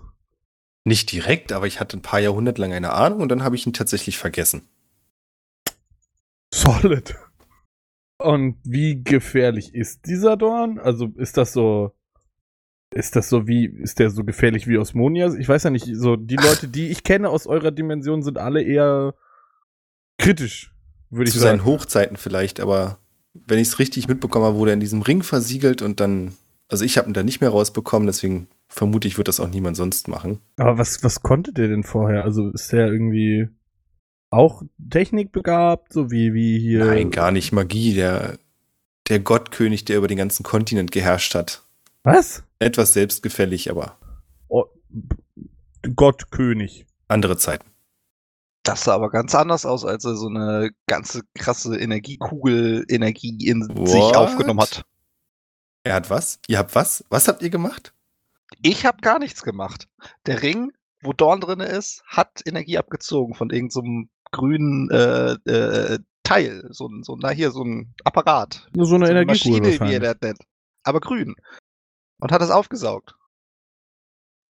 [0.85, 3.67] Nicht direkt, aber ich hatte ein paar Jahrhunderte lang eine Ahnung und dann habe ich
[3.67, 4.69] ihn tatsächlich vergessen.
[6.53, 7.17] Solid.
[8.19, 10.79] Und wie gefährlich ist dieser Dorn?
[10.79, 11.93] Also ist das so.
[12.93, 15.37] Ist das so wie, ist der so gefährlich wie Osmonias?
[15.37, 18.63] Ich weiß ja nicht, so die Leute, die ich kenne aus eurer Dimension, sind alle
[18.63, 19.15] eher
[20.19, 20.75] kritisch,
[21.09, 21.71] würde ich Zu seinen sagen.
[21.71, 22.99] Hochzeiten vielleicht, aber
[23.33, 26.33] wenn ich es richtig mitbekommen habe, wurde er in diesem Ring versiegelt und dann,
[26.69, 29.77] also ich habe ihn da nicht mehr rausbekommen, deswegen vermute ich, wird das auch niemand
[29.77, 30.41] sonst machen.
[30.57, 32.25] Aber was, was konnte der denn vorher?
[32.25, 33.49] Also ist der irgendwie
[34.31, 36.85] auch technikbegabt, so wie, wie hier.
[36.85, 38.39] Nein, gar nicht Magie, der,
[39.09, 41.63] der Gottkönig, der über den ganzen Kontinent geherrscht hat.
[42.03, 42.43] Was?
[42.59, 43.99] Etwas selbstgefällig, aber
[44.49, 44.65] Oh,
[45.97, 46.87] Gottkönig.
[47.09, 47.69] andere Zeiten.
[48.63, 53.63] Das sah aber ganz anders aus, als er so eine ganze krasse Energiekugel Energie in
[53.63, 54.17] sich What?
[54.17, 54.85] aufgenommen hat.
[55.83, 56.39] Er hat was?
[56.47, 57.05] Ihr habt was?
[57.09, 57.95] Was habt ihr gemacht?
[58.63, 59.89] Ich habe gar nichts gemacht.
[60.27, 60.73] Der Ring,
[61.03, 66.69] wo Dorn drin ist, hat Energie abgezogen von irgendeinem grünen äh, äh, Teil.
[66.71, 68.69] So, ein- so, na hier, so ein Apparat.
[68.75, 70.41] Nur so eine so Energiekugel Maschine, wie er das nennt.
[70.83, 71.35] Aber grün.
[72.21, 73.15] Und hat es aufgesaugt.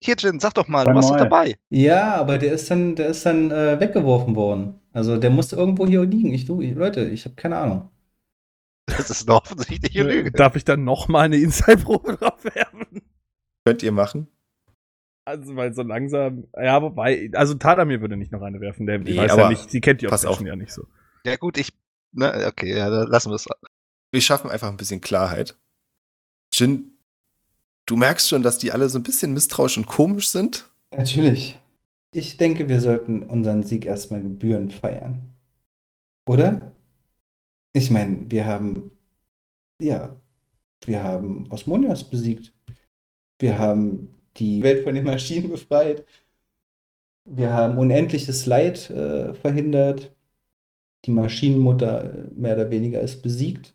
[0.02, 1.58] Hier, Jin, sag doch mal, du warst dabei.
[1.68, 4.80] Ja, aber der ist dann, der ist dann äh, weggeworfen worden.
[4.92, 6.32] Also der musste irgendwo hier liegen.
[6.32, 7.90] Ich, du, Leute, ich habe keine Ahnung.
[8.86, 10.32] Das ist eine offensichtliche Lüge.
[10.32, 13.02] Darf ich dann noch mal eine Inside-Probe drauf werfen?
[13.64, 14.26] Könnt ihr machen?
[15.26, 16.48] Also, weil so langsam.
[16.56, 17.30] Ja, wobei.
[17.34, 18.86] Also, Tadamir würde nicht noch eine werfen.
[18.86, 19.70] Der Nee, weiß ja nicht.
[19.70, 20.86] Sie kennt die Obsession ja nicht so.
[21.24, 21.72] Ja gut, ich...
[22.12, 23.46] Ne, okay, ja, dann lassen wir es.
[24.10, 25.56] Wir schaffen einfach ein bisschen Klarheit.
[26.52, 26.96] Jin
[27.86, 30.68] du merkst schon, dass die alle so ein bisschen misstrauisch und komisch sind.
[30.96, 31.58] Natürlich.
[32.12, 35.34] Ich denke, wir sollten unseren Sieg erstmal gebührend feiern.
[36.26, 36.72] Oder?
[37.72, 38.90] Ich meine, wir haben,
[39.80, 40.16] ja,
[40.84, 42.52] wir haben Osmonias besiegt.
[43.38, 46.04] Wir haben die Welt von den Maschinen befreit.
[47.24, 50.14] Wir haben unendliches Leid äh, verhindert.
[51.04, 53.74] Die Maschinenmutter äh, mehr oder weniger ist besiegt.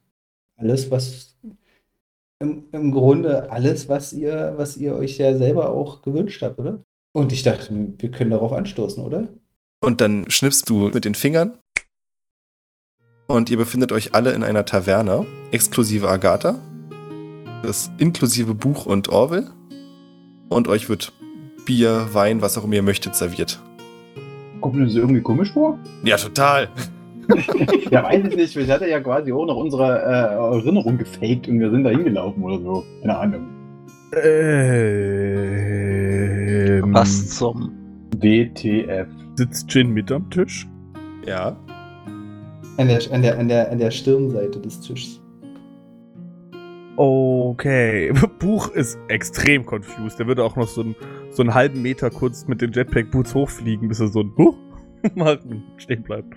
[0.58, 1.35] Alles, was
[2.40, 6.84] im, im Grunde alles, was ihr, was ihr euch ja selber auch gewünscht habt, oder?
[7.14, 9.30] Und ich dachte, wir können darauf anstoßen, oder?
[9.82, 11.58] Und dann schnippst du mit den Fingern.
[13.28, 16.60] Und ihr befindet euch alle in einer Taverne, exklusive Agatha.
[17.64, 19.50] Das inklusive Buch und Orwell.
[20.50, 21.14] Und euch wird
[21.66, 23.60] Bier, Wein, was auch immer ihr möchtet, serviert.
[24.62, 25.80] Kommt mir das irgendwie komisch vor?
[26.04, 26.70] Ja, total.
[27.92, 28.56] ja, weiß ich nicht.
[28.56, 32.44] Ich hatte ja quasi auch noch unsere äh, Erinnerung gefaked und wir sind da hingelaufen
[32.44, 32.84] oder so.
[33.02, 33.48] Keine Ahnung.
[34.24, 34.74] Ähm,
[36.94, 37.72] Was zum.
[38.18, 39.08] WTF.
[39.36, 40.68] Sitzt Jin mit am Tisch?
[41.26, 41.58] Ja.
[42.78, 45.22] An der, an der, an der, an der Stirnseite des Tisches.
[46.98, 48.14] Okay.
[48.40, 50.20] Buch ist extrem confused.
[50.20, 50.96] Der würde auch noch so, ein,
[51.32, 54.58] so einen halben Meter kurz mit den Jetpack-Boots hochfliegen, bis er so ein Huch
[55.16, 55.40] mal
[55.78, 56.34] stehen bleibt.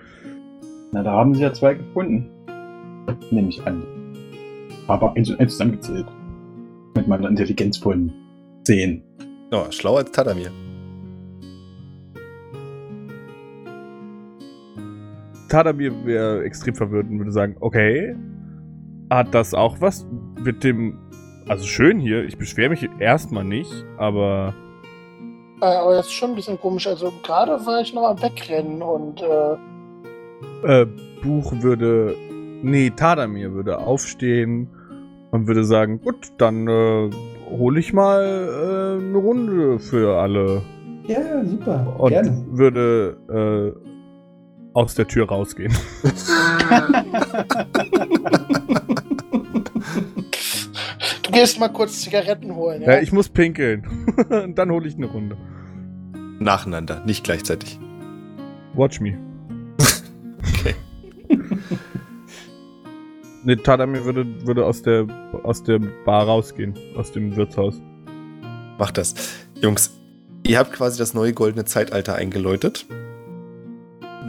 [0.91, 2.31] Na, da haben sie ja zwei gefunden.
[3.29, 3.83] Nehme ich an.
[4.87, 6.07] Aber eins und eins zusammengezählt.
[6.95, 8.11] Mit meiner Intelligenz von
[8.63, 9.03] 10.
[9.51, 10.51] Oh, schlauer als Tadamir.
[15.47, 18.15] Tadamir wäre extrem verwirrt und würde sagen, okay,
[19.11, 20.07] hat das auch was
[20.43, 20.97] mit dem...
[21.47, 24.53] Also schön hier, ich beschwere mich erstmal nicht, aber...
[25.61, 26.87] Äh, aber das ist schon ein bisschen komisch.
[26.87, 29.57] Also gerade war ich noch am Wegrennen und äh,
[30.63, 30.85] Äh,
[31.23, 32.15] Buch würde...
[32.61, 34.67] Nee, Tadamir würde aufstehen
[35.31, 37.09] und würde sagen, gut, dann äh,
[37.49, 40.61] hole ich mal äh, eine Runde für alle.
[41.07, 41.95] Ja, super.
[41.97, 42.45] Und Gerne.
[42.51, 43.89] würde äh,
[44.73, 45.73] aus der Tür rausgehen.
[51.23, 52.81] du gehst mal kurz Zigaretten holen.
[52.83, 52.93] Ja?
[52.93, 53.87] Ja, ich muss pinkeln.
[54.29, 55.37] und dann hole ich eine Runde.
[56.39, 57.79] Nacheinander, nicht gleichzeitig.
[58.75, 59.28] Watch me.
[63.45, 65.07] Ne, Tadamir würde, würde aus, der,
[65.43, 67.81] aus der Bar rausgehen, aus dem Wirtshaus.
[68.77, 69.15] Macht das.
[69.61, 69.91] Jungs,
[70.45, 72.85] ihr habt quasi das neue goldene Zeitalter eingeläutet.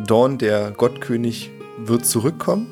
[0.07, 2.69] Dorn, der Gottkönig, wird zurückkommen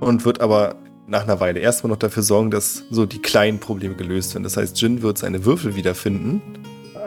[0.00, 0.74] und wird aber
[1.06, 4.42] nach einer Weile erstmal noch dafür sorgen, dass so die kleinen Probleme gelöst werden.
[4.44, 6.42] Das heißt, Jin wird seine Würfel wiederfinden,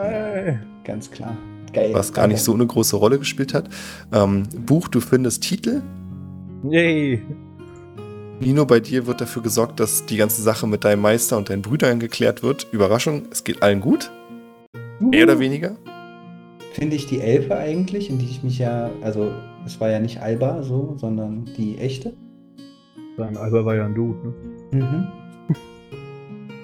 [0.02, 1.38] Äh, Ganz klar.
[1.72, 1.94] Geil.
[1.94, 3.70] was gar nicht so eine große Rolle gespielt hat.
[4.12, 5.82] Ähm, Buch, du findest Titel.
[6.64, 7.22] Yay.
[8.40, 11.62] Nino, bei dir wird dafür gesorgt, dass die ganze Sache mit deinem Meister und deinen
[11.62, 12.68] Brüdern geklärt wird.
[12.72, 14.12] Überraschung, es geht allen gut.
[15.00, 15.76] Mehr oder weniger.
[16.74, 19.32] Finde ich die Elfe eigentlich, in die ich mich ja, also
[19.66, 22.14] es war ja nicht Alba so, sondern die echte.
[23.18, 24.34] Sagen, Alba war ja ein Dude, ne?
[24.72, 25.08] Mhm.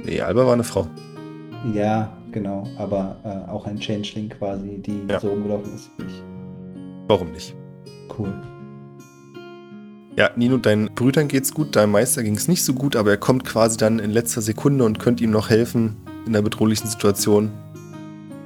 [0.05, 0.87] Nee, Alba war eine Frau.
[1.73, 5.19] Ja, genau, aber äh, auch ein Changeling quasi, die Ja.
[5.19, 6.23] so rumgelaufen ist wie ich.
[7.07, 7.53] Warum nicht?
[8.17, 8.33] Cool.
[10.15, 13.45] Ja, Nino, deinen Brüdern geht's gut, deinem Meister ging's nicht so gut, aber er kommt
[13.45, 17.51] quasi dann in letzter Sekunde und könnt ihm noch helfen in der bedrohlichen Situation.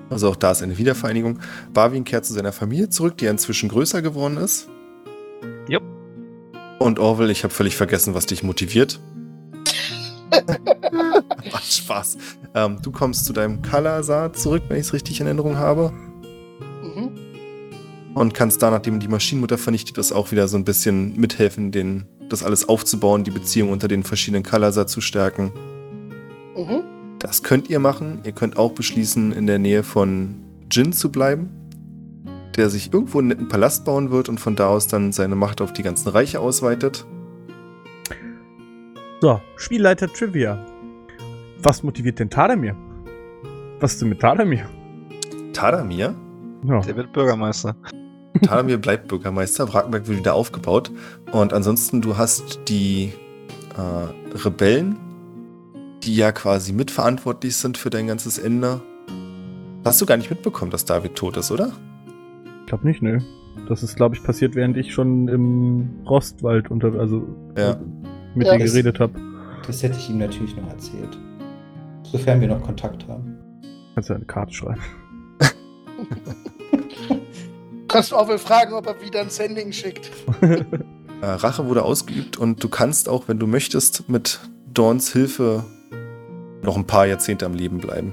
[0.10, 1.40] Also auch da ist eine Wiedervereinigung.
[1.74, 4.68] Barwin kehrt zu seiner Familie zurück, die inzwischen größer geworden ist.
[5.68, 5.84] Jupp.
[6.80, 9.00] Und Orwell, ich habe völlig vergessen, was dich motiviert.
[11.52, 12.18] Macht Spaß.
[12.54, 15.94] Ähm, du kommst zu deinem Kalasar zurück, wenn ich es richtig in Erinnerung habe.
[18.16, 22.06] Und kannst da, nachdem die Maschinenmutter vernichtet ist, auch wieder so ein bisschen mithelfen, den,
[22.30, 25.52] das alles aufzubauen, die Beziehung unter den verschiedenen Kalasar zu stärken.
[26.56, 26.84] Mhm.
[27.20, 28.20] Das könnt ihr machen.
[28.24, 30.36] Ihr könnt auch beschließen, in der Nähe von
[30.70, 31.50] Jin zu bleiben,
[32.56, 35.62] der sich irgendwo einen netten Palast bauen wird und von da aus dann seine Macht
[35.62, 37.06] auf die ganzen Reiche ausweitet.
[39.22, 40.64] So, Spielleiter Trivia.
[41.60, 42.76] Was motiviert denn Tadamir?
[43.80, 44.70] Was ist denn mit Tadamir?
[45.54, 46.14] Tadamir?
[46.66, 46.82] Ja.
[46.82, 47.76] Der wird Bürgermeister.
[48.42, 50.92] Tadamir bleibt Bürgermeister, Wrakenberg wird wieder aufgebaut.
[51.32, 53.14] Und ansonsten, du hast die
[53.78, 54.98] äh, Rebellen,
[56.04, 58.82] die ja quasi mitverantwortlich sind für dein ganzes Ende.
[59.86, 61.72] Hast du gar nicht mitbekommen, dass David tot ist, oder?
[62.62, 63.24] Ich glaube nicht, ne.
[63.70, 67.28] Das ist, glaube ich, passiert, während ich schon im Rostwald unter, also
[67.58, 67.78] Ja.
[68.34, 69.14] mit Ja, dir geredet habe.
[69.68, 71.18] Das hätte ich ihm natürlich noch erzählt.
[72.04, 73.38] Sofern wir noch Kontakt haben.
[73.94, 74.82] Kannst du eine Karte schreiben.
[77.94, 80.12] Kannst du auch mal fragen, ob er wieder ein Sending schickt.
[81.22, 84.42] Äh, Rache wurde ausgeübt und du kannst auch, wenn du möchtest, mit
[84.74, 85.64] Dorns Hilfe
[86.64, 88.12] noch ein paar Jahrzehnte am Leben bleiben.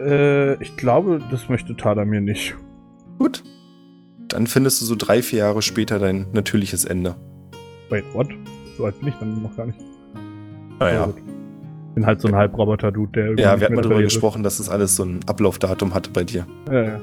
[0.00, 2.56] Äh, ich glaube, das möchte Tadamir nicht.
[3.18, 3.42] Gut.
[4.28, 7.14] Dann findest du so drei, vier Jahre später dein natürliches Ende.
[7.88, 8.28] Wait, what?
[8.76, 9.78] So alt bin ich dann noch gar nicht.
[10.78, 11.06] Naja.
[11.06, 11.22] gut.
[11.94, 14.94] Bin halt so ein Halbroboter-Dude, der Ja, wir hatten mal darüber gesprochen, dass es alles
[14.94, 16.46] so ein Ablaufdatum hatte bei dir.
[16.70, 17.00] Ja, ja.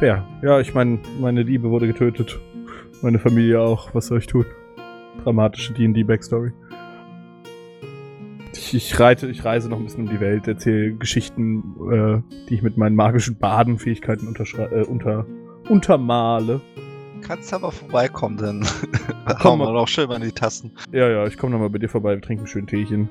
[0.00, 0.26] Fair.
[0.40, 2.40] Ja, ich meine, meine Liebe wurde getötet.
[3.02, 3.94] Meine Familie auch.
[3.94, 4.46] Was soll ich tun?
[5.22, 6.52] Dramatische D&D-Backstory.
[8.54, 12.54] Ich, ich, reite, ich reise noch ein bisschen um die Welt, erzähle Geschichten, äh, die
[12.54, 15.26] ich mit meinen magischen Badenfähigkeiten äh, unter,
[15.68, 16.62] untermale.
[17.20, 18.66] Kannst aber vorbeikommen, dann
[19.44, 20.72] hauen wir noch schön mal in die Tasten.
[20.92, 23.10] Ja, ja, ich komme nochmal bei dir vorbei, wir trinken schön Teechen.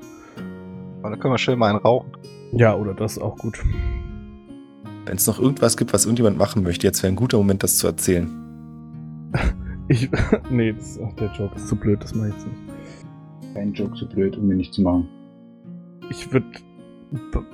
[1.03, 2.09] Und dann können wir schön mal einen rauchen.
[2.51, 3.59] Ja, oder das auch gut.
[5.09, 7.77] Wenn es noch irgendwas gibt, was irgendjemand machen möchte, jetzt wäre ein guter Moment, das
[7.77, 8.29] zu erzählen.
[9.91, 10.07] Ich.
[10.51, 13.55] nee, das, ach, der Joke ist zu blöd, das mache ich jetzt nicht.
[13.55, 15.09] Kein Joke zu blöd, um mir nicht zu machen.
[16.11, 16.45] Ich würde.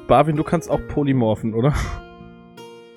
[0.10, 1.73] Barwin, du kannst auch polymorphen, oder?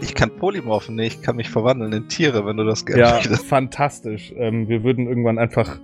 [0.01, 3.13] Ich kann polymorphen, nee, ich kann mich verwandeln in Tiere, wenn du das gerne Ja,
[3.13, 3.47] möchtest.
[3.47, 4.35] fantastisch.
[4.37, 5.79] Ähm, wir würden irgendwann einfach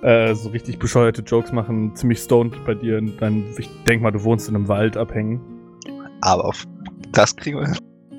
[0.00, 2.96] äh, so richtig bescheuerte Jokes machen, ziemlich stoned bei dir.
[2.96, 5.38] Und dann, ich denk mal, du wohnst in einem Wald abhängen.
[6.22, 6.64] Aber auf
[7.12, 7.76] das kriegen wir hin.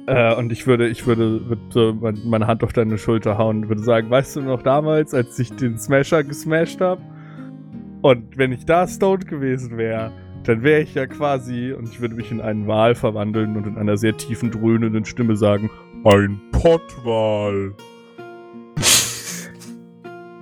[0.08, 3.64] Äh, und ich würde, ich würde, würde so mein- meine Hand auf deine Schulter hauen
[3.64, 7.02] und würde sagen, weißt du noch damals, als ich den Smasher gesmashed habe?
[8.02, 10.12] Und wenn ich da stoned gewesen wäre,
[10.44, 13.78] dann wäre ich ja quasi, und ich würde mich in einen Wal verwandeln und in
[13.78, 15.70] einer sehr tiefen, dröhnenden Stimme sagen,
[16.06, 17.74] ein Pottwal.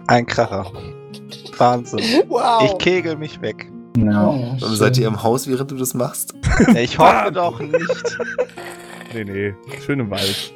[0.08, 0.72] Ein Kracher.
[1.58, 2.02] Wahnsinn.
[2.28, 2.64] Wow.
[2.66, 3.72] Ich kegel mich weg.
[3.98, 4.28] Ja.
[4.28, 6.36] Oh, seid ihr im Haus, während du das machst?
[6.76, 8.18] Ich hoffe doch nicht.
[9.16, 10.54] Nee, nee, schön im Wald.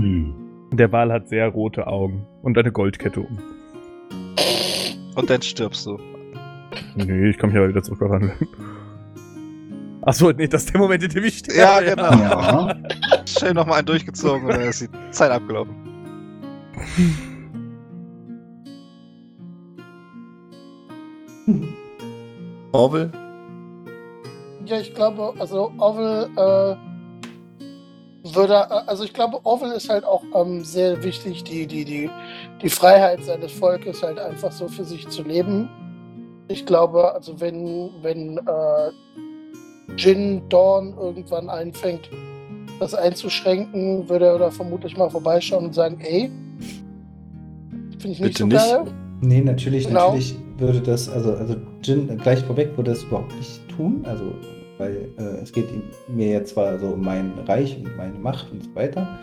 [0.00, 0.34] Hm.
[0.72, 3.38] Der Wal hat sehr rote Augen und eine Goldkette um.
[5.14, 5.98] Und dann stirbst du.
[6.96, 8.32] Nee, ich mich aber wieder zurückverwandeln.
[10.00, 11.60] Achso, nee, das ist der Moment, in dem ich sterbe.
[11.60, 12.10] Ja, genau.
[12.10, 12.74] Ja.
[13.26, 15.74] Schön nochmal einen durchgezogen und dann ist die Zeit abgelaufen.
[22.72, 23.12] Orwell?
[24.68, 26.76] Ja, ich glaube, also Orwell äh,
[28.34, 32.10] würde, äh, also ich glaube, Orwell ist halt auch ähm, sehr wichtig, die, die, die,
[32.62, 35.68] die Freiheit seines Volkes halt einfach so für sich zu leben.
[36.48, 38.90] Ich glaube, also wenn, wenn äh,
[39.96, 42.10] Jin Dawn irgendwann einfängt,
[42.78, 46.30] das einzuschränken, würde er da vermutlich mal vorbeischauen und sagen, ey,
[47.98, 48.56] finde ich nicht Bitte so nicht.
[48.58, 48.84] geil.
[49.20, 50.08] Nee, natürlich, Genau.
[50.08, 54.24] natürlich würde das, also, also Jin, gleich vorweg würde das überhaupt nicht tun, also,
[54.78, 55.66] weil äh, es geht
[56.08, 59.18] mir jetzt zwar so um mein Reich und meine Macht und so weiter,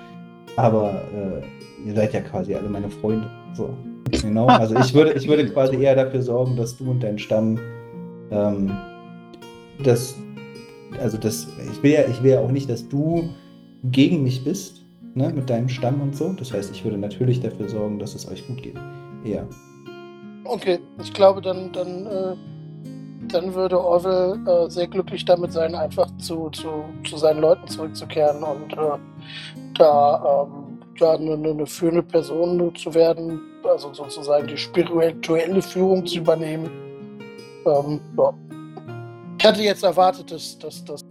[0.56, 3.70] aber äh, ihr seid ja quasi alle meine Freunde, so.
[4.22, 7.60] Genau, also ich würde, ich würde quasi eher dafür sorgen, dass du und dein Stamm,
[8.30, 8.72] ähm,
[9.84, 10.16] das,
[11.02, 13.30] also das, ich will ja, ich will ja auch nicht, dass du
[13.84, 17.68] gegen mich bist, ne, mit deinem Stamm und so, das heißt, ich würde natürlich dafür
[17.68, 18.76] sorgen, dass es euch gut geht,
[19.26, 19.48] eher.
[20.46, 22.36] Okay, ich glaube, dann, dann, äh,
[23.34, 28.44] dann würde Orwell äh, sehr glücklich damit sein, einfach zu, zu, zu seinen Leuten zurückzukehren
[28.44, 28.98] und äh,
[29.78, 36.70] da ähm, ja, eine, führende Person zu werden, also sozusagen die spirituelle Führung zu übernehmen.
[37.66, 38.34] Ähm, ja.
[39.38, 41.02] Ich hatte jetzt erwartet, dass, dass, dass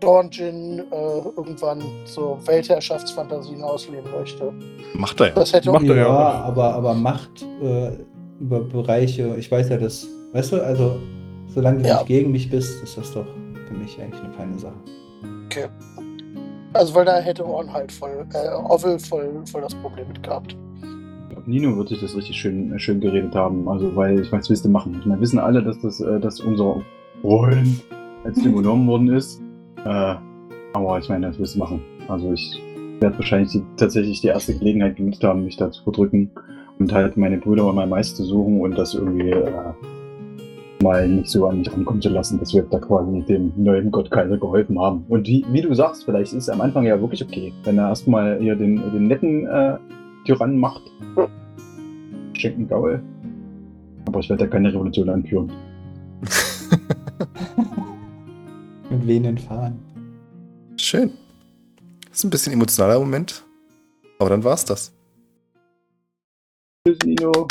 [0.00, 4.52] Dornjin äh, irgendwann so Weltherrschaftsfantasien ausleben möchte.
[4.94, 5.32] Macht er ja.
[5.34, 7.92] Das hätte Macht er ja aber, aber Macht äh,
[8.40, 10.96] über Bereiche, ich weiß ja, das, weißt du, also
[11.54, 11.94] solange du Ja.
[11.96, 13.26] nicht gegen mich bist, ist das doch
[13.68, 14.74] für mich eigentlich eine feine Sache.
[16.72, 20.56] Also weil da hätte Orn halt voll, äh, Orwell voll, voll das Problem mit gehabt.
[21.44, 23.68] Nino wird sich das richtig schön, äh, schön geredet haben.
[23.68, 24.96] Also, weil, ich meine, was willst du machen?
[25.00, 26.80] Ich meine, wissen alle, dass das, äh, dass unser
[27.20, 27.82] Freund
[28.24, 29.40] jetzt übernommen worden ist.
[29.84, 30.14] Äh,
[30.72, 31.82] aber ich meine, das willst du machen.
[32.08, 32.62] Also, ich
[33.00, 36.30] werde wahrscheinlich die, tatsächlich die erste Gelegenheit genutzt haben, mich da zu verdrücken
[36.78, 39.50] und halt meine Brüder und mein Meister zu suchen und das irgendwie äh,
[40.82, 44.10] mal nicht so an mich rankommen zu lassen, dass wir da quasi dem neuen Gott
[44.10, 45.04] Kaiser geholfen haben.
[45.08, 47.88] Und wie, wie du sagst, vielleicht ist es am Anfang ja wirklich okay, wenn er
[47.88, 49.78] erstmal hier den, den netten äh,
[50.24, 50.82] Tyrannen macht.
[52.34, 53.02] Schenken Gaul.
[54.06, 55.52] Aber ich werde da keine Revolution anführen.
[58.90, 59.78] Mit wen fahren?
[60.76, 61.12] Schön.
[62.08, 63.44] Das ist ein bisschen emotionaler Moment.
[64.18, 64.92] Aber dann war's das.
[66.86, 67.46] Tschüss, Nino.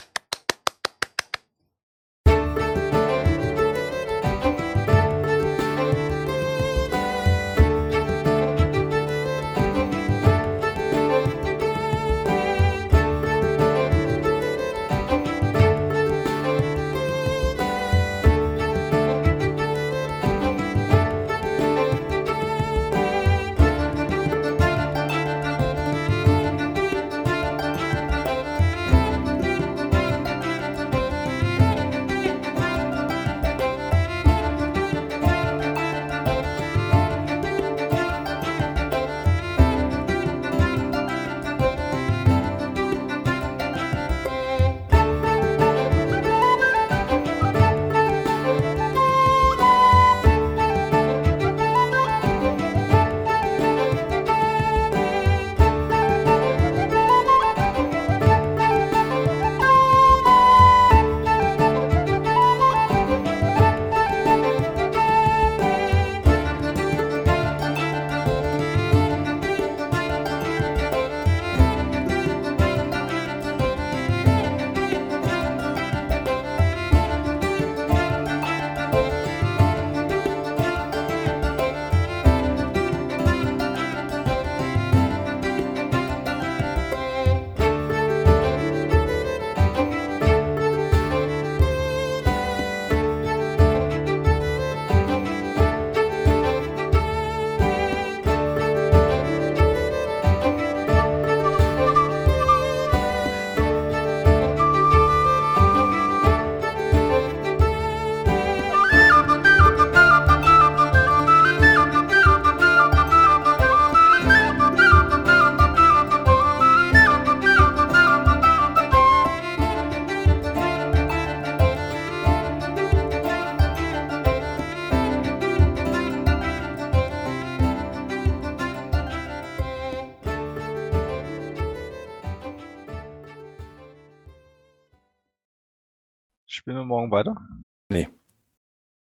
[137.02, 137.36] Morgen weiter?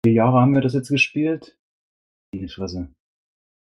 [0.05, 1.57] Vier Jahre haben wir das jetzt gespielt.
[2.33, 2.89] Die Fresse.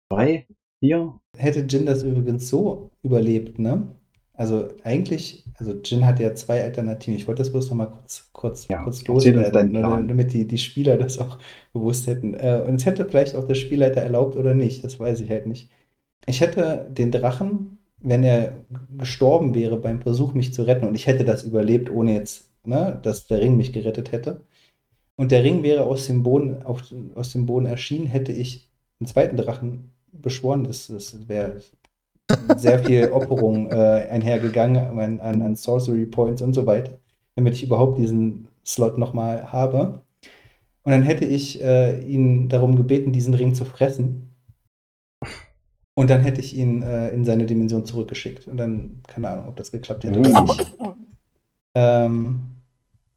[0.09, 0.47] Drei?
[0.79, 1.19] Vier?
[1.37, 3.95] Hätte Jin das übrigens so überlebt, ne?
[4.35, 7.15] Also eigentlich, also Jin hat ja zwei Alternativen.
[7.15, 10.47] Ich wollte das bloß noch mal kurz, kurz, Ja, kurz loswerden, deinen ne, damit die,
[10.47, 11.37] die Spieler das auch
[11.73, 12.33] gewusst hätten.
[12.33, 15.45] Äh, und es hätte vielleicht auch der Spielleiter erlaubt oder nicht, das weiß ich halt
[15.45, 15.69] nicht.
[16.25, 18.65] Ich hätte den Drachen, wenn er
[18.97, 22.99] gestorben wäre beim Versuch, mich zu retten, und ich hätte das überlebt, ohne jetzt, ne,
[23.01, 24.41] dass der Ring mich gerettet hätte,
[25.15, 26.83] und der Ring wäre aus dem Boden, auf,
[27.15, 28.69] aus dem Boden erschienen, hätte ich
[28.99, 30.63] einen zweiten Drachen beschworen.
[30.63, 31.61] Das, das wäre
[32.57, 36.97] sehr viel Opferung äh, einhergegangen an, an, an Sorcery Points und so weiter,
[37.35, 40.01] damit ich überhaupt diesen Slot nochmal habe.
[40.83, 44.35] Und dann hätte ich äh, ihn darum gebeten, diesen Ring zu fressen.
[45.95, 48.47] Und dann hätte ich ihn äh, in seine Dimension zurückgeschickt.
[48.47, 50.75] Und dann, keine Ahnung, ob das geklappt hätte oder nicht.
[51.75, 52.52] Ähm,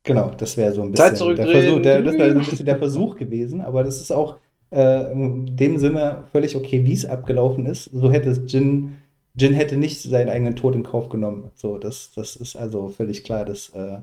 [0.06, 1.46] genau, das wäre so ein bisschen Zeit der.
[1.46, 4.38] Versuch, der, das wäre so ein bisschen der Versuch gewesen, aber das ist auch
[4.70, 7.84] äh, in dem Sinne völlig okay, wie es abgelaufen ist.
[7.92, 8.96] So hätte es Jin,
[9.34, 11.50] Jin hätte nicht seinen eigenen Tod in Kauf genommen.
[11.54, 13.98] So, das, das ist also völlig klar, dass, äh,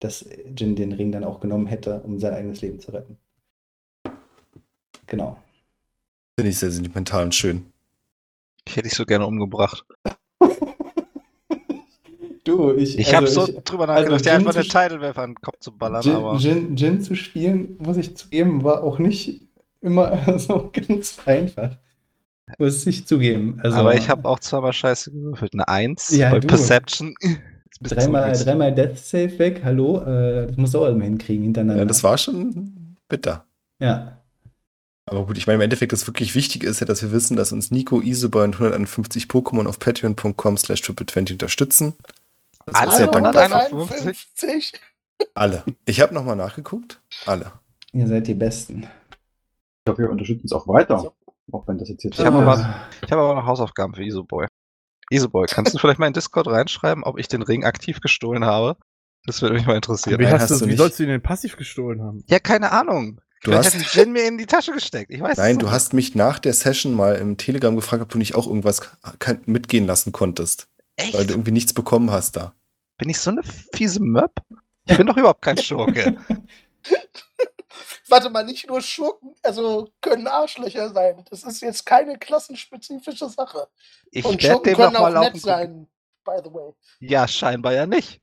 [0.00, 0.26] dass
[0.56, 3.18] Jin den Ring dann auch genommen hätte, um sein eigenes Leben zu retten.
[5.06, 5.36] Genau.
[6.38, 7.66] Finde ich sehr sentimental und schön.
[8.66, 9.84] Ich hätte dich so gerne umgebracht.
[12.44, 14.68] Du, ich, Ich habe also so ich- drüber also nachgedacht, dir Jin einfach eine zu-
[14.70, 18.16] Tidal Wave an den Kopf zu ballern, Jin, aber Jin, Jin zu spielen, muss ich
[18.16, 19.42] zugeben, war auch nicht
[19.80, 21.76] immer so ganz einfach.
[22.58, 23.60] Muss ich zugeben.
[23.62, 25.54] Also, aber ich habe auch zweimal scheiße gewürfelt.
[25.54, 26.48] Eine Eins Ja, bei du.
[26.48, 27.14] Perception.
[27.80, 31.82] Dreimal, dreimal Death Save weg, hallo, äh, das musst du auch immer hinkriegen hintereinander.
[31.82, 33.44] Ja, das war schon bitter.
[33.80, 34.18] Ja.
[35.06, 37.50] Aber gut, ich meine, im Endeffekt, das wirklich wichtig ist ja, dass wir wissen, dass
[37.50, 41.94] uns Nico, Isobar und 151 Pokémon auf patreon.com slash triple20 unterstützen.
[42.66, 43.36] Das Alle ist sehr dankbar.
[43.36, 44.72] 151.
[45.34, 45.64] Alle.
[45.84, 47.00] Ich habe nochmal nachgeguckt.
[47.26, 47.52] Alle.
[47.92, 48.86] Ihr seid die Besten.
[49.84, 50.98] Ich hoffe, wir unterstützen es auch weiter.
[50.98, 51.12] So.
[51.52, 52.74] Auch wenn das jetzt hier Ich habe aber,
[53.04, 54.46] ich habe aber noch Hausaufgaben für Isoboy.
[55.10, 58.76] Isoboy, kannst du vielleicht mal in Discord reinschreiben, ob ich den Ring aktiv gestohlen habe?
[59.26, 60.18] Das würde mich mal interessieren.
[60.18, 62.24] Wie, Nein, hast hast du, wie sollst du ihn denn passiv gestohlen haben?
[62.26, 63.20] Ja, keine Ahnung.
[63.42, 65.10] Du Vielleicht hast, Jin mir in die Tasche gesteckt.
[65.10, 65.74] Ich weiß nein, du nicht.
[65.74, 68.82] hast mich nach der Session mal im Telegram gefragt, ob du nicht auch irgendwas
[69.46, 70.68] mitgehen lassen konntest.
[70.96, 71.14] Echt?
[71.14, 72.54] Weil du irgendwie nichts bekommen hast da.
[72.98, 73.42] Bin ich so eine
[73.74, 74.32] fiese Möb?
[74.86, 76.16] Ich bin doch überhaupt kein Schurke.
[78.08, 81.24] Warte mal, nicht nur Schurken, also können Arschlöcher sein.
[81.30, 83.68] Das ist jetzt keine klassenspezifische Sache.
[84.10, 85.38] Ich Und werde Schurken dem noch können auch nett laufen.
[85.40, 85.86] sein,
[86.24, 86.72] by the way.
[87.00, 88.20] Ja, scheinbar ja nicht.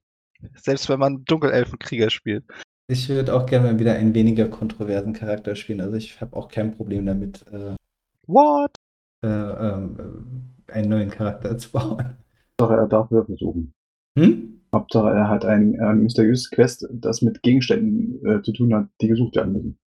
[0.56, 2.46] Selbst wenn man Dunkelelfenkrieger spielt.
[2.88, 5.82] Ich würde auch gerne mal wieder einen weniger kontroversen Charakter spielen.
[5.82, 7.76] Also ich habe auch kein Problem damit, äh,
[8.28, 8.72] What?
[9.24, 10.34] äh, ähm,
[10.68, 12.18] äh, einen neuen Charakter zu bauen.
[12.60, 13.74] Hauptsache, er darf Würfel suchen.
[14.18, 14.62] Hm?
[14.74, 19.08] Hauptsache, er hat ein äh, mysteriöses Quest, das mit Gegenständen äh, zu tun hat, die
[19.08, 19.80] gesucht werden müssen.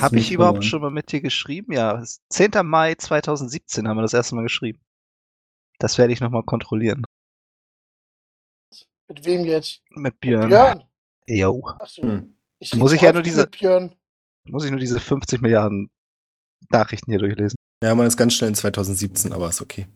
[0.00, 1.72] Habe ich überhaupt schon mal mit dir geschrieben?
[1.72, 2.64] Ja, es ist 10.
[2.64, 4.80] Mai 2017 haben wir das erste Mal geschrieben.
[5.78, 7.02] Das werde ich nochmal kontrollieren.
[9.08, 9.82] Mit wem jetzt?
[9.90, 10.48] Mit Björn.
[10.48, 10.84] Björn.
[11.26, 11.60] Jo.
[11.80, 12.02] Achso.
[12.02, 12.36] Hm.
[12.60, 13.94] Ich Muss ich ja nur diese- mit Björn.
[14.44, 15.90] Muss ich nur diese 50 Milliarden
[16.70, 17.56] Nachrichten hier durchlesen.
[17.82, 19.86] Ja, man ist ganz schnell in 2017, aber ist okay.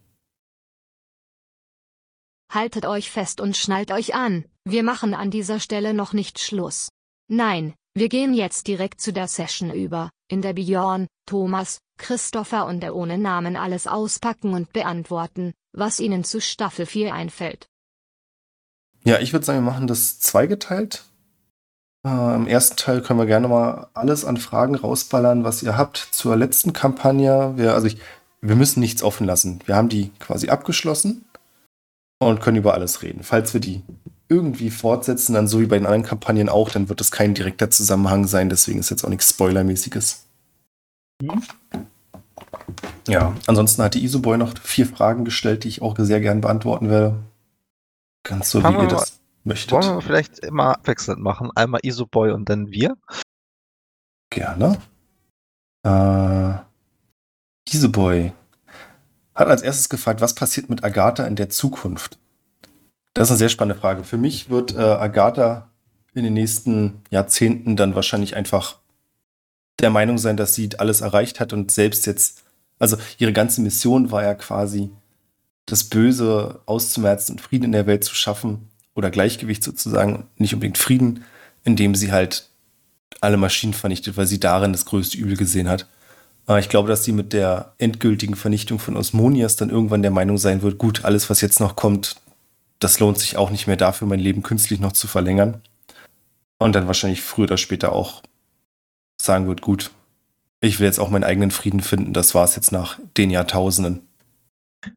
[2.54, 6.88] Haltet euch fest und schnallt euch an, wir machen an dieser Stelle noch nicht Schluss.
[7.26, 12.80] Nein, wir gehen jetzt direkt zu der Session über, in der Björn, Thomas, Christopher und
[12.80, 17.66] der ohne Namen alles auspacken und beantworten, was ihnen zu Staffel 4 einfällt.
[19.02, 21.02] Ja, ich würde sagen, wir machen das zweigeteilt.
[22.06, 25.96] Äh, Im ersten Teil können wir gerne mal alles an Fragen rausballern, was ihr habt
[25.96, 27.54] zur letzten Kampagne.
[27.56, 27.98] Wir, also ich,
[28.40, 29.58] wir müssen nichts offen lassen.
[29.66, 31.24] Wir haben die quasi abgeschlossen
[32.20, 33.22] und können über alles reden.
[33.22, 33.82] Falls wir die
[34.28, 37.70] irgendwie fortsetzen, dann so wie bei den anderen Kampagnen auch, dann wird es kein direkter
[37.70, 38.48] Zusammenhang sein.
[38.48, 40.26] Deswegen ist jetzt auch nichts Spoilermäßiges.
[43.06, 46.88] Ja, ansonsten hat die Isoboy noch vier Fragen gestellt, die ich auch sehr gern beantworten
[46.88, 47.16] werde.
[48.26, 49.72] Ganz so, Fangen wie ihr das möchtet.
[49.72, 51.50] Wollen wir vielleicht immer abwechselnd machen?
[51.54, 52.96] Einmal Isoboy und dann wir?
[54.30, 54.78] Gerne.
[55.86, 56.54] Äh,
[57.70, 58.32] Isoboy
[59.34, 62.18] hat als erstes gefragt, was passiert mit Agatha in der Zukunft?
[63.14, 64.04] Das ist eine sehr spannende Frage.
[64.04, 65.70] Für mich wird äh, Agatha
[66.14, 68.78] in den nächsten Jahrzehnten dann wahrscheinlich einfach
[69.80, 72.42] der Meinung sein, dass sie alles erreicht hat und selbst jetzt,
[72.78, 74.90] also ihre ganze Mission war ja quasi,
[75.66, 80.78] das Böse auszumerzen und Frieden in der Welt zu schaffen oder Gleichgewicht sozusagen, nicht unbedingt
[80.78, 81.24] Frieden,
[81.64, 82.50] indem sie halt
[83.20, 85.86] alle Maschinen vernichtet, weil sie darin das größte Übel gesehen hat.
[86.46, 90.36] Aber ich glaube, dass sie mit der endgültigen Vernichtung von Osmonias dann irgendwann der Meinung
[90.36, 92.16] sein wird, gut, alles, was jetzt noch kommt,
[92.78, 95.62] das lohnt sich auch nicht mehr dafür, mein Leben künstlich noch zu verlängern.
[96.58, 98.22] Und dann wahrscheinlich früher oder später auch
[99.20, 99.90] sagen wird, gut,
[100.60, 104.06] ich will jetzt auch meinen eigenen Frieden finden, das war es jetzt nach den Jahrtausenden.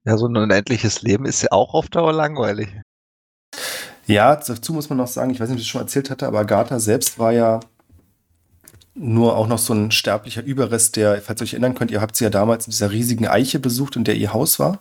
[0.05, 2.69] Ja, so ein unendliches Leben ist ja auch auf Dauer langweilig.
[4.05, 6.27] Ja, dazu muss man noch sagen, ich weiß nicht, ob ich das schon erzählt hatte,
[6.27, 7.59] aber Agatha selbst war ja
[8.97, 12.15] nur auch noch so ein sterblicher Überrest, der, falls ihr euch erinnern könnt, ihr habt
[12.15, 14.79] sie ja damals in dieser riesigen Eiche besucht, in der ihr Haus war.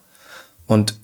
[0.67, 0.99] Und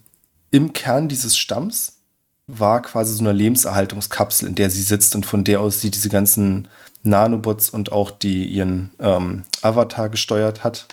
[0.51, 1.99] im Kern dieses Stamms
[2.47, 6.09] war quasi so eine Lebenserhaltungskapsel, in der sie sitzt und von der aus sie diese
[6.09, 6.69] ganzen
[7.03, 10.87] Nanobots und auch die ihren ähm, Avatar gesteuert hat.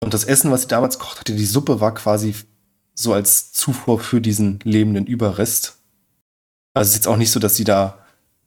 [0.00, 2.34] Und das Essen, was sie damals kocht hatte, die Suppe war quasi
[2.94, 5.76] so als Zufuhr für diesen lebenden Überrest.
[6.74, 8.03] Also es ist jetzt auch nicht so, dass sie da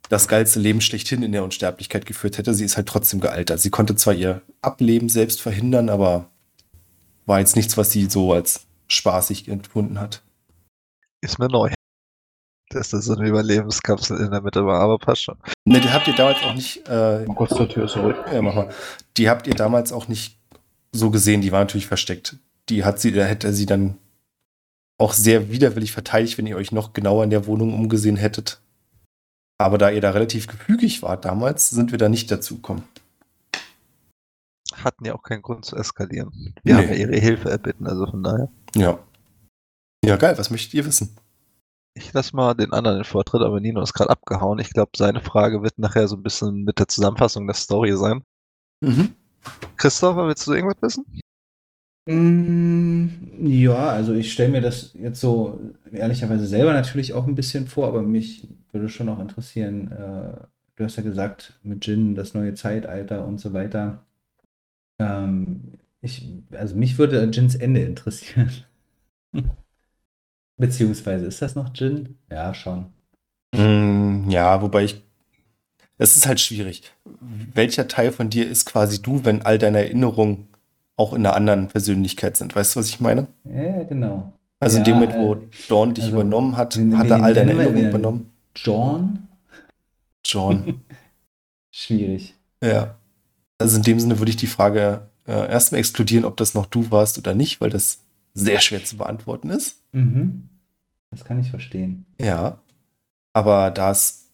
[0.09, 2.53] das geilste Leben schlechthin in der Unsterblichkeit geführt hätte.
[2.53, 3.59] Sie ist halt trotzdem gealtert.
[3.59, 6.29] Sie konnte zwar ihr Ableben selbst verhindern, aber
[7.25, 10.23] war jetzt nichts, was sie so als spaßig empfunden hat.
[11.21, 11.71] Ist mir neu.
[12.69, 15.37] Dass da so eine Überlebenskapsel in der Mitte war, aber passt schon.
[15.65, 16.87] Ne, die habt ihr damals auch nicht.
[16.87, 18.17] Äh, Mal kurz zur Tür zurück.
[18.31, 18.69] ja, mach mal.
[19.17, 20.37] Die habt ihr damals auch nicht
[20.91, 21.41] so gesehen.
[21.41, 22.37] Die war natürlich versteckt.
[22.69, 23.97] Die hat sie, da hätte sie dann
[24.97, 28.59] auch sehr widerwillig verteidigt, wenn ihr euch noch genauer in der Wohnung umgesehen hättet.
[29.59, 32.83] Aber da ihr da relativ gefügig wart damals, sind wir da nicht dazu gekommen.
[34.83, 36.53] Hatten ja auch keinen Grund zu eskalieren.
[36.63, 36.81] Wir Nee.
[36.81, 38.49] haben ja ihre Hilfe erbitten, also von daher.
[38.75, 38.99] Ja.
[40.05, 40.37] Ja, geil.
[40.37, 41.17] Was möchtet ihr wissen?
[41.95, 44.59] Ich lasse mal den anderen den Vortritt, aber Nino ist gerade abgehauen.
[44.59, 48.21] Ich glaube, seine Frage wird nachher so ein bisschen mit der Zusammenfassung der Story sein.
[48.81, 49.15] Mhm.
[49.77, 51.05] Christopher, willst du irgendwas wissen?
[52.07, 53.09] Mm,
[53.47, 55.59] Ja, also ich stelle mir das jetzt so
[55.91, 60.37] ehrlicherweise selber natürlich auch ein bisschen vor, aber mich würde schon auch interessieren, äh,
[60.75, 64.05] du hast ja gesagt, mit Jin das neue Zeitalter und so weiter.
[64.99, 68.51] Ähm, ich, also mich würde Jins Ende interessieren.
[70.57, 72.17] Beziehungsweise, ist das noch Jin?
[72.31, 72.87] Ja, schon.
[73.55, 75.03] Mm, Ja, wobei ich.
[75.97, 76.93] Es ist halt schwierig.
[77.53, 80.47] Welcher Teil von dir ist quasi du, wenn all deine Erinnerungen
[80.97, 82.55] auch in einer anderen Persönlichkeit sind?
[82.55, 83.27] Weißt du, was ich meine?
[83.45, 84.33] Ja, genau.
[84.59, 87.23] Also in dem Ja, Moment, wo äh, Dawn dich also, übernommen hat, wen- hat er
[87.23, 88.31] all deine Erinnerungen übernommen.
[88.55, 89.27] John?
[90.25, 90.81] John.
[91.71, 92.35] Schwierig.
[92.63, 92.95] ja.
[93.59, 96.91] Also in dem Sinne würde ich die Frage äh, erstmal exkludieren, ob das noch du
[96.91, 98.01] warst oder nicht, weil das
[98.35, 99.77] sehr schwer zu beantworten ist.
[99.93, 100.47] Mhm.
[101.09, 102.05] Das kann ich verstehen.
[102.21, 102.59] Ja.
[103.33, 104.29] Aber da es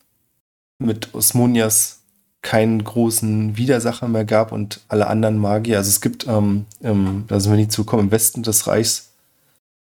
[0.77, 2.02] mit Osmonias
[2.43, 7.39] keinen großen Widersacher mehr gab und alle anderen Magier, also es gibt, ähm, ähm, da
[7.39, 9.13] sind wir nie zugekommen, im Westen des Reichs,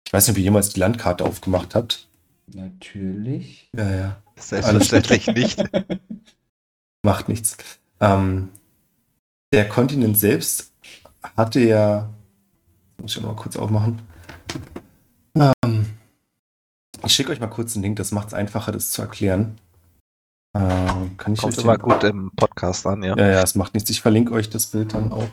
[0.08, 2.08] ich weiß nicht, ob ihr jemals die Landkarte aufgemacht habt.
[2.54, 3.70] Natürlich.
[3.76, 4.22] Ja, ja.
[4.38, 5.64] Selbstverständlich nicht.
[7.02, 7.58] Macht nichts.
[8.00, 8.50] Ähm,
[9.52, 10.72] der Kontinent selbst
[11.36, 12.10] hatte ja,
[13.02, 14.02] muss ich noch mal kurz aufmachen.
[15.36, 15.86] Ähm,
[17.06, 19.58] ich schicke euch mal kurz einen Link, das macht es einfacher, das zu erklären.
[20.56, 23.18] Ähm, kann ich Kommt euch immer den- gut im Podcast an, ja.
[23.18, 23.90] Ja, ja, es macht nichts.
[23.90, 25.28] Ich verlinke euch das Bild dann auch.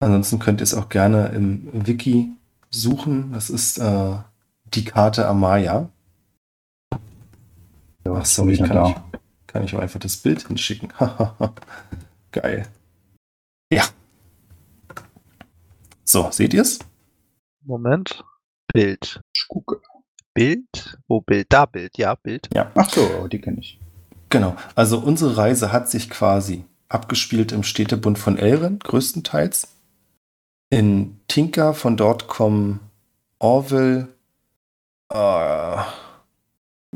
[0.00, 2.32] Ansonsten könnt ihr es auch gerne im Wiki
[2.70, 3.32] suchen.
[3.32, 4.16] Das ist äh,
[4.74, 5.88] die Karte Amaya.
[8.04, 8.94] Ja, Ach so, ich kann, ich,
[9.46, 10.92] kann ich auch einfach das Bild hinschicken.
[12.32, 12.66] Geil.
[13.72, 13.84] Ja.
[16.04, 16.78] So, seht ihr es?
[17.62, 18.24] Moment.
[18.72, 19.20] Bild.
[19.34, 19.80] Ich gucke.
[20.34, 20.98] Bild?
[21.08, 21.46] Wo Bild?
[21.50, 22.48] Da Bild, ja, Bild.
[22.74, 23.79] Ach so, die kenne ich.
[24.30, 24.56] Genau.
[24.74, 29.68] Also unsere Reise hat sich quasi abgespielt im Städtebund von Elren, größtenteils.
[30.70, 32.80] In Tinka, von dort kommen
[33.40, 34.08] Orville.
[35.12, 35.76] Äh,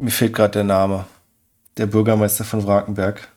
[0.01, 1.05] mir fehlt gerade der Name.
[1.77, 3.28] Der Bürgermeister von Wrakenberg.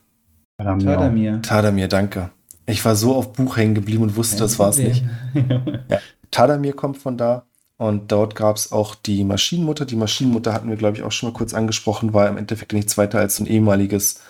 [0.60, 0.78] Ja.
[0.78, 1.42] Tadamir.
[1.42, 2.30] Tadamir, danke.
[2.68, 5.04] Ich war so auf Buch hängen geblieben und wusste, das war es nicht.
[6.32, 7.47] Tadamir kommt von da
[7.78, 9.86] und dort gab es auch die Maschinenmutter.
[9.86, 12.98] Die Maschinenmutter hatten wir, glaube ich, auch schon mal kurz angesprochen, war im Endeffekt nichts
[12.98, 14.22] weiter als ein ehemaliges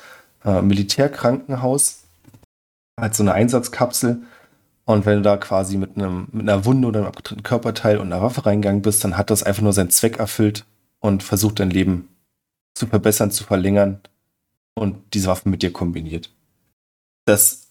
[0.43, 2.03] äh, Militärkrankenhaus,
[2.97, 4.21] als so eine Einsatzkapsel.
[4.83, 8.11] Und wenn du da quasi mit, einem, mit einer Wunde oder einem abgetrennten Körperteil und
[8.11, 10.65] einer Waffe reingegangen bist, dann hat das einfach nur seinen Zweck erfüllt
[10.99, 12.09] und versucht dein Leben
[12.73, 14.01] zu verbessern, zu verlängern
[14.75, 16.33] und diese Waffen mit dir kombiniert.
[17.25, 17.67] Das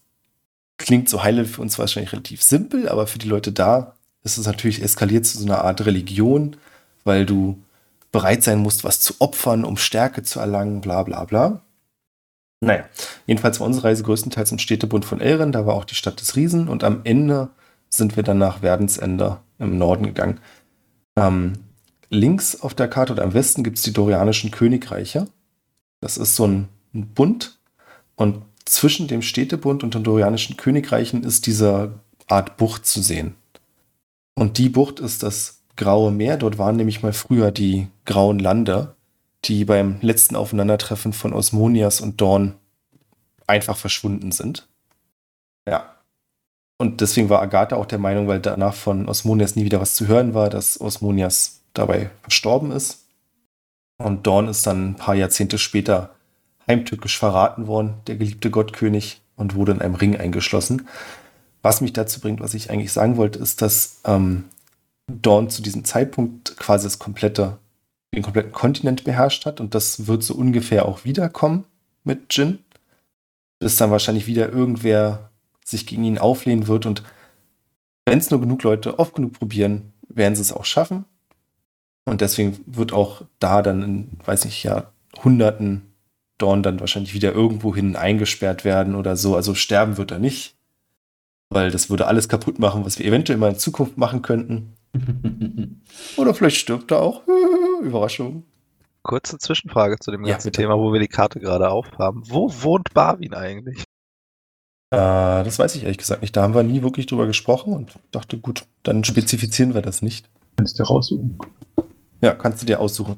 [0.79, 3.96] klingt so heile für uns wahrscheinlich relativ simpel, aber für die Leute da
[4.27, 6.57] ist es natürlich eskaliert zu so einer Art Religion,
[7.05, 7.63] weil du
[8.11, 11.63] bereit sein musst, was zu opfern, um Stärke zu erlangen, bla bla bla.
[12.61, 12.85] Naja,
[13.27, 16.35] jedenfalls war unsere Reise größtenteils im Städtebund von Elren, da war auch die Stadt des
[16.37, 17.51] Riesen und am Ende
[17.89, 20.41] sind wir dann nach Werdensende im Norden gegangen.
[21.17, 21.53] Ähm,
[22.11, 25.29] links auf der Karte oder am Westen gibt es die Dorianischen Königreiche.
[26.01, 27.59] Das ist so ein, ein Bund
[28.17, 33.37] und zwischen dem Städtebund und den Dorianischen Königreichen ist diese Art Bucht zu sehen.
[34.39, 36.37] Und die Bucht ist das Graue Meer.
[36.37, 38.95] Dort waren nämlich mal früher die Grauen Lande,
[39.45, 42.55] die beim letzten Aufeinandertreffen von Osmonias und Dawn
[43.47, 44.69] einfach verschwunden sind.
[45.67, 45.97] Ja.
[46.79, 50.07] Und deswegen war Agatha auch der Meinung, weil danach von Osmonias nie wieder was zu
[50.07, 53.07] hören war, dass Osmonias dabei verstorben ist.
[53.99, 56.15] Und Dawn ist dann ein paar Jahrzehnte später
[56.67, 60.89] heimtückisch verraten worden, der geliebte Gottkönig, und wurde in einem Ring eingeschlossen.
[61.67, 64.45] Was mich dazu bringt, was ich eigentlich sagen wollte, ist, dass ähm,
[65.09, 67.59] Dawn zu diesem Zeitpunkt quasi das komplette,
[68.15, 71.65] den kompletten Kontinent beherrscht hat und das wird so ungefähr auch wiederkommen
[72.05, 72.61] mit Jin.
[73.59, 75.31] Bis dann wahrscheinlich wieder irgendwer
[75.65, 77.03] sich gegen ihn auflehnen wird und
[78.05, 81.05] wenn es nur genug Leute oft genug probieren, werden sie es auch schaffen.
[82.05, 85.83] Und deswegen wird auch da dann in, weiß nicht, Jahrhunderten
[86.39, 89.35] Dawn dann wahrscheinlich wieder irgendwohin eingesperrt werden oder so.
[89.35, 90.56] Also sterben wird er nicht,
[91.51, 94.75] weil das würde alles kaputt machen, was wir eventuell mal in Zukunft machen könnten.
[96.17, 97.23] oder vielleicht stirbt er auch.
[97.83, 98.45] Überraschung.
[99.03, 100.63] Kurze Zwischenfrage zu dem Ja, ganzen bitte.
[100.63, 102.23] Thema, wo wir die Karte gerade aufhaben.
[102.27, 103.85] Wo wohnt Barwin eigentlich?
[104.91, 106.37] Äh, das weiß ich ehrlich gesagt nicht.
[106.37, 110.29] Da haben wir nie wirklich drüber gesprochen und dachte, gut, dann spezifizieren wir das nicht.
[110.57, 111.39] Kannst du raussuchen.
[112.21, 113.17] Ja, kannst du dir aussuchen.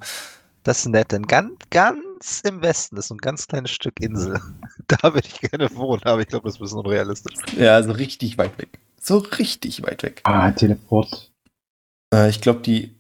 [0.64, 1.98] Das ist nett, denn ganz, ganz
[2.44, 4.40] im Westen ist so ein ganz kleines Stück Insel.
[4.86, 7.34] Da würde ich gerne wohnen, aber ich glaube, das ist ein bisschen unrealistisch.
[7.58, 8.78] Ja, also richtig weit weg.
[8.98, 10.22] So richtig weit weg.
[10.24, 11.30] Ah, Teleport.
[12.14, 12.94] Äh, ich glaube, die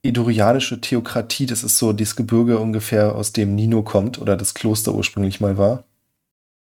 [0.00, 4.94] idorianische Theokratie, das ist so das Gebirge ungefähr, aus dem Nino kommt oder das Kloster
[4.94, 5.84] ursprünglich mal war.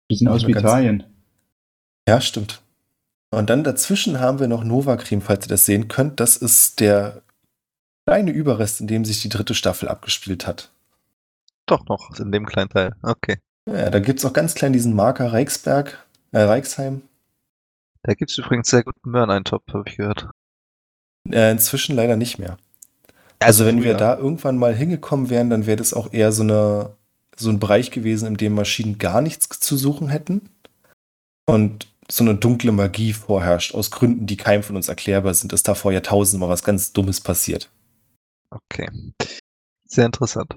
[0.08, 1.04] Bisschen aus Ganz- Italien.
[2.06, 2.60] Ja, stimmt.
[3.30, 6.20] Und dann dazwischen haben wir noch Novacrim, falls ihr das sehen könnt.
[6.20, 7.22] Das ist der
[8.06, 10.70] kleine Überrest, in dem sich die dritte Staffel abgespielt hat.
[11.68, 12.94] Doch noch, in dem kleinen Teil.
[13.02, 13.38] Okay.
[13.66, 17.02] Ja, da gibt es auch ganz klein diesen Marker Reichsberg, äh, Reichsheim.
[18.02, 20.28] Da gibt es übrigens sehr guten Möhreneintopf, habe ich gehört.
[21.30, 22.56] Äh, inzwischen leider nicht mehr.
[23.40, 26.96] Also wenn wir da irgendwann mal hingekommen wären, dann wäre das auch eher so, eine,
[27.36, 30.48] so ein Bereich gewesen, in dem Maschinen gar nichts zu suchen hätten.
[31.46, 35.68] Und so eine dunkle Magie vorherrscht, aus Gründen, die keinem von uns erklärbar sind, ist
[35.68, 37.70] da vor Jahrtausenden mal was ganz Dummes passiert.
[38.50, 38.88] Okay.
[39.84, 40.56] Sehr interessant.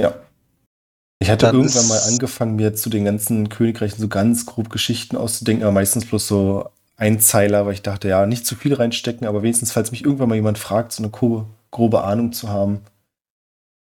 [0.00, 0.14] Ja.
[1.18, 5.16] Ich hatte Dann irgendwann mal angefangen, mir zu den ganzen Königreichen so ganz grob Geschichten
[5.16, 9.42] auszudenken, aber meistens bloß so Einzeiler, weil ich dachte, ja, nicht zu viel reinstecken, aber
[9.42, 12.80] wenigstens, falls mich irgendwann mal jemand fragt, so eine grobe, grobe Ahnung zu haben.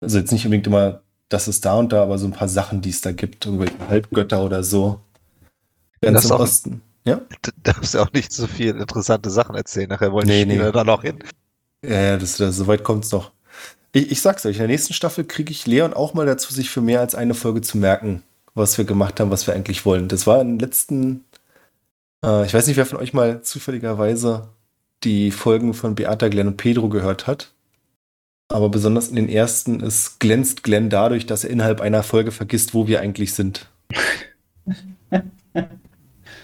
[0.02, 2.81] Also jetzt nicht unbedingt immer, das ist da und da, aber so ein paar Sachen,
[2.81, 4.99] die es da gibt, irgendwelche Halbgötter oder so.
[6.02, 6.81] Ganz Das im auch- Osten.
[7.06, 7.19] Ja?
[7.41, 9.90] Du darfst ja auch nicht so viel interessante Sachen erzählen.
[9.90, 10.72] Nachher wollen Nee, die Spieler nee.
[10.72, 11.19] da noch hin.
[11.84, 13.31] Ja, ja, das, das, so weit kommt es noch.
[13.94, 16.70] Ich, ich sag's euch, in der nächsten Staffel kriege ich Leon auch mal dazu, sich
[16.70, 18.24] für mehr als eine Folge zu merken,
[18.56, 20.07] was wir gemacht haben, was wir eigentlich wollen.
[20.07, 21.26] Das war in den letzten,
[22.26, 24.49] äh, ich weiß nicht, wer von euch mal zufälligerweise
[25.03, 27.53] die Folgen von Beata, Glenn und Pedro gehört hat.
[28.49, 32.74] Aber besonders in den ersten ist, glänzt Glenn dadurch, dass er innerhalb einer Folge vergisst,
[32.74, 33.70] wo wir eigentlich sind.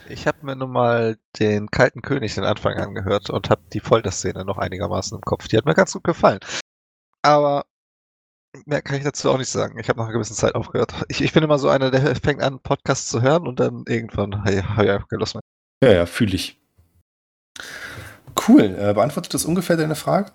[0.07, 4.45] Ich habe mir nun mal den Kalten König den Anfang angehört und habe die Folterszene
[4.45, 5.47] noch einigermaßen im Kopf.
[5.47, 6.39] Die hat mir ganz gut gefallen.
[7.21, 7.65] Aber
[8.65, 9.77] mehr kann ich dazu auch nicht sagen.
[9.79, 10.93] Ich habe nach einer gewissen Zeit aufgehört.
[11.07, 14.43] Ich, ich bin immer so einer, der fängt an, Podcasts zu hören und dann irgendwann
[14.43, 15.41] habe ich einfach keine Lust mehr.
[15.83, 16.59] Ja, ja, fühle ich.
[18.47, 18.75] Cool.
[18.79, 20.31] Äh, beantwortet das ungefähr deine Frage,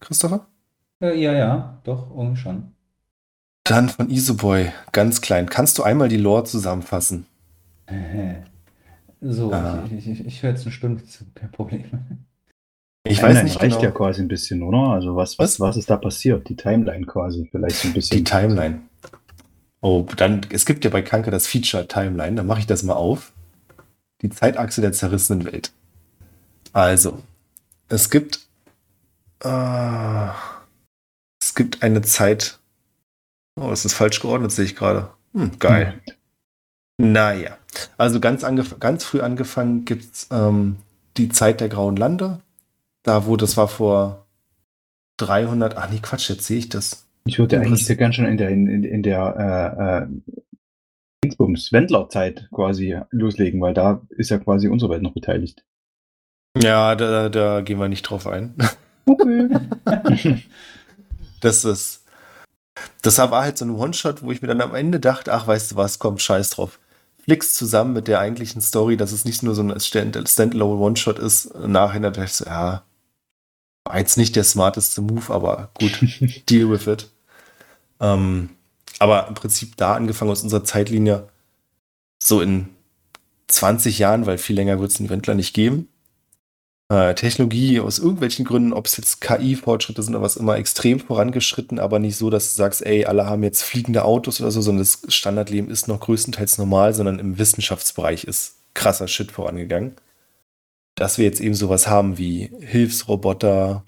[0.00, 0.46] Christopher?
[1.00, 2.72] Äh, ja, ja, doch, irgendwie schon.
[3.64, 5.48] Dann von Isoboy, ganz klein.
[5.48, 7.26] Kannst du einmal die Lore zusammenfassen?
[9.20, 9.84] So, Ah.
[9.96, 11.84] ich, ich, ich höre jetzt eine Stunde zu, kein Problem.
[13.04, 13.82] Ich weiß nicht reicht genau.
[13.82, 14.92] ja quasi ein bisschen, oder?
[14.92, 16.48] Also was, was, was ist da passiert?
[16.48, 18.16] Die Timeline quasi, vielleicht so ein bisschen.
[18.18, 18.82] Die Timeline.
[19.80, 22.94] Oh, dann, es gibt ja bei Kanker das Feature Timeline, dann mache ich das mal
[22.94, 23.32] auf.
[24.22, 25.72] Die Zeitachse der zerrissenen Welt.
[26.72, 27.20] Also,
[27.88, 28.38] es gibt,
[29.40, 30.28] äh,
[31.42, 32.60] es gibt eine Zeit.
[33.60, 35.10] Oh, das ist falsch geordnet, sehe ich gerade.
[35.34, 36.00] Hm, geil.
[36.98, 37.58] Naja,
[37.96, 38.44] also ganz,
[38.78, 40.76] ganz früh angefangen gibt es ähm,
[41.16, 42.40] die Zeit der Grauen Lande.
[43.02, 44.26] Da, wo das war vor
[45.18, 47.06] 300, ach nee, Quatsch, jetzt sehe ich das.
[47.24, 50.08] Ich würde Was- eigentlich gern schon in der, in, in, der
[51.24, 55.64] äh, äh, Wendler-Zeit quasi loslegen, weil da ist ja quasi unsere Welt noch beteiligt.
[56.60, 58.54] Ja, da, da gehen wir nicht drauf ein.
[59.06, 60.42] Okay.
[61.40, 62.04] Das ist.
[63.02, 65.72] Das war halt so ein One-Shot, wo ich mir dann am Ende dachte, ach, weißt
[65.72, 66.78] du was, komm, scheiß drauf.
[67.24, 71.18] Flick's zusammen mit der eigentlichen Story, dass es nicht nur so ein Stand- Standalone One-Shot
[71.18, 71.46] ist.
[71.46, 72.82] Im Nachhinein dachte ich so, ja,
[73.84, 75.98] war jetzt nicht der smarteste Move, aber gut,
[76.50, 77.10] deal with it.
[78.00, 78.50] Ähm,
[78.98, 81.28] aber im Prinzip da angefangen aus unserer Zeitlinie,
[82.22, 82.68] so in
[83.48, 85.88] 20 Jahren, weil viel länger wird es den Wendler nicht geben.
[86.90, 91.78] äh, Technologie aus irgendwelchen Gründen, ob es jetzt KI-Fortschritte sind oder was immer, extrem vorangeschritten,
[91.78, 94.84] aber nicht so, dass du sagst, ey, alle haben jetzt fliegende Autos oder so, sondern
[94.84, 99.96] das Standardleben ist noch größtenteils normal, sondern im Wissenschaftsbereich ist krasser Shit vorangegangen.
[100.94, 103.84] Dass wir jetzt eben sowas haben wie Hilfsroboter,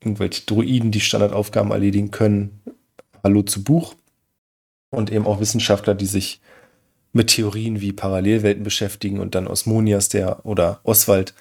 [0.00, 2.60] irgendwelche Droiden, die Standardaufgaben erledigen können.
[3.22, 3.94] Hallo zu Buch.
[4.90, 6.40] Und eben auch Wissenschaftler, die sich
[7.12, 11.34] mit Theorien wie Parallelwelten beschäftigen und dann Osmonias, der oder Oswald,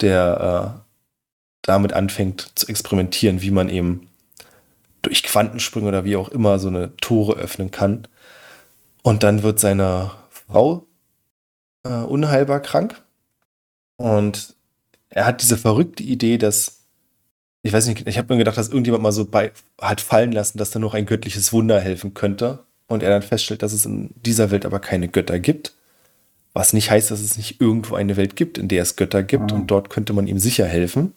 [0.00, 0.80] der äh,
[1.62, 4.08] damit anfängt zu experimentieren, wie man eben
[5.02, 8.06] durch Quantensprünge oder wie auch immer so eine Tore öffnen kann.
[9.02, 10.86] Und dann wird seine Frau
[11.84, 13.02] äh, unheilbar krank.
[13.96, 14.54] Und
[15.08, 16.80] er hat diese verrückte Idee, dass,
[17.62, 20.58] ich weiß nicht, ich habe mir gedacht, dass irgendjemand mal so bei, hat fallen lassen,
[20.58, 22.64] dass da noch ein göttliches Wunder helfen könnte.
[22.86, 25.72] Und er dann feststellt, dass es in dieser Welt aber keine Götter gibt.
[26.52, 29.52] Was nicht heißt, dass es nicht irgendwo eine Welt gibt, in der es Götter gibt
[29.52, 29.56] Ah.
[29.56, 31.14] und dort könnte man ihm sicher helfen.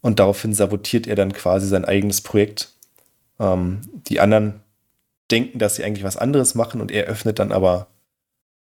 [0.00, 2.72] Und daraufhin sabotiert er dann quasi sein eigenes Projekt.
[3.38, 4.60] Ähm, die anderen
[5.30, 7.86] denken, dass sie eigentlich was anderes machen und er öffnet dann aber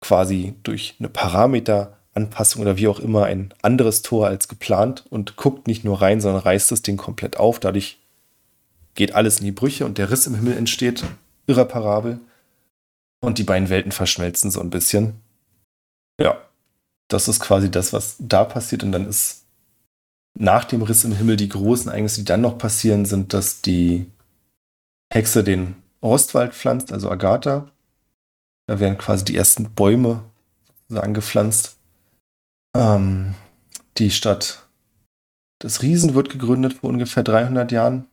[0.00, 1.08] quasi durch eine
[2.16, 6.20] Parameteranpassung oder wie auch immer ein anderes Tor als geplant und guckt nicht nur rein,
[6.20, 7.60] sondern reißt das Ding komplett auf.
[7.60, 7.98] Dadurch
[8.94, 11.04] geht alles in die Brüche und der Riss im Himmel entsteht
[11.46, 12.18] irreparabel
[13.20, 15.20] und die beiden Welten verschmelzen so ein bisschen.
[16.20, 16.40] Ja,
[17.08, 19.44] das ist quasi das, was da passiert und dann ist
[20.38, 24.06] nach dem Riss im Himmel die großen Ereignisse, die dann noch passieren, sind, dass die
[25.12, 27.70] Hexe den Ostwald pflanzt, also Agatha.
[28.66, 30.24] Da werden quasi die ersten Bäume
[30.88, 31.76] sozusagen gepflanzt.
[32.76, 33.34] Ähm,
[33.98, 34.66] die Stadt
[35.62, 38.06] des Riesen wird gegründet vor ungefähr 300 Jahren.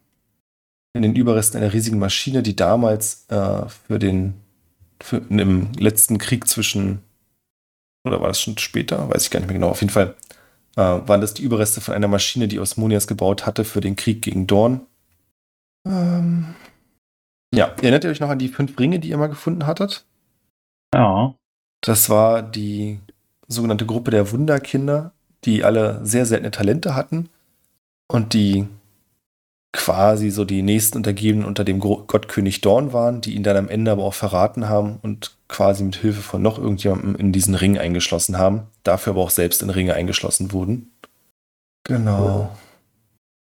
[0.96, 4.36] In den Überresten einer riesigen Maschine, die damals äh, für den
[5.02, 7.02] für, im letzten Krieg zwischen
[8.06, 9.10] oder war das schon später?
[9.10, 9.70] Weiß ich gar nicht mehr genau.
[9.70, 10.16] Auf jeden Fall
[10.76, 14.22] äh, waren das die Überreste von einer Maschine, die Osmonias gebaut hatte für den Krieg
[14.22, 14.82] gegen Dorn.
[15.88, 16.54] Ähm,
[17.54, 20.06] ja, erinnert ihr euch noch an die fünf Ringe, die ihr mal gefunden hattet?
[20.94, 21.36] Ja.
[21.82, 23.00] Das war die
[23.48, 25.14] sogenannte Gruppe der Wunderkinder,
[25.46, 27.30] die alle sehr seltene Talente hatten
[28.08, 28.68] und die
[29.74, 33.92] quasi so die nächsten Untergebenen unter dem Gottkönig Dorn waren, die ihn dann am Ende
[33.92, 38.38] aber auch verraten haben und quasi mit Hilfe von noch irgendjemandem in diesen Ring eingeschlossen
[38.38, 40.92] haben, dafür aber auch selbst in Ringe eingeschlossen wurden.
[41.84, 42.56] Genau.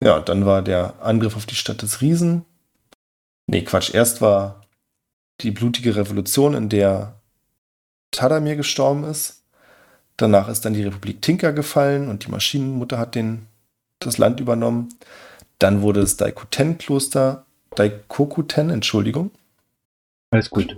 [0.02, 2.44] Ja, dann war der Angriff auf die Stadt des Riesen.
[3.46, 4.62] Nee, Quatsch, erst war
[5.42, 7.20] die blutige Revolution, in der
[8.10, 9.43] Tadamir gestorben ist.
[10.16, 13.46] Danach ist dann die Republik Tinker gefallen und die Maschinenmutter hat den,
[13.98, 14.90] das Land übernommen.
[15.58, 19.30] Dann wurde das Daikuten-Kloster, Daikokuten, Entschuldigung,
[20.30, 20.76] Alles gut.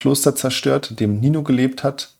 [0.00, 2.14] Kloster zerstört, in dem Nino gelebt hat.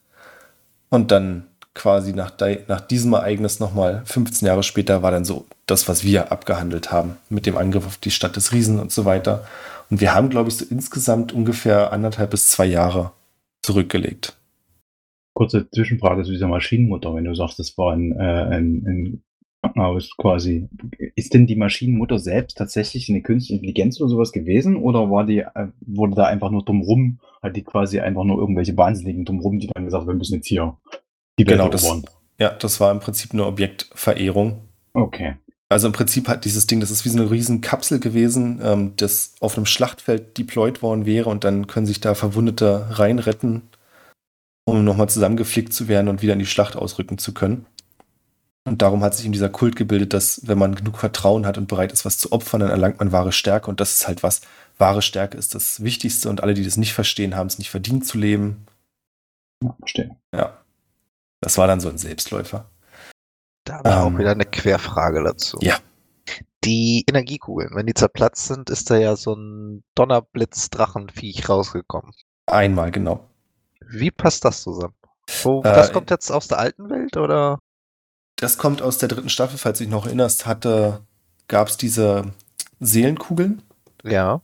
[0.90, 5.47] Und dann quasi nach, Dai- nach diesem Ereignis nochmal 15 Jahre später war dann so
[5.66, 9.05] das, was wir abgehandelt haben, mit dem Angriff auf die Stadt des Riesen und so
[9.05, 9.47] weiter.
[9.89, 13.12] Und wir haben, glaube ich, so insgesamt ungefähr anderthalb bis zwei Jahre
[13.62, 14.36] zurückgelegt.
[15.40, 19.22] Kurze Zwischenfrage zu dieser Maschinenmutter, wenn du sagst, das war ein, äh, ein, ein
[19.62, 20.68] Krankenhaus quasi.
[21.16, 24.76] Ist denn die Maschinenmutter selbst tatsächlich eine künstliche Intelligenz oder sowas gewesen?
[24.76, 28.76] Oder war die, äh, wurde da einfach nur drumrum, hat die quasi einfach nur irgendwelche
[28.76, 30.76] Wahnsinnigen drumrum, die dann gesagt haben, wir müssen jetzt hier
[31.38, 32.04] die Welt Genau, das, erobern?
[32.38, 34.58] ja, das war im Prinzip eine Objektverehrung.
[34.92, 35.36] Okay.
[35.70, 38.92] Also im Prinzip hat dieses Ding, das ist wie so eine riesen Kapsel gewesen, ähm,
[38.96, 43.69] das auf einem Schlachtfeld deployed worden wäre und dann können sich da Verwundete reinretten,
[44.70, 47.66] um nochmal zusammengeflickt zu werden und wieder in die Schlacht ausrücken zu können.
[48.66, 51.66] Und darum hat sich in dieser Kult gebildet, dass wenn man genug Vertrauen hat und
[51.68, 53.70] bereit ist, was zu opfern, dann erlangt man wahre Stärke.
[53.70, 54.42] Und das ist halt was.
[54.78, 58.06] Wahre Stärke ist das Wichtigste und alle, die das nicht verstehen, haben es nicht verdient
[58.06, 58.66] zu leben.
[59.62, 60.16] Ja, verstehe.
[60.34, 60.59] Ja.
[61.40, 62.70] Das war dann so ein Selbstläufer.
[63.64, 65.59] Da habe ich Ähm, auch wieder eine Querfrage dazu.
[65.62, 65.78] ja.
[66.64, 72.12] Die Energiekugeln, wenn die zerplatzt sind, ist da ja so ein Donnerblitz-Drachenviech rausgekommen.
[72.47, 73.30] Einmal, genau.
[73.90, 74.94] Wie passt das zusammen?
[75.42, 77.58] Wo, Äh, das kommt jetzt aus der alten Welt oder?
[78.36, 81.00] Das kommt aus der dritten Staffel, falls du dich noch erinnerst, hatte,
[81.48, 82.32] gab es diese
[82.78, 83.62] Seelenkugeln.
[84.02, 84.40] Ja.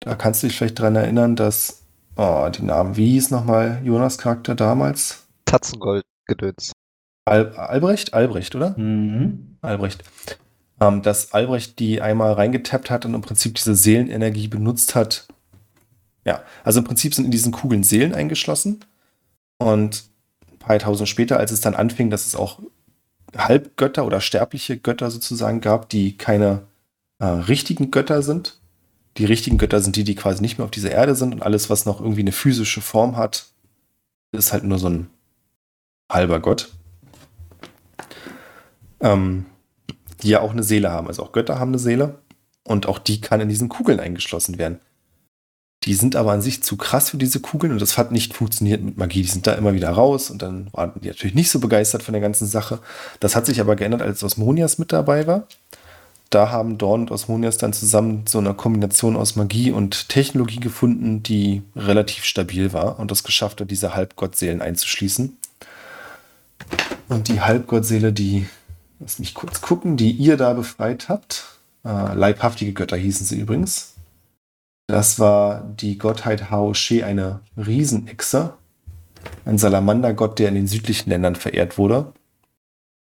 [0.00, 1.82] Da kannst du dich vielleicht dran erinnern, dass,
[2.16, 5.26] oh, die Namen, wie hieß nochmal Jonas Charakter damals?
[5.44, 6.72] Tatzengold-Gedöns.
[7.26, 8.14] Al Albrecht?
[8.14, 8.78] Albrecht, oder?
[8.78, 9.56] Mhm.
[9.60, 10.04] Albrecht.
[10.80, 15.26] Ähm, dass Albrecht die einmal reingetappt hat und im Prinzip diese Seelenenergie benutzt hat.
[16.24, 18.80] Ja, also im Prinzip sind in diesen Kugeln Seelen eingeschlossen.
[19.58, 20.04] Und
[20.50, 22.60] ein paar Jahrtausend später, als es dann anfing, dass es auch
[23.36, 26.62] Halbgötter oder sterbliche Götter sozusagen gab, die keine
[27.18, 28.58] äh, richtigen Götter sind.
[29.16, 31.70] Die richtigen Götter sind die, die quasi nicht mehr auf dieser Erde sind und alles,
[31.70, 33.46] was noch irgendwie eine physische Form hat,
[34.32, 35.10] ist halt nur so ein
[36.10, 36.72] halber Gott.
[39.00, 39.46] ähm,
[40.22, 41.06] die ja auch eine Seele haben.
[41.06, 42.18] Also auch Götter haben eine Seele
[42.64, 44.80] und auch die kann in diesen Kugeln eingeschlossen werden.
[45.84, 48.82] Die sind aber an sich zu krass für diese Kugeln und das hat nicht funktioniert
[48.82, 49.22] mit Magie.
[49.22, 52.12] Die sind da immer wieder raus und dann waren die natürlich nicht so begeistert von
[52.12, 52.78] der ganzen Sache.
[53.20, 55.46] Das hat sich aber geändert, als Osmonias mit dabei war.
[56.30, 61.22] Da haben Dorn und Osmonias dann zusammen so eine Kombination aus Magie und Technologie gefunden,
[61.22, 65.36] die relativ stabil war und das geschafft hat, diese Halbgottseelen einzuschließen.
[67.08, 68.46] Und die Halbgottseele, die,
[69.00, 71.44] lass mich kurz gucken, die ihr da befreit habt,
[71.84, 73.93] äh, leibhaftige Götter hießen sie übrigens,
[74.86, 78.54] das war die Gottheit Haoshe, eine Riesenechse.
[79.46, 82.12] Ein Salamandergott, der in den südlichen Ländern verehrt wurde.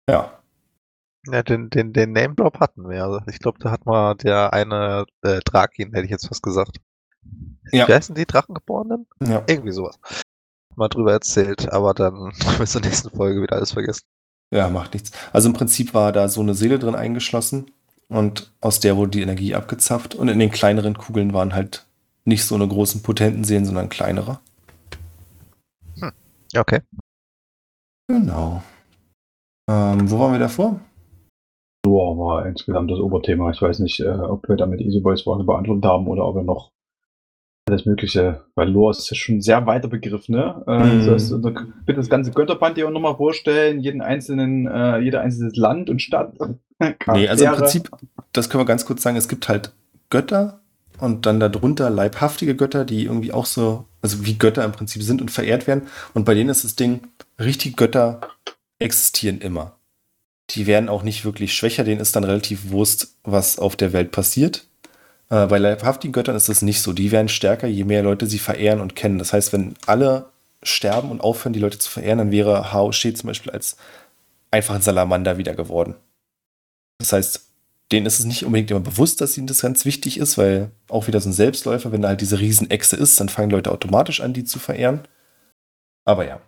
[0.08, 0.38] Ja.
[1.26, 3.04] Ja, den, den, den Name-Drop hatten wir.
[3.04, 6.78] Also ich glaube, da hat mal der eine äh, Drakin, hätte ich jetzt fast gesagt.
[7.72, 7.88] Ja.
[7.88, 9.06] Wer sind die Drachengeborenen?
[9.26, 9.42] ja.
[9.46, 9.98] Irgendwie sowas.
[10.76, 14.04] Mal drüber erzählt, aber dann bis zur nächsten Folge wieder alles vergessen.
[14.52, 15.12] Ja, macht nichts.
[15.32, 17.70] Also im Prinzip war da so eine Seele drin eingeschlossen
[18.10, 21.86] und aus der wurde die Energie abgezapft und in den kleineren Kugeln waren halt
[22.24, 24.40] nicht so eine großen potenten Seelen, sondern kleinere.
[26.56, 26.80] Okay.
[28.08, 28.62] Genau.
[29.70, 30.80] Ähm, wo waren wir davor?
[31.84, 33.50] So war insgesamt das Oberthema.
[33.50, 36.42] Ich weiß nicht, äh, ob wir damit Easy Boys Frage beantwortet haben oder ob wir
[36.42, 36.72] noch
[37.70, 40.62] alles Mögliche, weil Lore ist ja schon ein sehr weiter Begriff, ne?
[40.66, 41.42] Äh, Mhm.
[41.42, 46.34] da- bitte das ganze Götterpantheon nochmal vorstellen, jeden einzelnen, äh, jeder einzelnes Land und Stadt.
[47.12, 47.52] Nee, also im.
[47.52, 47.90] Prinzip,
[48.32, 49.72] das können wir ganz kurz sagen, es gibt halt
[50.08, 50.60] Götter
[50.98, 55.20] und dann darunter leibhaftige Götter, die irgendwie auch so, also wie Götter im Prinzip sind
[55.20, 55.82] und verehrt werden.
[56.14, 57.00] Und bei denen ist das Ding,
[57.38, 58.20] richtige Götter
[58.78, 59.76] existieren immer.
[60.52, 64.10] Die werden auch nicht wirklich schwächer, denen ist dann relativ Wurst, was auf der Welt
[64.10, 64.66] passiert.
[65.30, 66.92] Äh, bei leibhaftigen Göttern ist das nicht so.
[66.92, 69.18] Die werden stärker, je mehr Leute sie verehren und kennen.
[69.18, 70.26] Das heißt, wenn alle
[70.62, 73.76] sterben und aufhören, die Leute zu verehren, dann wäre Hao She zum Beispiel als
[74.50, 75.94] einfach ein Salamander wieder geworden.
[76.98, 77.46] Das heißt,
[77.92, 81.06] denen ist es nicht unbedingt immer bewusst, dass ihnen das ganz wichtig ist, weil auch
[81.06, 84.32] wieder so ein Selbstläufer, wenn da halt diese Riesenechse ist, dann fangen Leute automatisch an,
[84.32, 85.08] die zu verehren.
[86.04, 86.40] Aber ja.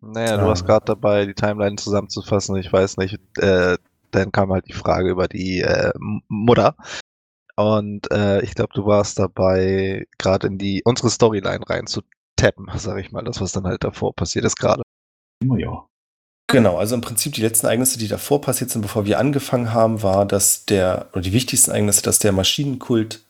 [0.00, 2.56] Naja, du warst gerade dabei, die Timeline zusammenzufassen.
[2.56, 3.18] Ich weiß nicht.
[3.38, 3.76] Äh,
[4.10, 5.92] dann kam halt die Frage über die äh,
[6.28, 6.76] Mutter.
[7.58, 12.02] Und äh, ich glaube, du warst dabei, gerade in die unsere Storyline rein zu
[12.36, 13.24] tappen, sag ich mal.
[13.24, 14.82] Das, was dann halt davor passiert ist gerade.
[15.42, 15.84] Immer ja.
[16.46, 20.04] Genau, also im Prinzip die letzten Ereignisse, die davor passiert sind, bevor wir angefangen haben,
[20.04, 23.24] war, dass der, oder die wichtigsten Ereignisse, dass der Maschinenkult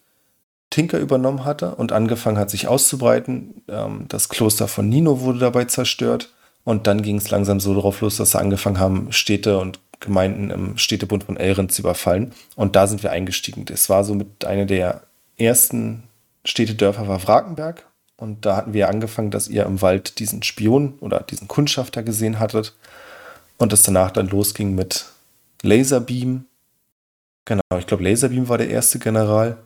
[0.68, 3.62] Tinker übernommen hatte und angefangen hat, sich auszubreiten.
[3.66, 6.34] Ähm, das Kloster von Nino wurde dabei zerstört
[6.64, 10.50] und dann ging es langsam so darauf los, dass sie angefangen haben, Städte und Gemeinden
[10.50, 12.32] im Städtebund von Elrond zu überfallen.
[12.56, 13.64] Und da sind wir eingestiegen.
[13.64, 15.02] Das war somit eine der
[15.36, 16.04] ersten
[16.44, 17.84] Städtedörfer war Wrakenberg.
[18.16, 22.38] Und da hatten wir angefangen, dass ihr im Wald diesen Spion oder diesen Kundschafter gesehen
[22.38, 22.74] hattet.
[23.58, 25.06] Und es danach dann losging mit
[25.62, 26.44] Laserbeam.
[27.44, 29.56] Genau, ich glaube, Laserbeam war der erste General,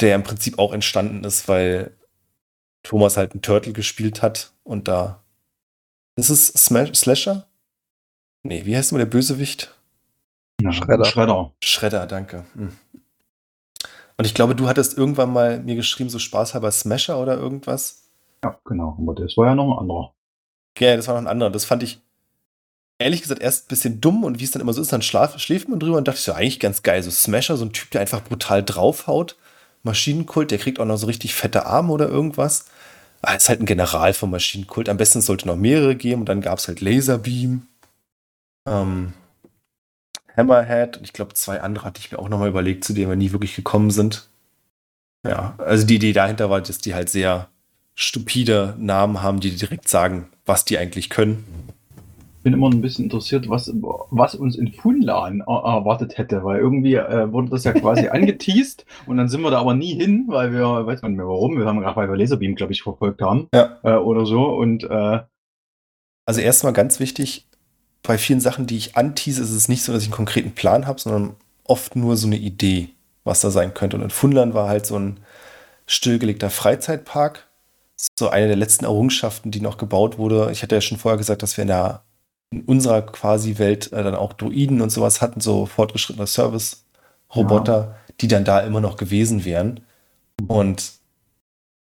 [0.00, 1.92] der im Prinzip auch entstanden ist, weil
[2.82, 5.20] Thomas halt einen Turtle gespielt hat und da.
[6.16, 7.46] Ist es Smash Slasher?
[8.46, 9.72] Nee, wie heißt immer der Bösewicht?
[10.60, 10.72] ja.
[10.72, 11.04] Schredder.
[11.04, 11.52] Schredder.
[11.60, 12.44] Schredder, danke.
[12.54, 12.72] Hm.
[14.18, 18.04] Und ich glaube, du hattest irgendwann mal mir geschrieben, so spaßhalber Smasher oder irgendwas.
[18.42, 18.96] Ja, genau.
[18.98, 20.14] Aber das war ja noch ein anderer.
[20.78, 21.50] Ja, das war noch ein anderer.
[21.50, 22.00] Das fand ich
[22.98, 25.38] ehrlich gesagt erst ein bisschen dumm und wie es dann immer so ist, dann schlaf,
[25.38, 27.02] schläft man drüber und dachte ich so, eigentlich ganz geil.
[27.02, 29.36] So Smasher, so ein Typ, der einfach brutal draufhaut.
[29.82, 32.66] Maschinenkult, der kriegt auch noch so richtig fette Arme oder irgendwas.
[33.22, 34.88] Ah, ist halt ein General vom Maschinenkult.
[34.88, 37.66] Am besten es sollte noch mehrere geben und dann gab es halt Laserbeam.
[38.66, 39.12] Ähm,
[40.36, 43.16] Hammerhead und ich glaube, zwei andere hatte ich mir auch nochmal überlegt, zu denen wir
[43.16, 44.28] nie wirklich gekommen sind.
[45.26, 47.48] Ja, also die Idee dahinter war, dass die halt sehr
[47.94, 51.44] stupide Namen haben, die direkt sagen, was die eigentlich können.
[52.42, 53.72] bin immer ein bisschen interessiert, was,
[54.10, 58.84] was uns in Funlan er- erwartet hätte, weil irgendwie äh, wurde das ja quasi angeteased
[59.06, 61.58] und dann sind wir da aber nie hin, weil wir, weiß man nicht mehr warum,
[61.58, 63.78] wir haben gerade weil wir Laserbeam, glaube ich, verfolgt haben Ja.
[63.82, 65.20] äh, oder so und äh,
[66.26, 67.48] Also erstmal ganz wichtig,
[68.06, 70.86] bei vielen Sachen, die ich antease, ist es nicht so, dass ich einen konkreten Plan
[70.86, 72.90] habe, sondern oft nur so eine Idee,
[73.24, 73.96] was da sein könnte.
[73.96, 75.20] Und in Fundland war halt so ein
[75.86, 77.46] stillgelegter Freizeitpark.
[78.18, 80.50] So eine der letzten Errungenschaften, die noch gebaut wurde.
[80.52, 82.02] Ich hatte ja schon vorher gesagt, dass wir in, der,
[82.50, 88.28] in unserer quasi Welt äh, dann auch Druiden und sowas hatten, so fortgeschrittene Service-Roboter, die
[88.28, 89.80] dann da immer noch gewesen wären.
[90.46, 90.92] Und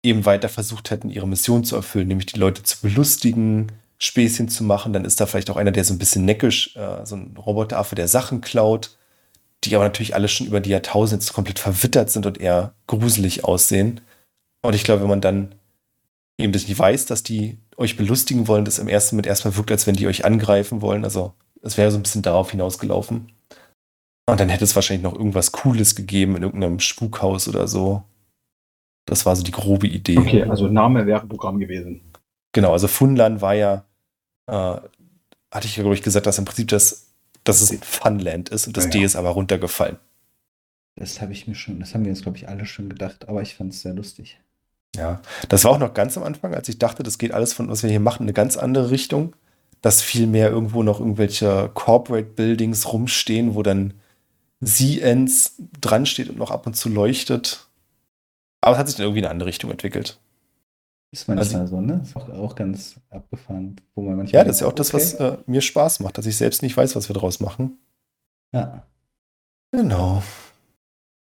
[0.03, 4.63] eben weiter versucht hätten, ihre Mission zu erfüllen, nämlich die Leute zu belustigen, Späßchen zu
[4.63, 4.93] machen.
[4.93, 7.95] Dann ist da vielleicht auch einer, der so ein bisschen neckisch, äh, so ein Roboteraffe,
[7.95, 8.97] der Sachen klaut,
[9.63, 14.01] die aber natürlich alle schon über die Jahrtausende komplett verwittert sind und eher gruselig aussehen.
[14.61, 15.55] Und ich glaube, wenn man dann
[16.37, 19.71] eben das nicht weiß, dass die euch belustigen wollen, das im ersten Moment erstmal wirkt,
[19.71, 21.03] als wenn die euch angreifen wollen.
[21.03, 23.31] Also Es wäre so ein bisschen darauf hinausgelaufen.
[24.27, 28.03] Und dann hätte es wahrscheinlich noch irgendwas Cooles gegeben in irgendeinem Spukhaus oder so.
[29.05, 30.17] Das war so die grobe Idee.
[30.17, 32.01] Okay, also Name wäre Programm gewesen.
[32.55, 33.83] Genau, also Funland war ja,
[34.47, 37.07] äh, hatte ich ja, glaube ich, gesagt, dass im Prinzip das,
[37.43, 39.97] dass es ein Funland ist und das Ja, D ist aber runtergefallen.
[40.95, 43.41] Das habe ich mir schon, das haben wir jetzt, glaube ich, alle schon gedacht, aber
[43.41, 44.39] ich fand es sehr lustig.
[44.95, 47.67] Ja, das war auch noch ganz am Anfang, als ich dachte, das geht alles von,
[47.67, 49.35] was wir hier machen, in eine ganz andere Richtung.
[49.81, 53.95] Dass viel mehr irgendwo noch irgendwelche Corporate Buildings rumstehen, wo dann
[54.61, 57.67] Siemens dran steht und noch ab und zu leuchtet.
[58.61, 60.17] Aber es hat sich dann irgendwie in eine andere Richtung entwickelt.
[61.15, 62.01] Ist manchmal Also- so, ne?
[62.03, 64.41] Ist auch, auch ganz abgefahren, wo man manchmal.
[64.41, 65.35] Ja, das ist ja auch denkt, das, was okay.
[65.35, 67.77] äh, mir Spaß macht, dass ich selbst nicht weiß, was wir draus machen.
[68.51, 68.85] Ja.
[69.71, 70.21] Genau.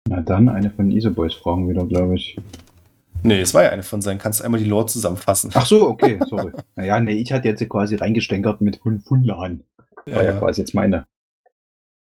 [0.08, 2.38] Na dann eine von Isoboys Fragen wieder, glaube ich.
[3.24, 4.18] Nee, es war ja eine von seinen.
[4.18, 5.50] Kannst du einmal die Lore zusammenfassen?
[5.54, 6.52] Ach so, okay, sorry.
[6.76, 9.64] naja, nee, ich hatte jetzt quasi reingestänkert mit Fun Funlan.
[10.06, 11.04] War ja ja, quasi jetzt meine.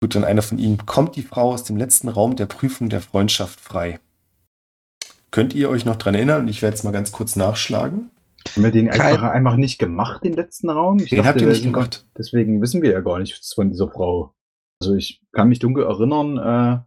[0.01, 0.79] gut, dann einer von Ihnen.
[0.87, 4.01] Kommt die Frau aus dem letzten Raum der Prüfung der Freundschaft frei?
[5.35, 6.43] Könnt ihr euch noch dran erinnern?
[6.43, 8.13] Und ich werde jetzt mal ganz kurz nachschlagen.
[8.55, 11.01] Haben wir den Kein- einfach, einfach nicht gemacht, den letzten Raum?
[11.01, 12.07] Ich Den habt ihr nicht gemacht.
[12.17, 14.33] Deswegen wissen wir ja gar nichts von dieser Frau.
[14.81, 16.79] Also ich kann mich dunkel erinnern, äh,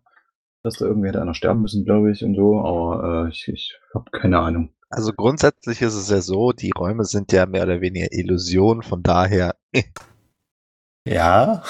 [0.64, 3.78] dass da irgendwie hätte einer sterben müssen, glaube ich, und so, aber äh, ich, ich
[3.94, 4.70] habe keine Ahnung.
[4.90, 9.04] Also grundsätzlich ist es ja so, die Räume sind ja mehr oder weniger Illusion, von
[9.04, 9.56] daher,
[11.06, 11.64] Ja.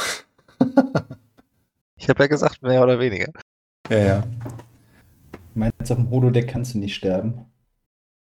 [1.96, 3.32] ich habe ja gesagt, mehr oder weniger.
[3.90, 4.24] Ja, ja.
[5.58, 7.46] Meinst du, auf dem Holodeck kannst du nicht sterben?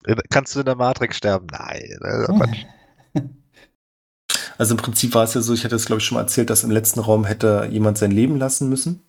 [0.04, 1.46] Äh, Kannst du in der Matrix sterben?
[1.50, 1.80] Nein.
[1.80, 2.66] äh, Quatsch.
[4.58, 6.48] Also im Prinzip war es ja so, ich hatte es glaube ich schon mal erzählt,
[6.50, 9.02] dass im letzten Raum hätte jemand sein Leben lassen müssen.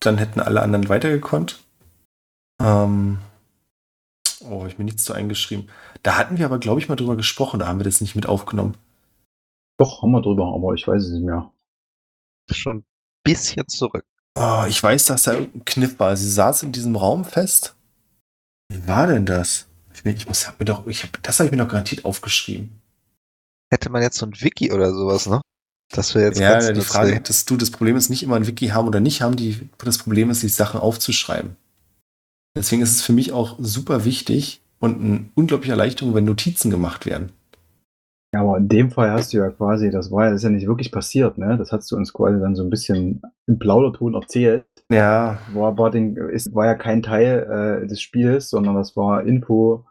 [0.00, 1.62] Dann hätten alle anderen weitergekonnt.
[2.60, 3.18] Ähm
[4.40, 5.70] oh, ich mir nichts zu eingeschrieben.
[6.02, 8.26] Da hatten wir aber glaube ich mal drüber gesprochen, da haben wir das nicht mit
[8.26, 8.76] aufgenommen.
[9.78, 11.50] Doch, haben wir drüber, aber ich weiß es nicht mehr.
[12.50, 12.84] Schon ein
[13.24, 14.04] bisschen zurück.
[14.34, 16.16] Oh, ich weiß, dass da irgendein Kniff war.
[16.16, 17.74] Sie saß in diesem Raum fest.
[18.68, 19.66] Wie war denn das?
[19.94, 22.80] Ich, ich muss hab mir doch, ich hab, das habe ich mir doch garantiert aufgeschrieben.
[23.70, 25.40] Hätte man jetzt so ein Wiki oder sowas, ne?
[25.90, 26.80] Das wäre jetzt ja, die.
[26.80, 29.68] Frage hättest du, das Problem ist nicht immer ein Wiki haben oder nicht haben, die,
[29.78, 31.56] das Problem ist, die Sachen aufzuschreiben.
[32.56, 37.04] Deswegen ist es für mich auch super wichtig und eine unglaubliche Erleichterung, wenn Notizen gemacht
[37.04, 37.32] werden.
[38.52, 40.66] Aber in dem Fall hast du ja quasi, das war ja, das ist ja nicht
[40.66, 41.56] wirklich passiert, ne?
[41.56, 44.66] Das hast du uns quasi dann so ein bisschen im Plauderton erzählt.
[44.90, 49.24] Ja, War, war, den, ist, war ja kein Teil äh, des Spiels, sondern das war
[49.24, 49.86] Info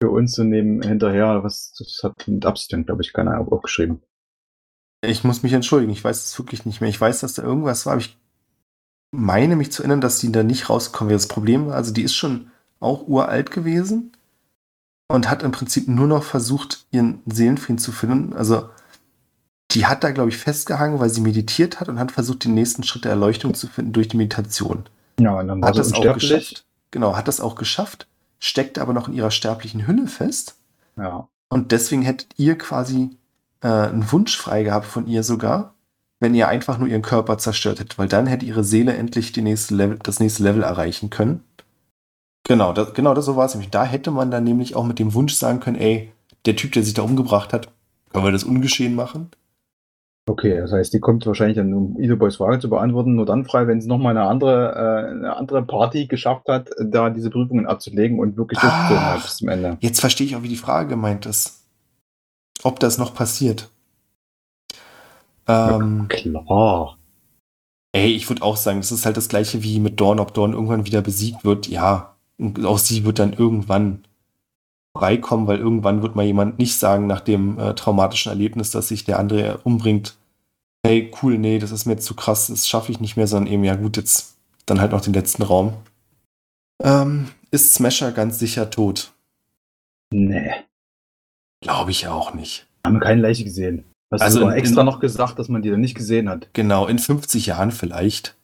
[0.00, 1.44] für uns zu nehmen hinterher.
[1.44, 4.00] Was, das hat mit Absicht, glaube ich, keiner auf- aufgeschrieben.
[5.04, 6.90] ich muss mich entschuldigen, ich weiß es wirklich nicht mehr.
[6.90, 8.18] Ich weiß, dass da irgendwas war, aber ich
[9.12, 11.18] meine mich zu erinnern, dass die da nicht rausgekommen wäre.
[11.18, 14.15] Das Problem war, also die ist schon auch uralt gewesen
[15.08, 18.32] und hat im Prinzip nur noch versucht, ihren Seelenfrieden zu finden.
[18.32, 18.68] Also
[19.72, 22.82] die hat da, glaube ich, festgehangen, weil sie meditiert hat und hat versucht, den nächsten
[22.82, 24.84] Schritt der Erleuchtung zu finden durch die Meditation.
[25.18, 26.64] Ja, und dann war Hat das auch geschafft.
[26.90, 28.06] Genau, hat das auch geschafft,
[28.38, 30.56] steckte aber noch in ihrer sterblichen Hülle fest.
[30.96, 31.28] Ja.
[31.48, 33.10] Und deswegen hättet ihr quasi
[33.60, 35.74] äh, einen Wunsch frei gehabt von ihr sogar,
[36.20, 39.42] wenn ihr einfach nur ihren Körper zerstört hättet, weil dann hätte ihre Seele endlich die
[39.42, 41.42] nächste Level, das nächste Level erreichen können.
[42.48, 43.70] Genau, das, genau das so war es nämlich.
[43.70, 46.12] Da hätte man dann nämlich auch mit dem Wunsch sagen können, ey,
[46.46, 47.68] der Typ, der sich da umgebracht hat,
[48.12, 49.30] können wir das ungeschehen machen?
[50.28, 53.68] Okay, das heißt, die kommt wahrscheinlich dann, um Isoboys Frage zu beantworten, nur dann frei,
[53.68, 58.18] wenn sie nochmal eine andere, äh, eine andere Party geschafft hat, da diese Prüfungen abzulegen
[58.18, 59.14] und wirklich durchzuführen Ach.
[59.14, 59.76] hat bis zum Ende.
[59.80, 61.64] Jetzt verstehe ich auch, wie die Frage gemeint ist.
[62.64, 63.70] Ob das noch passiert.
[65.46, 66.98] Ähm, Klar.
[67.92, 70.54] Ey, ich würde auch sagen, das ist halt das gleiche wie mit Dorn, ob Dorn
[70.54, 71.68] irgendwann wieder besiegt wird.
[71.68, 74.04] Ja, und auch sie wird dann irgendwann
[74.96, 79.04] freikommen, weil irgendwann wird mal jemand nicht sagen, nach dem äh, traumatischen Erlebnis, dass sich
[79.04, 80.16] der andere umbringt,
[80.86, 83.52] hey, cool, nee, das ist mir jetzt zu krass, das schaffe ich nicht mehr, sondern
[83.52, 84.36] eben, ja gut, jetzt
[84.66, 85.74] dann halt noch den letzten Raum.
[86.82, 89.12] Ähm, ist Smasher ganz sicher tot?
[90.12, 90.52] Nee.
[91.62, 92.66] Glaube ich auch nicht.
[92.86, 93.84] Haben wir keine Leiche gesehen.
[94.12, 96.48] Hast Also du in- extra in- noch gesagt, dass man die dann nicht gesehen hat.
[96.52, 98.35] Genau, in 50 Jahren vielleicht.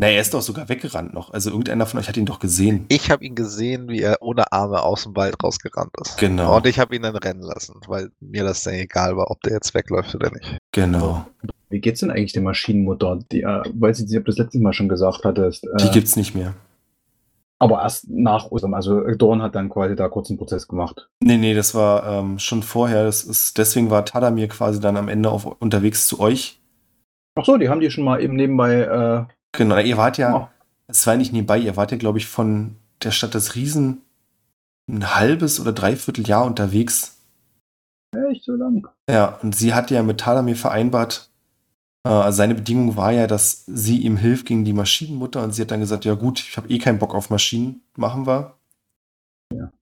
[0.00, 1.32] Na, er ist doch sogar weggerannt noch.
[1.32, 2.84] Also irgendeiner von euch hat ihn doch gesehen.
[2.88, 6.16] Ich habe ihn gesehen, wie er ohne Arme aus dem Wald rausgerannt ist.
[6.18, 6.56] Genau.
[6.56, 9.54] Und ich habe ihn dann rennen lassen, weil mir das dann egal war, ob der
[9.54, 10.56] jetzt wegläuft oder nicht.
[10.70, 11.26] Genau.
[11.70, 13.18] Wie geht's denn eigentlich der Maschinenmutter?
[13.32, 15.64] Die, äh, weiß ich nicht, ob du das letztes Mal schon gesagt hattest.
[15.80, 16.54] Die Äh, gibt's nicht mehr.
[17.58, 18.74] aber erst nach Ostern.
[18.74, 21.08] Also äh, Dorn hat dann quasi da kurz einen Prozess gemacht.
[21.20, 23.02] Nee, nee, das war ähm, schon vorher.
[23.02, 26.60] Das ist, deswegen war Tadamir quasi dann am Ende auf, unterwegs zu euch.
[27.34, 28.82] Ach so, die haben die schon mal eben nebenbei.
[28.82, 30.48] Äh, Genau, ihr wart ja, oh,
[30.86, 34.02] es war nicht nebenbei, ihr wart ja, glaube ich, von der Stadt des Riesen
[34.88, 37.18] ein halbes oder dreiviertel Jahr unterwegs.
[38.30, 38.88] echt so lang.
[39.08, 41.30] Ja, und sie hat ja mit Tadamir vereinbart,
[42.04, 45.62] Äh, also seine Bedingung war ja, dass sie ihm hilft gegen die Maschinenmutter und sie
[45.62, 48.54] hat dann gesagt, ja gut, ich habe eh keinen Bock auf Maschinen, machen wir.
[49.54, 49.72] Ja.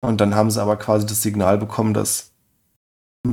[0.00, 2.32] Und dann haben sie aber quasi das Signal bekommen, dass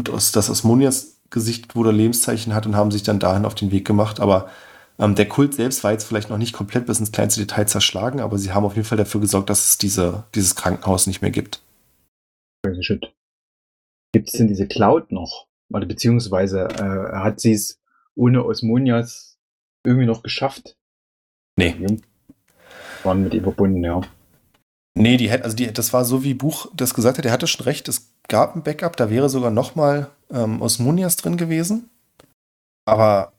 [0.03, 4.20] dass Osmonias Gesicht wohl Lebenszeichen hat und haben sich dann dahin auf den Weg gemacht.
[4.20, 4.49] Aber
[4.97, 8.19] ähm, der Kult selbst war jetzt vielleicht noch nicht komplett bis ins kleinste Detail zerschlagen,
[8.19, 11.31] aber sie haben auf jeden Fall dafür gesorgt, dass es diese, dieses Krankenhaus nicht mehr
[11.31, 11.61] gibt.
[12.63, 13.13] Crazy shit.
[14.13, 15.47] Gibt es denn diese Cloud noch?
[15.69, 17.81] Oder beziehungsweise äh, hat sie es
[18.15, 19.38] ohne Osmonias
[19.85, 20.77] irgendwie noch geschafft?
[21.57, 21.76] Nee.
[21.80, 21.95] Ja.
[23.03, 24.01] Waren mit ihr verbunden, ja.
[24.97, 27.47] Nee, die hätte, also die, das war so wie Buch das gesagt hat, er hatte
[27.47, 31.89] schon recht, es gab ein Backup, da wäre sogar nochmal ähm, Osmonias drin gewesen.
[32.85, 33.34] Aber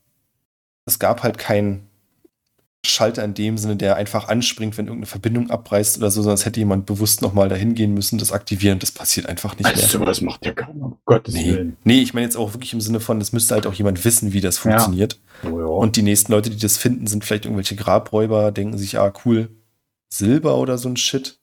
[0.87, 1.89] es gab halt keinen
[2.85, 6.47] Schalter in dem Sinne, der einfach anspringt, wenn irgendeine Verbindung abreißt oder so, sondern es
[6.47, 8.79] hätte jemand bewusst nochmal dahin gehen müssen, das aktivieren.
[8.79, 10.07] Das passiert einfach nicht Also, mehr.
[10.07, 10.85] das macht ja keiner.
[10.85, 11.47] Um Gottes Nee.
[11.53, 11.77] Willen.
[11.83, 14.33] nee, ich meine jetzt auch wirklich im Sinne von, es müsste halt auch jemand wissen,
[14.33, 14.71] wie das Ja.
[14.79, 15.21] funktioniert.
[15.45, 15.65] Oh, ja.
[15.67, 19.49] Und die nächsten Leute, die das finden, sind vielleicht irgendwelche Grabräuber, denken sich, ah, cool,
[20.09, 21.41] Silber oder so ein Shit.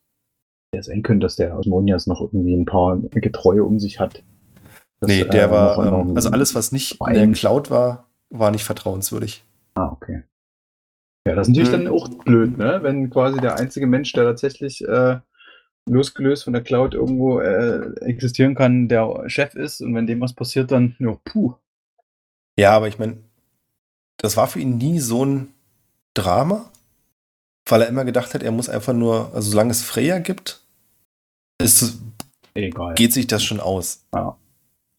[0.74, 4.24] der sein könnte, dass der Osmonias noch irgendwie ein paar Getreue um sich hat.
[5.02, 8.52] Das, nee, der äh, war, ähm, also alles, was nicht in der Cloud war, war
[8.52, 9.44] nicht vertrauenswürdig.
[9.76, 10.24] Ah, okay.
[11.28, 11.86] Ja, das ist natürlich Hm.
[11.86, 12.80] dann auch blöd, ne?
[12.82, 15.20] Wenn quasi der einzige Mensch, der tatsächlich äh,
[15.90, 20.34] losgelöst von der Cloud irgendwo äh, existieren kann, der Chef ist und wenn dem was
[20.34, 21.54] passiert, dann, ja, puh.
[22.60, 23.18] Ja, aber ich meine,
[24.18, 25.54] das war für ihn nie so ein
[26.14, 26.70] Drama,
[27.68, 30.62] weil er immer gedacht hat, er muss einfach nur, also solange es Freya gibt,
[31.62, 32.02] ist, es-
[32.54, 32.94] Egal.
[32.96, 34.06] geht sich das schon aus.
[34.14, 34.38] Ja.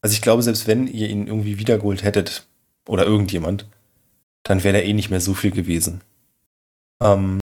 [0.03, 2.47] Also ich glaube, selbst wenn ihr ihn irgendwie wiedergeholt hättet,
[2.89, 3.67] oder irgendjemand,
[4.43, 6.03] dann wäre er eh nicht mehr so viel gewesen.
[7.03, 7.41] Ähm,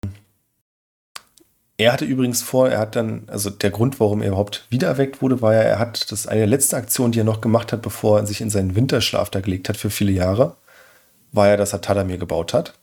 [1.77, 5.41] er hatte übrigens vor, er hat dann, also der Grund, warum er überhaupt wiedererweckt wurde,
[5.41, 8.19] war ja, er hat, das eine der letzten Aktionen, die er noch gemacht hat, bevor
[8.19, 10.57] er sich in seinen Winterschlaf da gelegt hat für viele Jahre,
[11.31, 12.80] war ja, dass er Tadamir gebaut hat.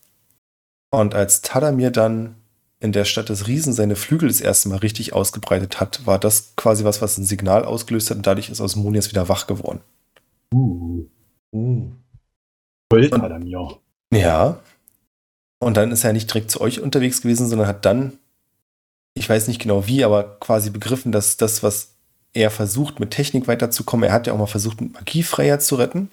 [0.90, 2.36] Und als Tadamir dann
[2.78, 6.54] in der Stadt des Riesen seine Flügel das erste Mal richtig ausgebreitet hat, war das
[6.54, 9.80] quasi was, was ein Signal ausgelöst hat und dadurch ist Osmonias wieder wach geworden.
[10.54, 11.06] Uh,
[11.52, 11.90] Uh.
[11.90, 11.98] Gold Und- hat er mir.
[14.12, 14.60] Ja.
[15.60, 18.18] Und dann ist er nicht direkt zu euch unterwegs gewesen, sondern hat dann,
[19.14, 21.94] ich weiß nicht genau wie, aber quasi begriffen, dass das, was
[22.32, 25.76] er versucht, mit Technik weiterzukommen, er hat ja auch mal versucht, mit Magie Freya zu
[25.76, 26.10] retten.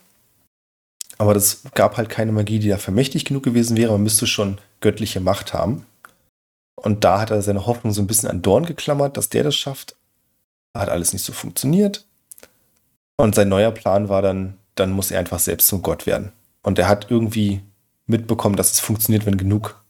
[1.18, 3.92] Aber das gab halt keine Magie, die da vermächtig genug gewesen wäre.
[3.92, 5.86] Man müsste schon göttliche Macht haben.
[6.76, 9.56] Und da hat er seine Hoffnung so ein bisschen an Dorn geklammert, dass der das
[9.56, 9.96] schafft.
[10.76, 12.06] Hat alles nicht so funktioniert.
[13.18, 16.32] Und sein neuer Plan war dann, dann muss er einfach selbst zum Gott werden.
[16.64, 17.62] Und er hat irgendwie
[18.06, 19.84] mitbekommen, dass es funktioniert, wenn genug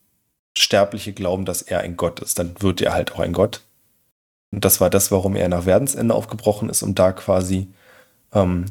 [0.57, 2.39] Sterbliche glauben, dass er ein Gott ist.
[2.39, 3.61] Dann wird er halt auch ein Gott.
[4.51, 7.67] Und das war das, warum er nach Werdensende aufgebrochen ist, um da quasi
[8.33, 8.65] ähm,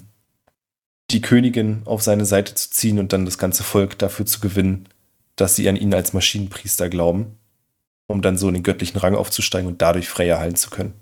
[1.10, 4.88] die Königin auf seine Seite zu ziehen und dann das ganze Volk dafür zu gewinnen,
[5.36, 7.38] dass sie an ihn als Maschinenpriester glauben,
[8.06, 10.94] um dann so in den göttlichen Rang aufzusteigen und dadurch Freya heilen zu können.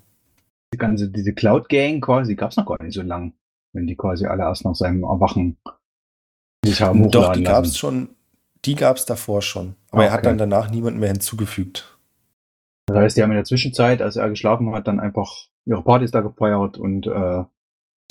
[0.73, 3.33] Die ganze, diese Cloud Gang quasi gab es noch gar nicht so lang,
[3.73, 5.57] wenn die quasi alle erst nach seinem Erwachen
[6.65, 8.09] sich haben Doch, hochladen die gab es schon,
[8.65, 9.75] die gab es davor schon.
[9.91, 10.29] Aber Ah, er hat okay.
[10.29, 11.97] dann danach niemanden mehr hinzugefügt.
[12.87, 16.11] Das heißt, die haben in der Zwischenzeit, als er geschlafen hat, dann einfach ihre Partys
[16.11, 17.43] da gefeiert und äh,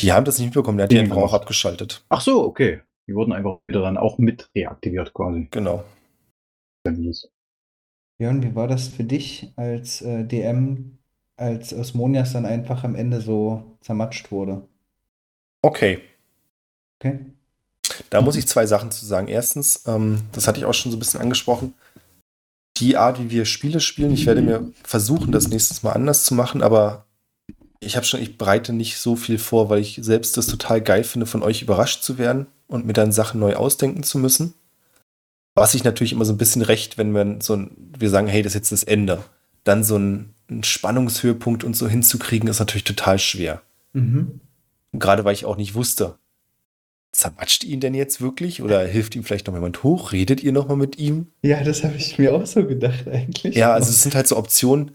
[0.00, 2.04] Die haben das nicht mitbekommen, der hat die Den einfach auch abgeschaltet.
[2.08, 2.82] ach so, okay.
[3.08, 5.48] Die wurden einfach wieder dann auch mit reaktiviert quasi.
[5.50, 5.82] Genau.
[8.18, 10.98] Björn, wie war das für dich als äh, DM,
[11.36, 14.68] als Osmonias dann einfach am Ende so zermatscht wurde?
[15.62, 16.00] Okay,
[17.00, 17.26] Okay?
[18.10, 19.28] Da muss ich zwei Sachen zu sagen.
[19.28, 21.74] Erstens, ähm, das hatte ich auch schon so ein bisschen angesprochen,
[22.78, 26.34] die Art, wie wir Spiele spielen, ich werde mir versuchen, das nächstes Mal anders zu
[26.34, 27.06] machen, aber
[27.80, 31.04] ich habe schon, ich bereite nicht so viel vor, weil ich selbst das total geil
[31.04, 34.54] finde, von euch überrascht zu werden und mir dann Sachen neu ausdenken zu müssen.
[35.54, 38.42] Was ich natürlich immer so ein bisschen recht, wenn wir so ein, wir sagen, hey,
[38.42, 39.24] das ist jetzt das Ende.
[39.64, 43.62] Dann so ein, ein Spannungshöhepunkt und so hinzukriegen, ist natürlich total schwer.
[43.92, 44.40] Mhm.
[44.92, 46.17] Gerade weil ich auch nicht wusste,
[47.18, 48.62] zermatscht ihn denn jetzt wirklich?
[48.62, 50.12] Oder hilft ihm vielleicht noch jemand hoch?
[50.12, 51.26] Redet ihr noch mal mit ihm?
[51.42, 53.56] Ja, das habe ich mir auch so gedacht eigentlich.
[53.56, 54.92] Ja, also es sind halt so Optionen.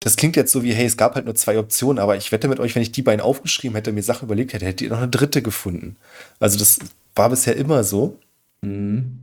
[0.00, 2.48] Das klingt jetzt so wie, hey, es gab halt nur zwei Optionen, aber ich wette
[2.48, 4.98] mit euch, wenn ich die beiden aufgeschrieben hätte, mir Sachen überlegt hätte, hättet ihr noch
[4.98, 5.96] eine dritte gefunden.
[6.38, 6.78] Also das
[7.14, 8.18] war bisher immer so.
[8.60, 9.20] Mhm.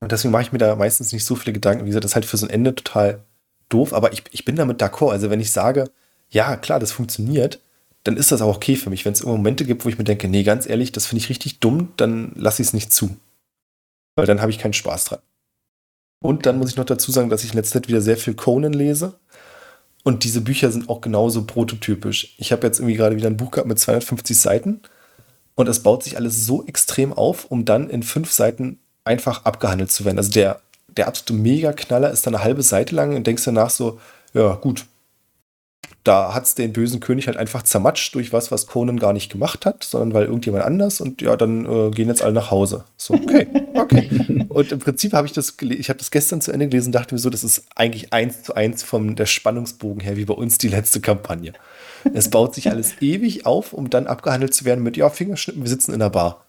[0.00, 1.84] Und deswegen mache ich mir da meistens nicht so viele Gedanken.
[1.84, 3.20] Wie gesagt, das ist halt für so ein Ende total
[3.68, 5.12] doof, aber ich, ich bin damit d'accord.
[5.12, 5.90] Also wenn ich sage,
[6.30, 7.60] ja, klar, das funktioniert,
[8.04, 9.04] dann ist das auch okay für mich.
[9.04, 11.30] Wenn es immer Momente gibt, wo ich mir denke, nee, ganz ehrlich, das finde ich
[11.30, 13.16] richtig dumm, dann lasse ich es nicht zu.
[14.14, 15.20] Weil dann habe ich keinen Spaß dran.
[16.22, 18.34] Und dann muss ich noch dazu sagen, dass ich in letzter Zeit wieder sehr viel
[18.34, 19.18] Conan lese.
[20.04, 22.34] Und diese Bücher sind auch genauso prototypisch.
[22.38, 24.82] Ich habe jetzt irgendwie gerade wieder ein Buch gehabt mit 250 Seiten.
[25.54, 29.90] Und es baut sich alles so extrem auf, um dann in fünf Seiten einfach abgehandelt
[29.90, 30.18] zu werden.
[30.18, 33.98] Also der, der absolute Mega-Knaller ist dann eine halbe Seite lang und denkst danach so,
[34.34, 34.84] ja, gut.
[36.04, 39.32] Da hat es den bösen König halt einfach zermatscht durch was, was Conan gar nicht
[39.32, 42.84] gemacht hat, sondern weil irgendjemand anders und ja, dann äh, gehen jetzt alle nach Hause.
[42.98, 44.46] So, okay, okay.
[44.50, 47.14] und im Prinzip habe ich das, ich habe das gestern zu Ende gelesen und dachte
[47.14, 50.58] mir so, das ist eigentlich eins zu eins vom der Spannungsbogen her, wie bei uns
[50.58, 51.54] die letzte Kampagne.
[52.12, 55.70] Es baut sich alles ewig auf, um dann abgehandelt zu werden mit, ja, Fingerschnippen, wir
[55.70, 56.44] sitzen in der Bar.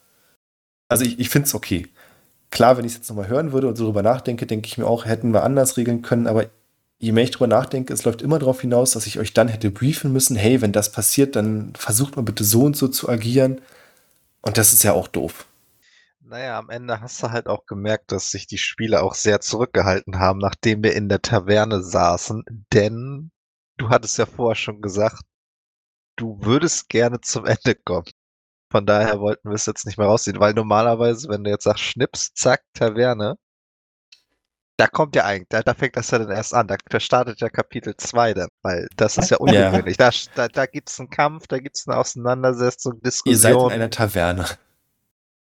[0.89, 1.87] Also ich, ich finde es okay.
[2.51, 4.85] Klar, wenn ich es jetzt nochmal hören würde und so drüber nachdenke, denke ich mir
[4.85, 6.47] auch, hätten wir anders regeln können, aber
[6.97, 9.71] je mehr ich drüber nachdenke, es läuft immer darauf hinaus, dass ich euch dann hätte
[9.71, 13.61] briefen müssen, hey, wenn das passiert, dann versucht mal bitte so und so zu agieren.
[14.41, 15.47] Und das ist ja auch doof.
[16.21, 20.19] Naja, am Ende hast du halt auch gemerkt, dass sich die Spieler auch sehr zurückgehalten
[20.19, 22.43] haben, nachdem wir in der Taverne saßen,
[22.73, 23.31] denn
[23.77, 25.21] du hattest ja vorher schon gesagt,
[26.15, 28.07] du würdest gerne zum Ende kommen.
[28.71, 31.83] Von daher wollten wir es jetzt nicht mehr rausziehen, weil normalerweise, wenn du jetzt sagst,
[31.83, 33.37] Schnips, zack, Taverne,
[34.77, 37.49] da kommt ja eigentlich, da, da fängt das ja dann erst an, da startet ja
[37.49, 39.95] Kapitel 2 dann, weil das ist ja ungewöhnlich.
[39.97, 43.31] Da, da, da gibt es einen Kampf, da gibt es eine Auseinandersetzung, Ihr seid in
[43.33, 43.71] Diskussion.
[43.71, 44.45] einer Taverne.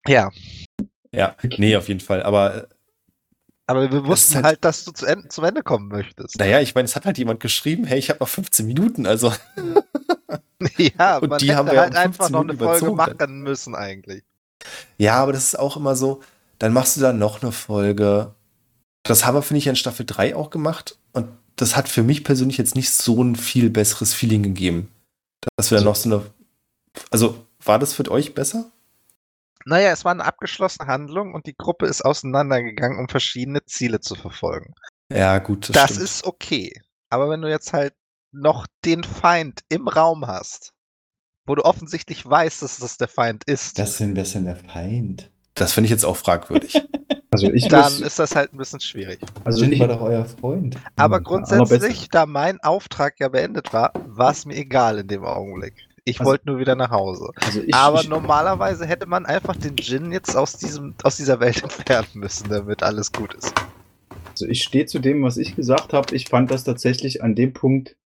[0.06, 0.30] Ja,
[1.12, 2.22] Ja, nee, auf jeden Fall.
[2.22, 2.66] Aber äh,
[3.68, 6.38] aber wir wussten halt- halt, dass du zu Ende, zum Ende kommen möchtest.
[6.38, 9.32] naja, ich meine, es hat halt jemand geschrieben, hey, ich habe noch 15 Minuten, also
[10.78, 12.96] Ja, Und man die haben wir halt um einfach 15 noch eine Minuten Folge überzogen
[13.18, 14.22] machen müssen eigentlich.
[14.98, 16.22] Ja, aber das ist auch immer so,
[16.60, 18.35] dann machst du dann noch eine Folge.
[19.08, 20.98] Das haben wir, finde ich, in Staffel 3 auch gemacht.
[21.12, 24.90] Und das hat für mich persönlich jetzt nicht so ein viel besseres Feeling gegeben.
[25.56, 26.22] Dass wir dann noch so eine.
[27.10, 28.70] Also, war das für euch besser?
[29.64, 34.14] Naja, es war eine abgeschlossene Handlung und die Gruppe ist auseinandergegangen, um verschiedene Ziele zu
[34.14, 34.74] verfolgen.
[35.12, 36.02] Ja, gut, das, Das, stimmt.
[36.04, 36.82] ist okay.
[37.10, 37.94] Aber wenn du jetzt halt
[38.32, 40.72] noch den Feind im Raum hast,
[41.46, 45.30] wo du offensichtlich weißt, dass das der Feind ist, Das sind, das sind der Feind.
[45.54, 46.74] Das finde ich jetzt auch fragwürdig.
[47.30, 49.20] Also ich dann muss, ist das halt ein bisschen schwierig.
[49.44, 50.76] also ich, war doch euer Freund.
[50.94, 55.24] Aber Ja, grundsätzlich, da mein Auftrag ja beendet war, war es mir egal in dem
[55.24, 55.74] Augenblick.
[56.04, 57.30] Ich Also- wollte nur wieder nach Hause.
[57.36, 61.40] also ich, Aber ich, normalerweise hätte man einfach den Djinn jetzt aus, diesem, aus dieser
[61.40, 63.52] Welt entfernen müssen, damit alles gut ist.
[64.30, 66.14] Also ich stehe zu dem, was ich gesagt habe.
[66.14, 67.96] Ich fand das tatsächlich an dem Punkt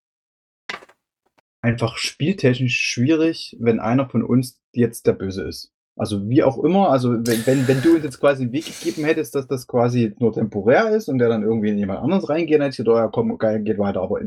[1.61, 5.73] einfach spieltechnisch schwierig, wenn einer von uns jetzt der Böse ist.
[6.01, 9.05] Also wie auch immer, also wenn, wenn, wenn du uns jetzt quasi einen Weg gegeben
[9.05, 12.55] hättest, dass das quasi nur temporär ist und der dann irgendwie in jemand anderes reingeht,
[12.55, 14.01] dann hätte ich gedacht, ja komm, geil, geht weiter.
[14.01, 14.21] Aber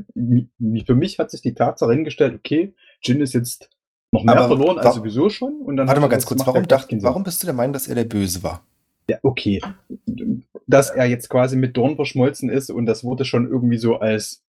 [0.86, 3.72] für mich hat sich die Tatsache hingestellt, okay, Jin ist jetzt
[4.12, 5.62] noch mehr Aber verloren als sowieso schon.
[5.62, 7.88] Und dann Warte mal ganz kurz, gemacht, warum, dacht, warum bist du der Meinung, dass
[7.88, 8.64] er der Böse war?
[9.10, 9.60] Ja, okay.
[10.68, 14.44] Dass er jetzt quasi mit Dorn verschmolzen ist und das wurde schon irgendwie so als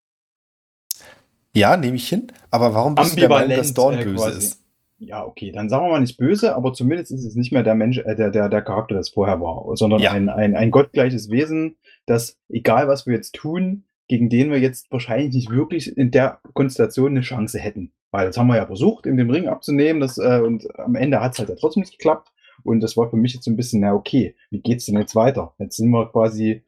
[1.55, 2.27] Ja, nehme ich hin.
[2.51, 4.39] Aber warum bist du der Meinung, dass Dorn äh, böse quasi.
[4.39, 4.64] ist?
[5.07, 7.75] Ja, okay, dann sagen wir mal nicht böse, aber zumindest ist es nicht mehr der
[7.75, 10.13] Mensch, äh, der, der, der Charakter, das vorher war, sondern Ja.
[10.13, 11.77] ein, ein, ein gottgleiches Wesen,
[12.07, 16.41] das, egal was wir jetzt tun, gegen den wir jetzt wahrscheinlich nicht wirklich in der
[16.53, 17.93] Konstellation eine Chance hätten.
[18.11, 21.21] Weil das haben wir ja versucht, in dem Ring abzunehmen, das, äh, und am Ende
[21.21, 22.31] hat es halt ja trotzdem nicht geklappt.
[22.63, 25.17] Und das war für mich jetzt so ein bisschen, na okay, wie geht's denn jetzt
[25.17, 25.55] weiter?
[25.59, 26.63] Jetzt sind wir quasi,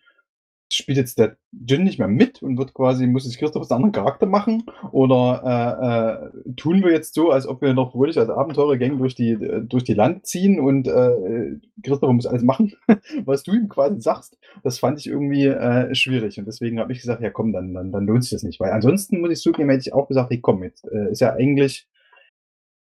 [0.72, 3.92] spielt jetzt der Jin nicht mehr mit und wird quasi, muss sich Christoph einen anderen
[3.92, 4.64] Charakter machen?
[4.92, 9.14] Oder äh, äh, tun wir jetzt so, als ob wir noch fröhlich als Abenteurergang durch
[9.14, 12.74] die, durch die Land ziehen und äh, Christoph muss alles machen,
[13.24, 14.38] was du ihm quasi sagst?
[14.62, 16.38] Das fand ich irgendwie äh, schwierig.
[16.38, 18.60] Und deswegen habe ich gesagt, ja komm, dann, dann, dann lohnt sich das nicht.
[18.60, 21.32] Weil ansonsten muss ich zugeben, hätte ich auch gesagt, hey komm, jetzt äh, ist ja
[21.32, 21.88] eigentlich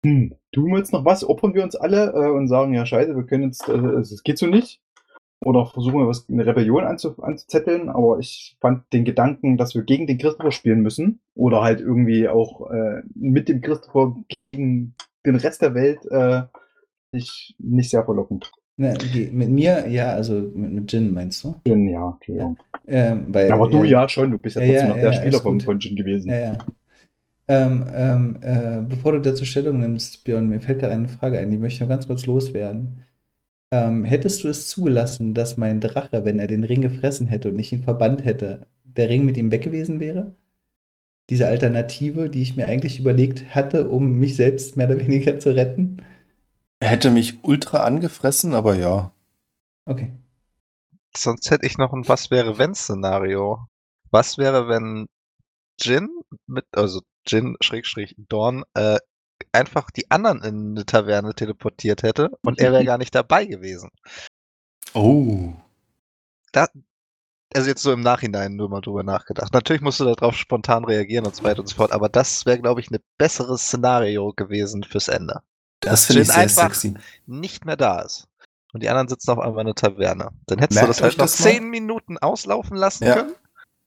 [0.06, 1.28] hm, tun wir jetzt noch was?
[1.28, 4.38] Opfern wir uns alle äh, und sagen, ja, scheiße, wir können jetzt, äh, es geht
[4.38, 4.80] so nicht.
[5.46, 7.88] Oder versuchen wir was, eine Rebellion anzu, anzuzetteln.
[7.88, 12.28] Aber ich fand den Gedanken, dass wir gegen den Christopher spielen müssen oder halt irgendwie
[12.28, 14.16] auch äh, mit dem Christopher
[14.50, 14.94] gegen
[15.24, 16.42] den Rest der Welt äh,
[17.12, 18.50] nicht, nicht sehr verlockend.
[18.76, 19.30] Na, okay.
[19.32, 21.54] Mit mir, ja, also mit, mit Jin meinst du?
[21.64, 22.58] Jin, ja, Entschuldigung.
[22.88, 25.12] Ähm, weil, Aber du äh, ja schon, du bist ja ja, trotzdem ja, noch der
[25.12, 26.28] ja, Spieler von, von Jin gewesen.
[26.28, 26.58] Ja, ja.
[27.46, 31.52] Ähm, ähm, äh, bevor du dazu Stellung nimmst, Björn, mir fällt gerade eine Frage ein,
[31.52, 33.04] die möchte ich noch ganz kurz loswerden.
[33.70, 37.58] Ähm, hättest du es zugelassen, dass mein Drache, wenn er den Ring gefressen hätte und
[37.58, 40.34] ich ihn verbannt hätte, der Ring mit ihm weg gewesen wäre?
[41.30, 45.54] Diese Alternative, die ich mir eigentlich überlegt hatte, um mich selbst mehr oder weniger zu
[45.54, 46.02] retten?
[46.78, 49.12] Er hätte mich ultra angefressen, aber ja.
[49.86, 50.12] Okay.
[51.16, 53.66] Sonst hätte ich noch ein Was wäre wenn Szenario.
[54.10, 55.06] Was wäre, wenn
[55.80, 56.08] Jin
[56.46, 58.98] mit, also Jin Schrägstrich Dorn, äh,
[59.52, 63.90] einfach die anderen in eine Taverne teleportiert hätte und er wäre gar nicht dabei gewesen.
[64.94, 65.52] Oh.
[66.52, 66.68] Da,
[67.54, 69.52] also jetzt so im Nachhinein nur mal drüber nachgedacht.
[69.52, 72.60] Natürlich musst du darauf spontan reagieren und so weiter und so fort, aber das wäre,
[72.60, 75.40] glaube ich, ein besseres Szenario gewesen fürs Ende.
[75.80, 76.94] Das finde ich Jin sehr einfach sexy.
[77.26, 78.28] nicht mehr da ist.
[78.72, 80.30] und die anderen sitzen auf einmal in der Taverne.
[80.46, 83.14] Dann hättest Merkt du das halt noch zehn Minuten auslaufen lassen Ja.
[83.16, 83.34] können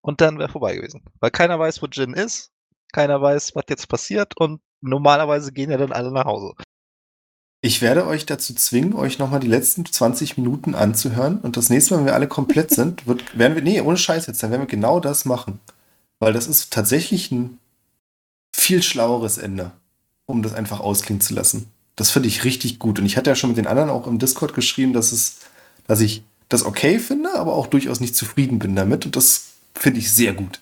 [0.01, 1.03] und dann wäre vorbei gewesen.
[1.19, 2.51] Weil keiner weiß, wo Jin ist,
[2.93, 6.53] keiner weiß, was jetzt passiert und normalerweise gehen ja dann alle nach Hause.
[7.61, 11.39] Ich werde euch dazu zwingen, euch nochmal die letzten 20 Minuten anzuhören.
[11.39, 14.27] Und das nächste Mal, wenn wir alle komplett sind, wird, werden wir, nee, ohne Scheiß
[14.27, 15.59] jetzt, dann werden wir genau das machen.
[16.19, 17.59] Weil das ist tatsächlich ein
[18.55, 19.71] viel schlaueres Ende,
[20.25, 21.67] um das einfach ausklingen zu lassen.
[21.97, 22.97] Das finde ich richtig gut.
[22.99, 25.39] Und ich hatte ja schon mit den anderen auch im Discord geschrieben, dass es,
[25.85, 29.05] dass ich das okay finde, aber auch durchaus nicht zufrieden bin damit.
[29.05, 30.61] Und das finde ich sehr gut.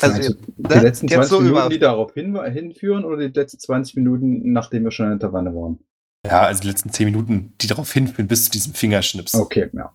[0.00, 3.38] Also, Also, die ne, letzten jetzt 20 so Minuten, die darauf hin, hinführen oder die
[3.38, 5.78] letzten 20 Minuten, nachdem wir schon in der Tavanne waren?
[6.26, 9.34] Ja, also die letzten 10 Minuten, die darauf hinführen, bis zu diesem Fingerschnips.
[9.34, 9.92] Okay, ja.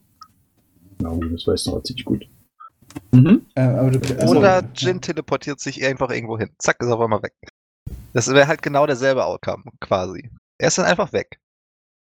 [1.00, 2.30] Na, das weiß noch ziemlich gut.
[3.12, 3.46] Mhm.
[3.56, 6.50] Äh, aber du, also, Oder Jin teleportiert sich einfach irgendwo hin.
[6.58, 7.34] Zack, ist auf einmal weg.
[8.14, 10.30] Das wäre halt genau derselbe Outcome, quasi.
[10.60, 11.40] Er ist dann einfach weg.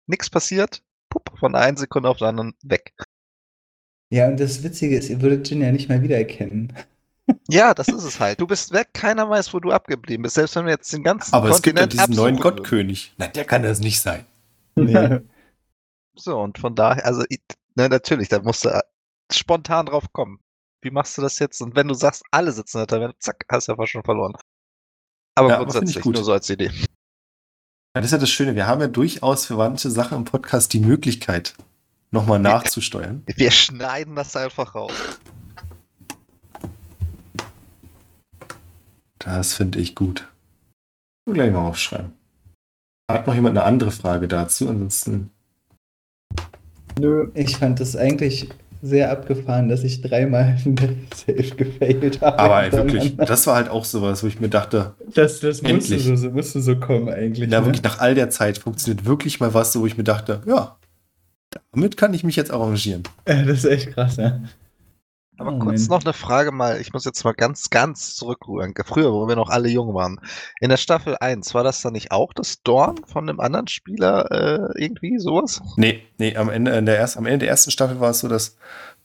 [0.07, 2.93] Nix passiert, pup, von einer Sekunde auf die anderen weg.
[4.11, 6.73] Ja, und das Witzige ist, ihr würdet Jin ja nicht mal wiedererkennen.
[7.47, 8.39] Ja, das ist es halt.
[8.41, 10.35] Du bist weg, keiner weiß, wo du abgeblieben bist.
[10.35, 12.37] Selbst wenn wir jetzt den ganzen Aber es gibt ja Kontinent diesen neuen.
[12.37, 13.13] Gottkönig.
[13.17, 14.25] Na, der kann das nicht sein.
[14.75, 15.19] Nee.
[16.15, 17.41] So, und von daher, also, ich-
[17.73, 18.81] ne, natürlich, da musst du äh,
[19.31, 20.39] spontan drauf kommen.
[20.83, 21.59] Wie machst du das jetzt?
[21.59, 24.03] Und wenn du sagst, alle sitzen in der Taverne, zack, hast du ja fast schon
[24.03, 24.33] verloren.
[25.33, 26.13] Aber Ja, grundsätzlich, gut.
[26.13, 26.65] nur so als Idee.
[26.67, 26.81] Ja,
[27.95, 28.53] das ist ja das Schöne.
[28.53, 31.55] Wir haben ja durchaus für manche Sachen im Podcast die Möglichkeit,
[32.11, 33.23] nochmal nachzusteuern.
[33.35, 34.93] Wir schneiden das einfach raus.
[39.23, 40.27] Das finde ich gut.
[41.25, 42.11] Ich will gleich mal aufschreiben.
[43.09, 44.67] Hat noch jemand eine andere Frage dazu?
[44.67, 45.29] Ansonsten.
[46.99, 47.29] Nö.
[47.33, 48.49] Ich fand das eigentlich
[48.81, 50.57] sehr abgefahren, dass ich dreimal
[51.15, 52.37] safe gefailt habe.
[52.37, 55.93] Aber ey, wirklich, das war halt auch sowas, wo ich mir dachte, Das, das musste,
[55.93, 56.03] Endlich.
[56.03, 57.49] so, so, musste so kommen eigentlich.
[57.49, 57.65] na ne?
[57.65, 60.75] wirklich nach all der Zeit funktioniert wirklich mal was, wo ich mir dachte, ja,
[61.71, 63.03] damit kann ich mich jetzt arrangieren.
[63.23, 64.41] Das ist echt krass, ja.
[65.43, 68.73] Aber Oh, kurz noch eine Frage mal, ich muss jetzt mal ganz, ganz zurückrühren.
[68.85, 70.19] Früher, wo wir noch alle jung waren.
[70.61, 74.31] In der Staffel 1, war das dann nicht auch das Dorn von einem anderen Spieler
[74.31, 75.61] äh, irgendwie sowas?
[75.75, 78.29] Nee, nee, am Ende, in der erst, am Ende der ersten Staffel war es so,
[78.29, 78.55] dass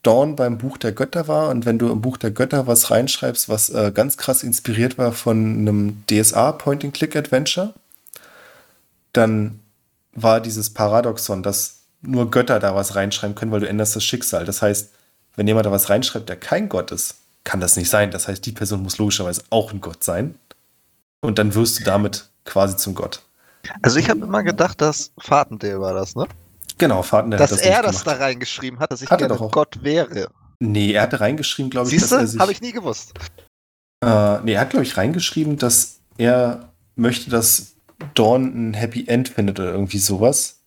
[0.04, 3.48] Dawn beim Buch der Götter war und wenn du im Buch der Götter was reinschreibst,
[3.48, 7.74] was äh, ganz krass inspiriert war von einem DSA Point-and-Click-Adventure,
[9.12, 9.58] dann
[10.12, 14.44] war dieses Paradoxon, dass nur Götter da was reinschreiben können, weil du änderst das Schicksal.
[14.44, 14.90] Das heißt,
[15.38, 18.10] wenn jemand da was reinschreibt, der kein Gott ist, kann das nicht sein.
[18.10, 20.34] Das heißt, die Person muss logischerweise auch ein Gott sein.
[21.20, 23.22] Und dann wirst du damit quasi zum Gott.
[23.82, 26.26] Also ich habe immer gedacht, dass Fatendale war das, ne?
[26.76, 29.28] Genau, der dass hat das er nicht das da reingeschrieben hat, dass ich Hat er
[29.28, 29.48] gerne.
[29.50, 30.28] Gott wäre.
[30.58, 32.26] Nee, er hatte reingeschrieben, glaube ich, Siehst dass er du?
[32.26, 32.40] sich.
[32.40, 33.12] Habe ich nie gewusst.
[34.04, 37.74] Äh, nee, er hat, glaube ich, reingeschrieben, dass er möchte, dass
[38.14, 40.60] Dawn ein Happy End findet oder irgendwie sowas.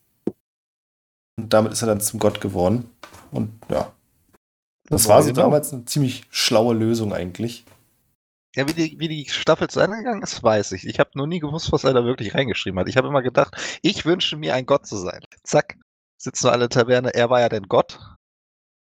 [1.38, 2.90] Und damit ist er dann zum Gott geworden.
[3.30, 3.92] Und ja.
[4.92, 5.42] Das war so Genau.
[5.42, 7.64] damals eine ziemlich schlaue Lösung eigentlich.
[8.54, 10.86] Ja, wie die, wie die Staffel zu Ende gegangen ist, weiß ich.
[10.86, 12.88] Ich habe nur nie gewusst, was er da wirklich reingeschrieben hat.
[12.88, 15.20] Ich habe immer gedacht, ich wünsche mir, ein Gott zu sein.
[15.42, 15.78] Zack,
[16.18, 17.14] sitzen nur alle in der Taverne.
[17.14, 17.98] Er war ja denn Gott.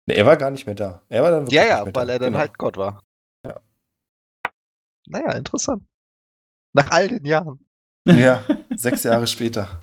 [0.08, 1.04] Nee, er war gar nicht mehr da.
[1.10, 2.14] Er war dann wirklich Ja, nicht ja, mehr weil da.
[2.14, 2.40] er dann Genau.
[2.40, 3.04] halt Gott war.
[3.46, 3.60] Ja.
[5.06, 5.84] Naja, interessant.
[6.74, 7.60] Nach all den Jahren.
[8.06, 8.44] Ja,
[8.76, 9.80] sechs Jahre später.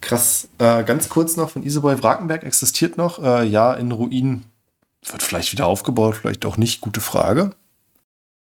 [0.00, 0.48] Krass.
[0.58, 3.22] Äh, ganz kurz noch von Iseboy Wrakenberg existiert noch.
[3.22, 4.44] Äh, ja, in Ruinen.
[5.10, 6.80] Wird vielleicht wieder aufgebaut, vielleicht auch nicht.
[6.80, 7.50] Gute Frage.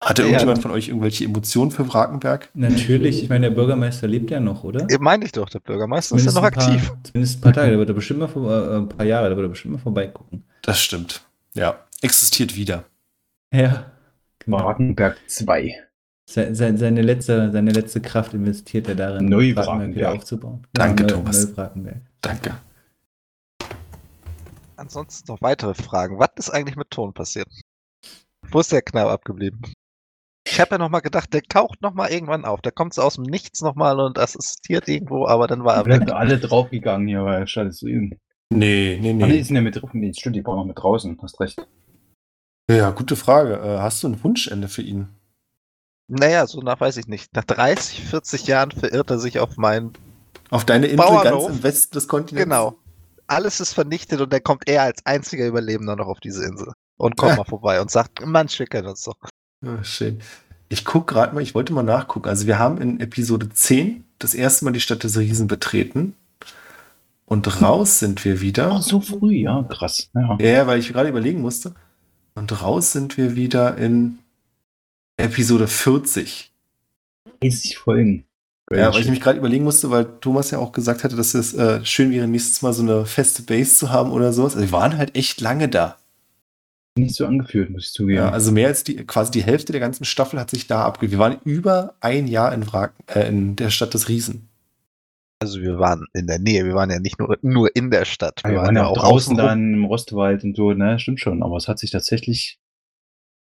[0.01, 0.29] Hatte Ja.
[0.29, 2.49] irgendjemand von euch irgendwelche Emotionen für Wrakenberg?
[2.55, 4.87] Natürlich, ich meine, der Bürgermeister lebt ja noch, oder?
[4.91, 6.93] Ja, Meine ich doch, der Bürgermeister ist ja noch paar, aktiv.
[7.05, 9.37] Zumindest ein paar Tage, der wird er bestimmt mal vor, äh, ein paar Jahre, der
[9.37, 10.43] wird er bestimmt mal vorbeigucken.
[10.63, 11.23] Das stimmt.
[11.55, 12.85] Ja, existiert wieder.
[13.53, 13.93] Ja.
[14.41, 14.59] Genau.
[14.59, 15.73] Bratenberg 2.
[16.29, 20.67] Se, se, seine, letzte, seine letzte Kraft investiert er darin, Neu Bratenberg wieder aufzubauen.
[20.73, 21.47] Danke, Neu- Thomas.
[21.49, 22.01] Neu-Bratenberg.
[22.21, 22.55] Danke.
[24.77, 26.19] Ansonsten noch weitere Fragen.
[26.19, 27.49] Was ist eigentlich mit Ton passiert?
[28.51, 29.61] Wo ist der Knall abgeblieben?
[30.47, 32.61] Ich habe ja noch mal gedacht, der taucht noch mal irgendwann auf.
[32.63, 35.99] Der kommt so aus dem Nichts noch mal und assistiert irgendwo, aber dann war er
[35.99, 38.19] sind alle draufgegangen hier, weil statt zu ihnen.
[38.53, 39.43] Nee, nee, nee, die nee.
[39.43, 39.91] sind ja mit drauf.
[39.95, 41.17] Nee, stimmt, die waren noch mit draußen.
[41.23, 41.67] Hast recht.
[42.71, 43.55] Ja, gute Frage.
[43.55, 45.09] Äh, hast du ein Wunschende für ihn?
[46.15, 47.35] Naja, so nach weiß ich nicht.
[47.35, 49.93] Nach 30, 40 Jahren verirrt er sich auf meinen.
[50.51, 51.47] Auf deine Insel Bauernhof?
[51.47, 52.45] ganz im Westen des Kontinents?
[52.45, 52.77] Genau.
[53.27, 56.73] Alles ist vernichtet und dann kommt er als einziger Überlebender noch auf diese Insel.
[56.99, 57.37] Und kommt Ja.
[57.39, 59.17] mal vorbei und sagt, Mann, schicken uns doch.
[59.65, 60.21] Ja, schön.
[60.69, 62.29] Ich gucke gerade mal, ich wollte mal nachgucken.
[62.29, 66.15] Also wir haben in Episode 10 das erste Mal die Stadt des Riesen betreten.
[67.25, 68.73] Und raus sind wir wieder.
[68.73, 70.11] Ach, so früh, ja, krass.
[70.15, 70.37] Ja.
[70.39, 71.75] Ja, weil ich gerade überlegen musste.
[72.35, 74.19] Und raus sind wir wieder in
[75.23, 76.53] Episode 40.
[77.41, 78.25] 30 Folgen.
[78.71, 81.53] Ja, weil ich mich gerade überlegen musste, weil Thomas ja auch gesagt hatte, dass es
[81.55, 84.55] äh, schön wäre, nächstes Mal so eine feste Base zu haben oder sowas.
[84.55, 85.99] Also wir waren halt echt lange da.
[86.97, 88.19] nicht so angefühlt, muss ich zugeben.
[88.19, 91.13] Ja, also mehr als die, quasi die Hälfte der ganzen Staffel hat sich da abgespielt.
[91.13, 94.49] Wir waren über ein Jahr in, Wrack, äh, in der Stadt des Riesen.
[95.41, 98.43] Also wir waren in der Nähe, wir waren ja nicht nur, nur in der Stadt.
[98.45, 101.43] wir waren ja auch draußen dann im Rostwald und so, ne, stimmt schon.
[101.43, 102.61] Aber es hat sich tatsächlich,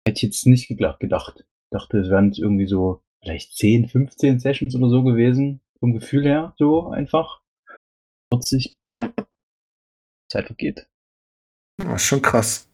[0.07, 1.43] hätte ich jetzt nicht gedacht.
[1.71, 5.61] Dachte, es wären irgendwie so vielleicht 10, 15 Sessions oder so gewesen.
[5.79, 7.41] Vom Gefühl her, so einfach.
[8.33, 8.77] 40.
[10.31, 10.87] Zeit vergeht.
[11.81, 12.67] Ja, schon krass.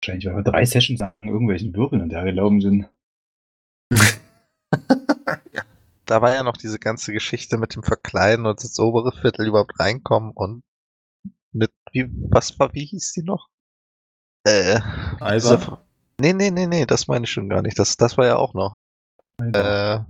[0.00, 2.90] Wahrscheinlich, weil wir drei Sessions an irgendwelchen Wirbeln hinterhergelaufen sind.
[6.06, 9.78] Da war ja noch diese ganze Geschichte mit dem Verkleiden und ins obere Viertel überhaupt
[9.80, 10.62] reinkommen und
[11.52, 13.48] mit, wie, was war, wie hieß die noch?
[14.44, 14.80] Äh,
[15.18, 15.84] Alba?
[16.20, 17.78] Nee, nee, nee, nee, das meine ich schon gar nicht.
[17.78, 18.74] Das, das war ja auch noch.
[19.40, 20.00] Äh,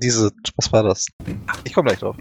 [0.00, 1.06] diese, was war das?
[1.64, 2.16] Ich komme gleich drauf.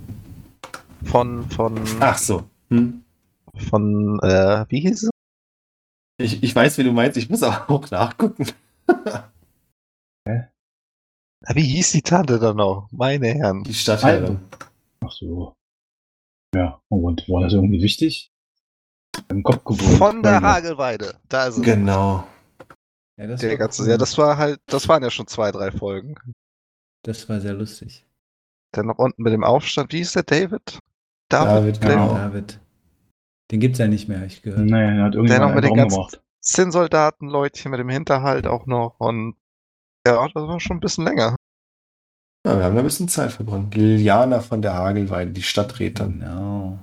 [1.03, 2.43] Von, von, Ach so.
[2.69, 3.03] Hm.
[3.69, 5.09] von, äh, wie hieß es?
[6.17, 8.48] Ich, ich weiß, wie du meinst, ich muss aber auch nachgucken.
[11.48, 12.88] Ah, Wie hieß die Tante dann noch?
[12.91, 13.64] Meine Herren.
[13.64, 14.40] Die Stadtherrin.
[15.03, 15.53] Ach so.
[16.56, 18.32] Ja, und war das irgendwie wichtig?
[19.30, 19.98] Im Kopf geboren.
[19.98, 21.19] Von der Hagelweide.
[21.30, 21.64] Da ist es.
[21.64, 22.25] Genau.
[23.17, 23.89] Ja, das, Der war ganze, cool.
[23.89, 26.15] ja, das war halt, das waren ja schon zwei, drei Folgen.
[27.03, 28.05] das war sehr lustig.
[28.73, 30.79] Dann noch unten mit dem Aufstand, wie hieß der David?
[31.29, 32.13] David, der, genau.
[32.13, 32.59] David.
[33.51, 34.65] Den gibt's ja nicht mehr, hab ich gehört.
[34.65, 36.05] Nee, er hat der irgendwann noch mit den ganzen.
[36.41, 39.35] Zinnsoldaten-Leutchen mit dem Hinterhalt auch noch und
[40.05, 41.35] ja, das war schon ein bisschen länger.
[42.45, 43.73] Ja, wir haben da ein bisschen Zeit verbracht.
[43.73, 46.19] Liliana von der Hagelweide, die Stadträtin.
[46.19, 46.77] Genau.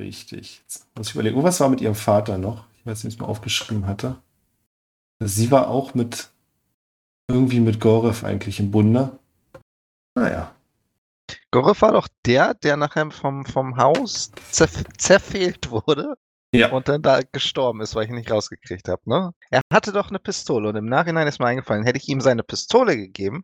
[0.00, 0.60] Richtig.
[0.62, 1.36] Jetzt muss ich überlegen.
[1.36, 2.64] Oh, was war mit ihrem Vater noch?
[2.86, 4.22] Ich weiß nicht, was ich mal aufgeschrieben hatte.
[5.18, 6.30] Sie war auch mit
[7.28, 9.18] irgendwie mit Gorev eigentlich im Bunde.
[10.14, 10.54] Naja.
[11.50, 16.14] Gorif war doch der, der nachher vom, vom Haus zerf zerfehlt wurde
[16.54, 16.70] Ja.
[16.70, 19.32] und dann da gestorben ist, weil ich ihn nicht rausgekriegt habe, ne?
[19.50, 22.44] Er hatte doch eine Pistole und im Nachhinein ist mir eingefallen, hätte ich ihm seine
[22.44, 23.42] Pistole gegeben,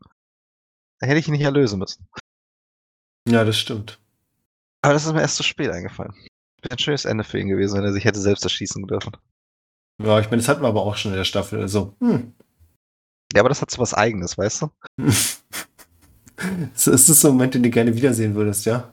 [1.01, 2.07] dann hätte ich ihn nicht erlösen müssen.
[3.29, 3.99] Ja, das stimmt.
[4.83, 6.15] Aber das ist mir erst zu spät eingefallen.
[6.61, 9.17] Wäre ein schönes Ende für ihn gewesen, wenn er sich hätte selbst erschießen dürfen.
[10.01, 11.61] Ja, ich meine, das hatten wir aber auch schon in der Staffel.
[11.61, 12.33] Also, hm.
[13.35, 14.71] Ja, aber das hat so was Eigenes, weißt du?
[16.75, 18.93] Es ist das so ein Moment, den du gerne wiedersehen würdest, ja?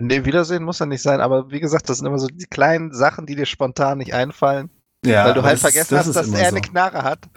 [0.00, 2.92] Nee, Wiedersehen muss ja nicht sein, aber wie gesagt, das sind immer so die kleinen
[2.92, 4.70] Sachen, die dir spontan nicht einfallen,
[5.04, 6.44] Ja, weil du halt vergessen das hast, dass er so.
[6.44, 7.28] eine Knarre hat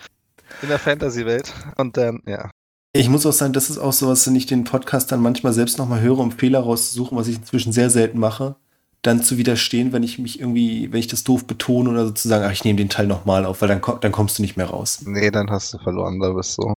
[0.61, 1.53] in der Fantasy-Welt.
[1.77, 2.49] Und dann, ja.
[2.93, 5.53] Ich muss auch sagen, das ist auch so, was wenn ich den Podcast dann manchmal
[5.53, 8.55] selbst nochmal höre, um Fehler rauszusuchen, was ich inzwischen sehr selten mache,
[9.01, 12.51] dann zu widerstehen, wenn ich mich irgendwie, wenn ich das doof betone oder sozusagen, ach,
[12.51, 15.01] ich nehme den Teil nochmal auf, weil dann, dann kommst du nicht mehr raus.
[15.05, 16.73] Nee, dann hast du verloren, da bist du.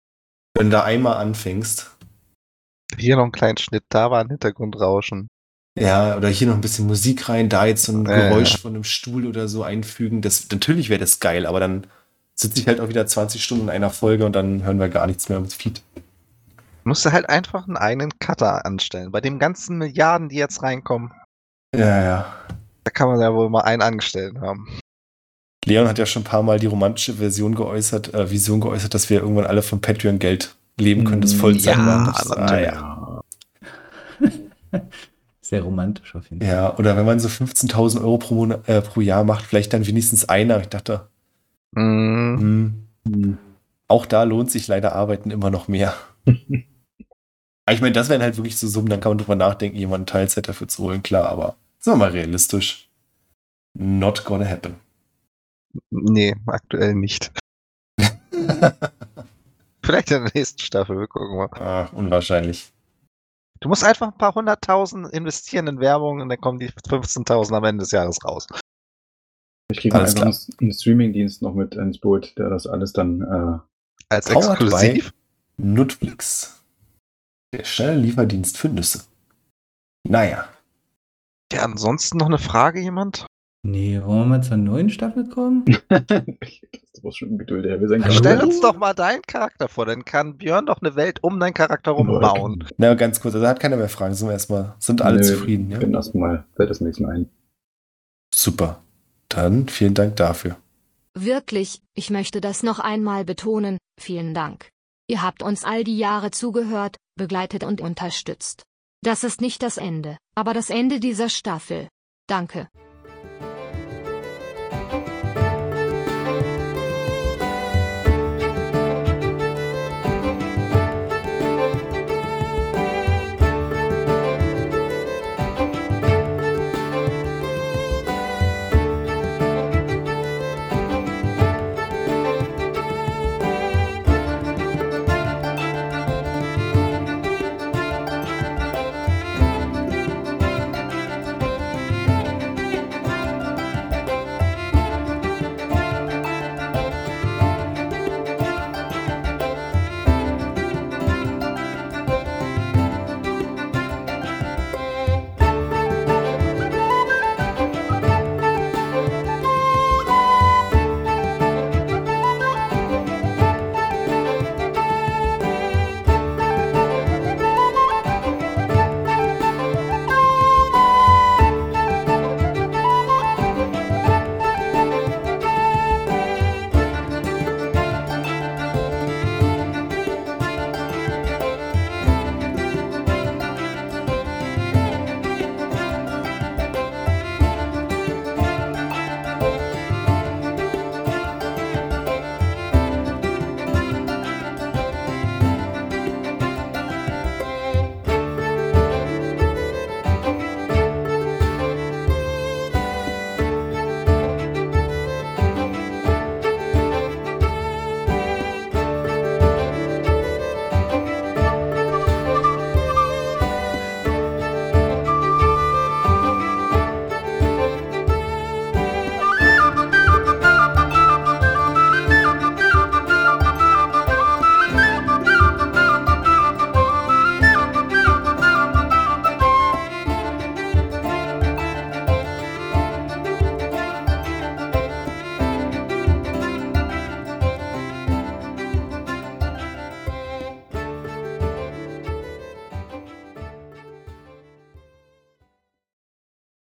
[0.55, 1.89] Wenn du da einmal anfängst,
[2.97, 5.27] Hier noch einen kleinen Schnitt, da war ein Hintergrundrauschen.
[5.79, 8.73] ja, oder hier noch ein bisschen Musik rein, da jetzt so ein ja, Geräusch von
[8.75, 11.87] einem Stuhl oder so einfügen, das, natürlich wäre das geil, aber dann
[12.35, 15.07] sitze ich halt auch wieder 20 Stunden in einer Folge und dann hören wir gar
[15.07, 15.81] nichts mehr ums Feed.
[16.83, 19.11] Musst du halt einfach einen eigenen Cutter anstellen.
[19.11, 21.11] Bei den ganzen Milliarden, die jetzt reinkommen,
[21.75, 22.35] Ja, ja.
[22.83, 24.67] da kann man ja wohl mal einen Angestellten haben.
[25.65, 29.09] Leon hat ja schon ein paar Mal die romantische Version geäußert, äh, Vision geäußert, dass
[29.09, 32.13] wir irgendwann alle von Patreon Geld leben können, das Mm, Vollzeit ja, machen.
[32.17, 32.65] Das- natürlich.
[32.71, 33.21] ja.
[35.41, 36.49] Sehr romantisch auf jeden Fall.
[36.49, 39.85] ja, oder wenn man so 15.000 Euro pro, Monat, äh, pro Jahr macht, vielleicht dann
[39.87, 40.59] wenigstens einer.
[40.61, 41.07] Ich dachte,
[41.75, 42.85] Mhm.
[43.07, 43.37] hm,
[43.87, 45.93] auch da lohnt sich leider Arbeiten immer noch mehr.
[47.69, 50.07] Aber ich meine, das wären halt wirklich so Summen, dann kann man drüber nachdenken, jemanden
[50.07, 52.89] Teilzeit dafür zu holen, klar, aber sind wir mal realistisch.
[53.77, 54.73] Not gonna happen.
[55.91, 57.31] Nee, aktuell nicht.
[59.83, 61.47] Vielleicht in der nächsten Staffel, wir gucken mal.
[61.59, 62.73] ah, unwahrscheinlich.
[63.59, 67.63] Du musst einfach ein paar hunderttausend investieren in Werbung und dann kommen die 15.000 am
[67.65, 68.47] Ende des Jahres raus.
[69.71, 73.59] Ich kriege einen, einen Streamingdienst noch mit ins Boot, der das alles dann äh,
[74.09, 75.13] Als exklusiv.
[75.57, 76.58] Nutflix.
[77.53, 79.03] Der schnelle Lieferdienst für Nüsse.
[80.07, 80.47] Naja.
[81.51, 83.25] Ja, ansonsten noch eine Frage, jemand?
[83.63, 85.65] Nee, wollen wir mal zur neuen Staffel kommen?
[85.65, 88.13] du brauchst schon Geduld, der wir Hallo?
[88.13, 91.53] Stell uns doch mal deinen Charakter vor, dann kann Björn doch eine Welt um deinen
[91.53, 92.65] Charakter rumbauen.
[92.77, 94.13] Na, ganz kurz, also hat keiner mehr Fragen.
[94.13, 95.79] Sind wir erstmal, sind alle Nö, zufrieden, Ich ja?
[95.79, 97.29] bin erstmal, fällt das nichts mehr ein.
[98.33, 98.81] Super.
[99.27, 100.55] Dann vielen Dank dafür.
[101.13, 104.69] Wirklich, ich möchte das noch einmal betonen, vielen Dank.
[105.09, 108.61] Ihr habt uns all die Jahre zugehört, begleitet und unterstützt.
[109.01, 111.89] Das ist nicht das Ende, aber das Ende dieser Staffel.
[112.27, 112.69] Danke.